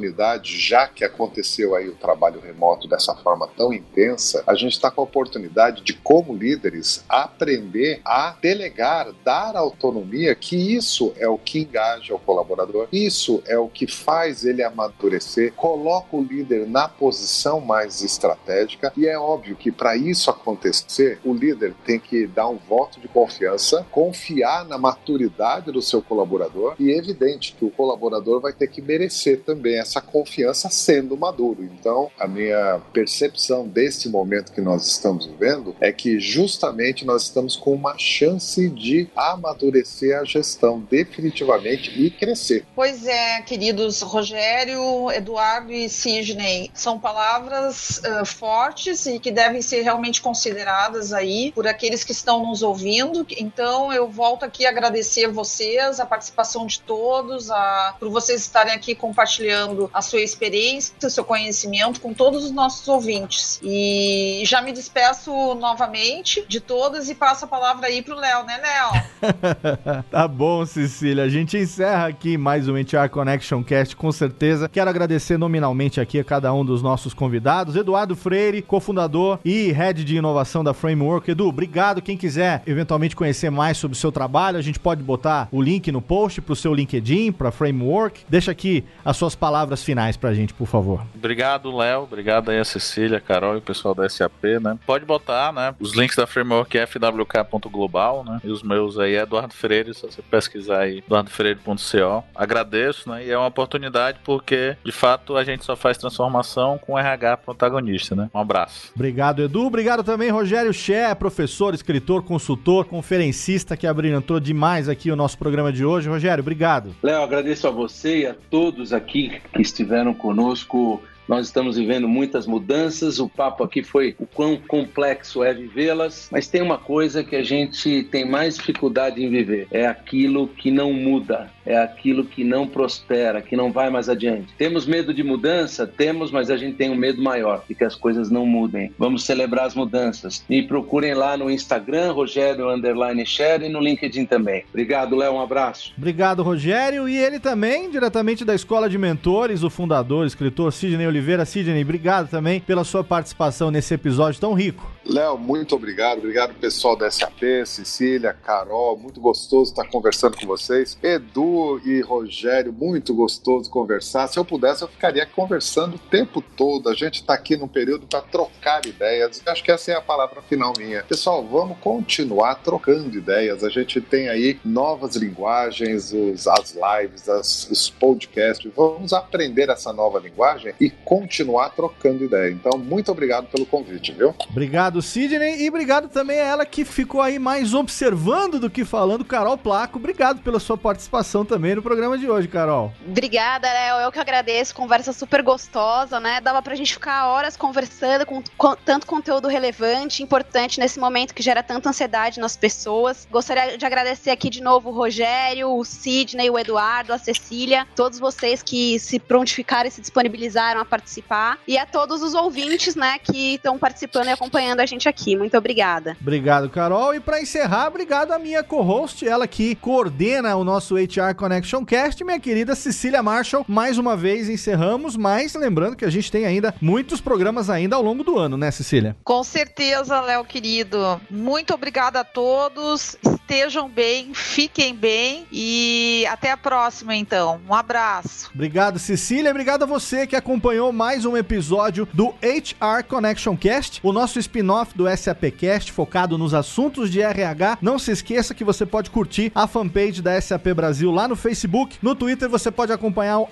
já 0.45 0.87
que 0.89 1.05
aconteceu 1.05 1.75
aí 1.75 1.89
o 1.89 1.95
trabalho 1.95 2.41
remoto 2.41 2.89
dessa 2.89 3.15
forma 3.15 3.49
tão 3.57 3.73
intensa, 3.73 4.43
a 4.47 4.55
gente 4.55 4.73
está 4.73 4.91
com 4.91 5.01
a 5.01 5.05
oportunidade 5.05 5.83
de, 5.83 5.93
como 5.93 6.35
líderes, 6.35 7.05
aprender 7.09 8.01
a 8.05 8.37
delegar, 8.41 9.13
dar 9.25 9.57
autonomia, 9.57 10.35
que 10.35 10.57
isso 10.57 11.13
é 11.17 11.29
o 11.29 11.39
que 11.39 11.61
engaja 11.61 12.15
o 12.15 12.19
colaborador, 12.19 12.89
isso 12.93 13.43
é 13.47 13.59
o 13.59 13.69
que 13.69 13.87
faz 13.87 14.45
ele 14.45 14.63
amadurecer, 14.63 15.53
coloca 15.55 16.17
o 16.17 16.23
líder 16.23 16.67
na 16.67 16.89
posição 16.89 17.61
mais 17.61 18.03
estratégica 18.03 18.93
e 18.97 19.07
é 19.07 19.19
óbvio 19.19 19.57
que 19.57 19.71
para 19.71 19.97
isso 19.97 20.31
acontecer, 20.31 21.19
o 21.25 21.33
líder 21.33 21.75
tem 21.85 21.99
que 21.99 22.27
dar 22.27 22.49
um 22.49 22.57
voto 22.57 23.01
de 23.01 23.09
confiança, 23.09 23.87
confiar 23.91 24.65
na 24.65 24.79
maturidade 24.79 25.71
do 25.71 25.83
seu 25.83 26.03
colaborador 26.03 26.75
e 26.79 26.91
é 26.91 26.99
evidente 26.99 27.55
que 27.59 27.65
o 27.65 27.71
colaborador 27.71 28.41
vai 28.41 28.53
ter 28.53 28.69
que 28.69 28.83
merecer 28.83 29.41
também 29.43 29.79
essa 29.85 30.01
confiança 30.01 30.68
sendo 30.70 31.16
maduro. 31.16 31.62
Então, 31.62 32.11
a 32.18 32.27
minha 32.27 32.81
percepção 32.92 33.68
deste 33.68 34.09
momento 34.09 34.53
que 34.53 34.61
nós 34.61 34.87
estamos 34.87 35.27
vivendo 35.27 35.77
é 35.81 35.92
que 35.92 36.18
justamente 36.18 37.05
nós 37.05 37.25
estamos 37.25 37.55
com 37.55 37.73
uma 37.73 37.97
chance 37.99 38.68
de 38.70 39.09
amadurecer 39.14 40.18
a 40.18 40.25
gestão 40.25 40.81
definitivamente 40.81 41.90
e 41.90 42.11
crescer. 42.11 42.64
Pois 42.75 43.07
é, 43.07 43.42
queridos 43.42 44.01
Rogério, 44.01 45.11
Eduardo 45.12 45.73
e 45.73 45.88
Sidney, 45.88 46.70
são 46.75 46.99
palavras 46.99 47.99
uh, 47.99 48.25
fortes 48.25 49.07
e 49.07 49.18
que 49.18 49.31
devem 49.31 49.61
ser 49.61 49.83
realmente 49.83 50.21
consideradas 50.21 51.13
aí 51.13 51.52
por 51.52 51.67
aqueles 51.67 52.02
que 52.02 52.13
estão 52.13 52.46
nos 52.46 52.63
ouvindo. 52.63 53.27
Então, 53.37 53.92
eu 53.92 54.09
volto 54.09 54.44
aqui 54.44 54.65
a 54.67 54.71
agradecer 54.71 55.29
vocês, 55.29 56.00
a 56.00 56.06
participação 56.06 56.67
de 56.67 56.81
todos, 56.81 57.50
a, 57.50 57.96
por 57.98 58.09
vocês 58.09 58.40
estarem 58.40 58.73
aqui 58.73 58.94
compartilhando 58.94 59.73
a 59.92 60.02
sua 60.02 60.20
experiência, 60.20 60.94
o 61.02 61.10
seu 61.10 61.25
conhecimento 61.25 62.00
com 62.00 62.12
todos 62.12 62.44
os 62.44 62.50
nossos 62.50 62.87
ouvintes. 62.88 63.60
E 63.62 64.42
já 64.44 64.60
me 64.62 64.72
despeço 64.72 65.33
novamente 65.54 66.44
de 66.48 66.60
todas 66.60 67.08
e 67.08 67.14
passo 67.14 67.44
a 67.44 67.48
palavra 67.48 67.87
aí 67.87 68.02
pro 68.02 68.16
Léo, 68.16 68.44
né, 68.44 68.58
Léo? 68.58 70.04
tá 70.10 70.29
bom, 70.29 70.64
Cecília. 70.66 71.25
A 71.25 71.29
gente 71.29 71.56
encerra 71.56 72.06
aqui 72.06 72.37
mais 72.37 72.68
um 72.68 72.75
HR 72.75 73.08
Connection 73.10 73.62
Cast, 73.62 73.96
com 73.96 74.10
certeza. 74.12 74.68
Quero 74.68 74.90
agradecer 74.90 75.38
nominalmente 75.38 76.00
aqui 76.00 76.18
a 76.18 76.25
cada 76.25 76.52
um 76.52 76.64
dos 76.64 76.83
nossos 76.83 77.14
convidados. 77.14 77.77
Eduardo 77.77 78.14
Freire, 78.14 78.62
cofundador 78.62 79.38
e 79.44 79.72
head 79.72 80.04
de 80.04 80.16
inovação 80.16 80.62
da 80.62 80.75
Framework. 80.75 81.31
Edu, 81.31 81.48
obrigado. 81.48 82.02
Quem 82.02 82.16
quiser 82.16 82.62
eventualmente 82.66 83.16
conhecer 83.16 83.50
mais 83.50 83.79
sobre 83.79 83.96
o 83.96 84.00
seu 84.00 84.12
trabalho, 84.12 84.58
a 84.58 84.62
gente 84.62 84.79
pode 84.79 85.02
botar 85.02 85.48
o 85.50 85.60
link 85.60 85.90
no 85.90 86.02
post 86.02 86.40
pro 86.40 86.56
seu 86.56 86.75
LinkedIn, 86.75 87.33
pra 87.33 87.50
Framework. 87.50 88.25
Deixa 88.29 88.50
aqui 88.50 88.85
as 89.04 89.16
suas 89.16 89.35
palavras 89.35 89.63
finais 89.83 90.17
pra 90.17 90.35
gente, 90.35 90.52
por 90.52 90.67
favor. 90.67 91.04
Obrigado, 91.15 91.75
Léo. 91.75 92.02
Obrigado 92.02 92.50
aí 92.50 92.58
a 92.58 92.65
Cecília, 92.65 93.19
a 93.19 93.21
Carol 93.21 93.54
e 93.54 93.58
o 93.58 93.62
pessoal 93.62 93.94
da 93.94 94.08
SAP, 94.08 94.44
né? 94.60 94.79
Pode 94.87 95.04
botar, 95.04 95.52
né? 95.52 95.75
Os 95.81 95.94
links 95.94 96.17
da 96.17 96.27
Framework 96.27 96.77
é 96.77 96.87
fwk.global, 96.87 98.25
né? 98.25 98.40
E 98.44 98.50
os 98.50 98.62
meus 98.62 98.98
aí 98.98 99.15
é 99.15 99.23
Eduardo 99.23 99.54
Freire, 99.54 99.94
se 99.94 100.02
você 100.02 100.23
pesquisar 100.23 100.81
aí, 100.81 100.98
eduardofreire.co. 100.98 102.25
Agradeço, 102.35 103.08
né? 103.08 103.25
E 103.25 103.31
é 103.31 103.38
uma 103.38 103.46
oportunidade 103.46 104.19
porque, 104.25 104.77
de 104.85 104.92
fato, 104.92 105.37
a 105.37 105.44
gente 105.44 105.65
só 105.65 105.77
faz 105.77 105.96
transformação 105.96 106.79
com 106.79 106.98
RH 106.98 107.38
protagonista, 107.38 108.15
né? 108.15 108.29
Um 108.35 108.38
abraço. 108.38 108.92
Obrigado, 108.94 109.42
Edu. 109.42 109.67
Obrigado 109.67 110.02
também, 110.02 110.31
Rogério 110.31 110.73
Ché, 110.73 111.15
professor, 111.15 111.75
escritor, 111.75 112.23
consultor, 112.23 112.85
conferencista 112.87 113.77
que 113.77 113.87
abrilhantou 113.87 114.40
demais 114.40 114.88
aqui 114.88 115.10
o 115.10 115.17
nosso 115.17 115.38
programa 115.38 115.73
de 115.73 115.85
hoje. 115.85 116.08
Rogério, 116.08 116.42
obrigado. 116.42 116.94
Léo, 117.02 117.23
agradeço 117.23 117.67
a 117.67 117.71
você 117.71 118.19
e 118.21 118.27
a 118.27 118.35
todos 118.50 118.92
aqui 118.92 119.40
que 119.55 119.63
estiveram 119.63 120.13
conosco. 120.13 121.02
Nós 121.27 121.46
estamos 121.46 121.77
vivendo 121.77 122.07
muitas 122.07 122.46
mudanças, 122.46 123.19
o 123.19 123.29
papo 123.29 123.65
aqui 123.65 123.83
foi 123.83 124.15
o 124.19 124.27
quão 124.27 124.57
complexo 124.59 125.42
é 125.42 125.55
vivê-las, 125.55 126.29
mas 126.31 126.48
tem 126.48 126.61
uma 126.61 126.77
coisa 126.77 127.25
que 127.25 127.35
a 127.35 127.42
gente 127.42 128.02
tem 128.11 128.29
mais 128.29 128.57
dificuldade 128.57 129.25
em 129.25 129.31
viver: 129.31 129.67
é 129.71 129.87
aquilo 129.87 130.48
que 130.48 130.71
não 130.71 130.92
muda, 130.92 131.50
é 131.67 131.77
aquilo 131.77 132.25
que 132.25 132.44
não 132.44 132.67
prospera, 132.67 133.40
que 133.40 133.56
não 133.56 133.73
vai 133.73 133.90
mais 133.90 134.08
adiante. 134.08 134.54
Temos 134.56 134.87
medo 134.87 135.12
de 135.15 135.23
mudança? 135.23 135.87
Temos, 135.87 136.31
mas 136.31 136.50
a 136.50 136.56
gente 136.56 136.77
tem 136.77 136.90
um 136.90 136.96
medo 136.96 137.23
maior 137.23 137.65
de 137.69 137.75
que 137.75 137.85
as 137.85 137.94
coisas 137.94 138.31
não 138.31 138.46
mudem. 138.46 138.92
Vamos 138.98 139.25
celebrar 139.25 139.67
as 139.67 139.75
mudanças. 139.75 140.44
Me 140.48 140.62
procurem 140.62 141.15
lá 141.15 141.37
no 141.37 141.50
Instagram, 141.50 142.12
Rogério 142.12 142.69
Underline 142.71 143.25
Share 143.25 143.65
e 143.65 143.69
no 143.69 143.81
LinkedIn 143.81 144.27
também. 144.27 144.65
Obrigado, 144.69 145.17
Léo, 145.17 145.35
um 145.35 145.40
abraço. 145.40 145.92
Obrigado, 145.96 146.42
Rogério. 146.42 147.08
E 147.08 147.17
ele 147.17 147.40
também, 147.40 147.90
diretamente 147.90 148.44
da 148.44 148.54
Escola 148.54 148.88
de 148.88 148.98
Mentores, 148.98 149.62
o 149.62 149.71
fundador, 149.71 150.27
escritor 150.27 150.73
Sidney 150.73 151.06
Oliveira. 151.06 151.44
Sidney, 151.44 151.83
obrigado 151.83 152.29
também 152.29 152.60
pela 152.60 152.85
sua 152.85 153.02
participação 153.02 153.71
nesse 153.71 153.94
episódio 153.94 154.40
tão 154.40 154.54
rico. 154.54 154.90
Léo, 155.06 155.38
muito 155.38 155.75
obrigado. 155.75 156.19
Obrigado, 156.19 156.54
pessoal 156.54 156.96
da 156.96 157.10
SAP, 157.10 157.42
Cecília, 157.67 158.33
Carol. 158.33 158.96
Muito 158.96 159.21
gostoso 159.21 159.71
estar 159.71 159.87
conversando 159.88 160.37
com 160.37 160.46
vocês. 160.46 160.98
Edu 161.02 161.54
e 161.85 162.00
Rogério, 162.00 162.73
muito 162.73 163.15
gostoso 163.15 163.71
conversar. 163.71 164.29
Se 164.29 164.38
eu 164.38 164.44
pudesse, 164.44 164.83
eu 164.83 164.88
ficaria 164.88 165.27
conversando 165.27 165.96
o 165.96 165.98
tempo 165.98 166.40
todo. 166.40 166.88
A 166.88 166.94
gente 166.94 167.17
está 167.17 167.35
aqui 167.35 167.57
num 167.57 167.69
período 167.69 168.07
para 168.07 168.21
trocar 168.21 168.85
ideias. 168.87 169.42
Acho 169.46 169.63
que 169.63 169.71
essa 169.71 169.92
é 169.92 169.94
a 169.94 170.00
palavra 170.00 170.42
final 170.42 170.73
minha. 170.77 171.02
Pessoal, 171.02 171.44
vamos 171.44 171.79
continuar 171.79 172.57
trocando 172.57 173.17
ideias. 173.17 173.63
A 173.63 173.69
gente 173.69 174.00
tem 174.00 174.29
aí 174.29 174.59
novas 174.65 175.17
linguagens, 175.17 176.13
os, 176.13 176.46
as 176.46 176.75
lives, 176.75 177.29
as, 177.29 177.71
os 177.71 177.90
podcasts. 177.90 178.71
Vamos 178.75 179.13
aprender 179.13 179.69
essa 179.69 179.92
nova 179.92 180.19
linguagem 180.19 180.75
e 180.81 180.90
continuar 180.90 181.71
trocando 181.71 182.25
ideia. 182.25 182.50
Então, 182.50 182.79
muito 182.79 183.11
obrigado 183.11 183.46
pelo 183.46 183.67
convite, 183.67 184.13
viu? 184.13 184.35
Obrigado, 184.50 185.00
Sidney, 185.00 185.63
e 185.63 185.69
obrigado 185.69 186.09
também 186.09 186.40
a 186.40 186.44
ela 186.44 186.67
que 186.67 186.85
ficou 186.85 187.21
aí 187.21 187.38
mais 187.38 187.75
observando 187.75 188.59
do 188.59 188.71
que 188.71 188.85
falando, 188.85 189.25
Carol 189.25 189.57
Placo. 189.57 189.98
Obrigado 189.98 190.42
pela 190.42 190.61
sua 190.61 190.77
participação 190.77 191.44
também 191.45 191.75
no 191.75 191.83
programa 191.83 192.17
de 192.17 192.29
hoje, 192.29 192.49
Carol. 192.49 192.92
Obrigada, 193.07 193.71
Léo. 193.71 194.01
Eu 194.01 194.13
que 194.13 194.19
agradeço. 194.19 194.75
Conversa 194.75 195.13
super 195.13 195.42
gostosa, 195.42 196.19
né? 196.21 196.40
Dava 196.40 196.63
pra 196.63 196.75
gente 196.75 196.95
ficar 196.95 197.29
horas 197.29 197.57
conversando 197.57 198.27
com, 198.27 198.42
com 198.57 198.75
tanto 198.77 199.07
conteúdo 199.07 199.49
relevante, 199.49 200.23
importante 200.23 200.81
nesse 200.81 200.99
momento 200.99 201.35
que 201.35 201.42
gera 201.42 201.63
tanta 201.63 201.88
ansiedade 201.88 202.40
nas 202.40 202.57
pessoas. 202.57 203.27
Gostaria 203.31 203.77
de 203.77 203.85
agradecer 203.85 204.31
aqui 204.31 204.51
de 204.51 204.63
novo 204.63 204.90
o 204.90 204.92
Rogério, 204.92 205.71
o 205.71 205.85
Sidney, 205.85 206.51
o 206.51 206.59
Eduardo, 206.59 207.13
a 207.13 207.19
Cecília, 207.19 207.87
todos 207.95 208.19
vocês 208.19 208.63
que 208.63 208.99
se 208.99 209.19
prontificaram 209.19 209.88
e 209.88 209.90
se 209.90 210.01
disponibilizaram 210.01 210.81
a 210.81 210.85
participar. 210.85 211.59
E 211.67 211.77
a 211.79 211.87
todos 211.87 212.23
os 212.23 212.35
ouvintes, 212.35 212.95
né, 212.95 213.19
que 213.19 213.55
estão 213.55 213.79
participando 213.79 214.29
e 214.29 214.31
acompanhando 214.31 214.81
a 214.81 214.87
gente 214.87 215.09
aqui. 215.09 215.37
Muito 215.37 215.57
obrigada. 215.57 216.17
Obrigado, 216.21 216.69
Carol. 216.69 217.15
E 217.15 217.21
para 217.21 217.40
encerrar, 217.40 217.88
obrigado 217.88 218.33
à 218.33 218.38
minha 218.38 218.63
co-host, 218.63 219.27
ela 219.27 219.47
que 219.47 219.75
coordena 219.75 220.57
o 220.57 220.65
nosso 220.65 220.97
HR 220.97 221.34
Connection 221.35 221.85
Cast, 221.85 222.23
minha 222.25 222.41
querida 222.41 222.75
Cecília 222.75 223.23
Marshall. 223.23 223.65
Mais 223.69 223.99
uma 223.99 224.17
vez 224.17 224.49
encerramos, 224.49 225.17
mas 225.17 225.55
lembrando 225.55 225.97
que 225.97 226.05
a 226.05 226.11
gente 226.11 226.31
tem 226.31 226.47
ainda 226.47 226.75
muitos 226.81 227.21
programas 227.21 227.69
ainda 227.69 227.97
ao 227.97 228.03
longo 228.03 228.25
do 228.25 228.39
ano, 228.39 228.57
né, 228.57 228.71
Cecília? 228.71 229.17
Com 229.25 229.43
certeza, 229.43 230.21
Léo 230.21 230.45
querido. 230.45 231.21
Muito 231.31 231.75
obrigada 231.75 232.21
a 232.21 232.25
todos. 232.25 233.17
Estejam 233.25 233.89
bem, 233.89 234.33
fiquem 234.33 234.95
bem 234.95 235.47
e 235.53 236.25
até 236.31 236.51
a 236.51 236.57
próxima 236.57 237.15
então. 237.15 237.61
Um 237.69 237.75
abraço. 237.75 238.51
Obrigado, 238.55 238.99
Cecília. 238.99 239.51
Obrigado 239.51 239.83
a 239.83 239.87
você 239.87 240.27
que 240.27 240.37
acompanhou 240.37 240.93
mais 240.93 241.25
um 241.25 241.37
episódio 241.37 242.09
do 242.13 242.29
HR 242.43 243.05
Connection 243.07 243.57
Cast, 243.57 244.01
o 244.03 244.13
nosso 244.13 244.39
spin-off 244.39 244.97
do 244.97 245.05
SAPcast 245.15 245.93
focado 245.93 246.39
nos 246.39 246.55
assuntos 246.55 247.11
de 247.11 247.21
RH. 247.21 247.79
Não 247.83 247.99
se 247.99 248.11
esqueça 248.13 248.55
que 248.55 248.65
você 248.65 248.87
pode 248.87 249.11
curtir 249.11 249.53
a 249.55 249.67
fanpage 249.67 250.23
da 250.23 250.41
SAP 250.41 250.69
Brasil 250.75 251.11
lá 251.11 251.23
no 251.29 251.37
Facebook. 251.37 251.98
No 252.02 252.14
Twitter 252.14 252.48
você 252.48 252.70
pode 252.70 252.92
acompanhar 252.92 253.40
o 253.40 253.48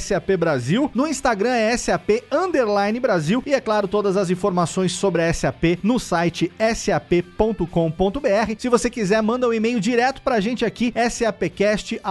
SAP 0.00 0.36
Brasil. 0.38 0.90
No 0.94 1.06
Instagram 1.06 1.50
é 1.50 1.76
SAP 1.76 2.22
Underline 2.30 2.98
Brasil. 3.00 3.42
E 3.46 3.54
é 3.54 3.60
claro, 3.60 3.86
todas 3.88 4.16
as 4.16 4.30
informações 4.30 4.92
sobre 4.92 5.22
a 5.22 5.32
SAP 5.32 5.78
no 5.82 5.98
site 5.98 6.52
sap.com.br. 6.74 7.38
Se 8.58 8.68
você 8.68 8.90
quiser, 8.90 9.22
manda 9.22 9.48
um 9.48 9.52
e-mail 9.52 9.80
direto 9.80 10.22
pra 10.22 10.40
gente 10.40 10.64
aqui, 10.64 10.92
sapcast.sap.com. 11.10 12.02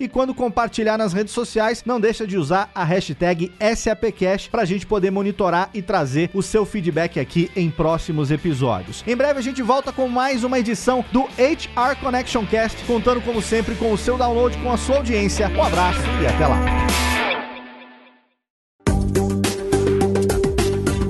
E 0.00 0.08
quando 0.08 0.34
compartilhar 0.34 0.98
nas 0.98 1.12
redes 1.12 1.32
sociais, 1.32 1.82
não 1.84 2.00
deixa 2.00 2.26
de 2.26 2.36
usar 2.36 2.70
a 2.74 2.84
hashtag 2.84 3.52
SAPcast 3.76 4.50
pra 4.50 4.64
gente 4.64 4.86
poder 4.86 5.10
monitorar 5.10 5.70
e 5.72 5.82
trazer 5.82 6.30
o 6.34 6.42
seu 6.42 6.64
feedback 6.64 7.18
aqui 7.18 7.50
em 7.56 7.70
próximos 7.70 8.30
episódios. 8.30 9.02
Em 9.06 9.16
breve 9.16 9.38
a 9.38 9.42
gente 9.42 9.62
volta 9.62 9.92
com 9.92 10.08
mais 10.08 10.44
uma 10.44 10.58
edição 10.58 11.04
do 11.12 11.22
HR 11.22 11.96
Connection 12.00 12.46
Cast, 12.46 12.84
contando 13.06 13.22
como 13.22 13.40
sempre 13.40 13.76
com 13.76 13.92
o 13.92 13.96
seu 13.98 14.18
download, 14.18 14.58
com 14.58 14.72
a 14.72 14.76
sua 14.76 14.96
audiência. 14.96 15.48
Um 15.48 15.62
abraço 15.62 16.00
e 16.20 16.26
até 16.26 16.44
lá. 16.44 16.58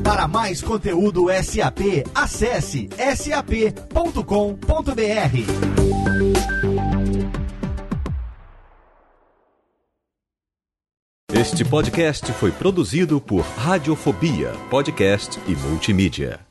Para 0.05 0.28
mais 0.28 0.61
conteúdo 0.61 1.28
SAP, 1.42 2.07
acesse 2.14 2.90
sap.com.br. 3.16 4.20
Este 11.32 11.64
podcast 11.64 12.30
foi 12.32 12.53
produzido 12.53 13.20
por 13.20 13.40
Radiofobia, 13.40 14.53
podcast 14.68 15.40
e 15.47 15.55
multimídia. 15.55 16.45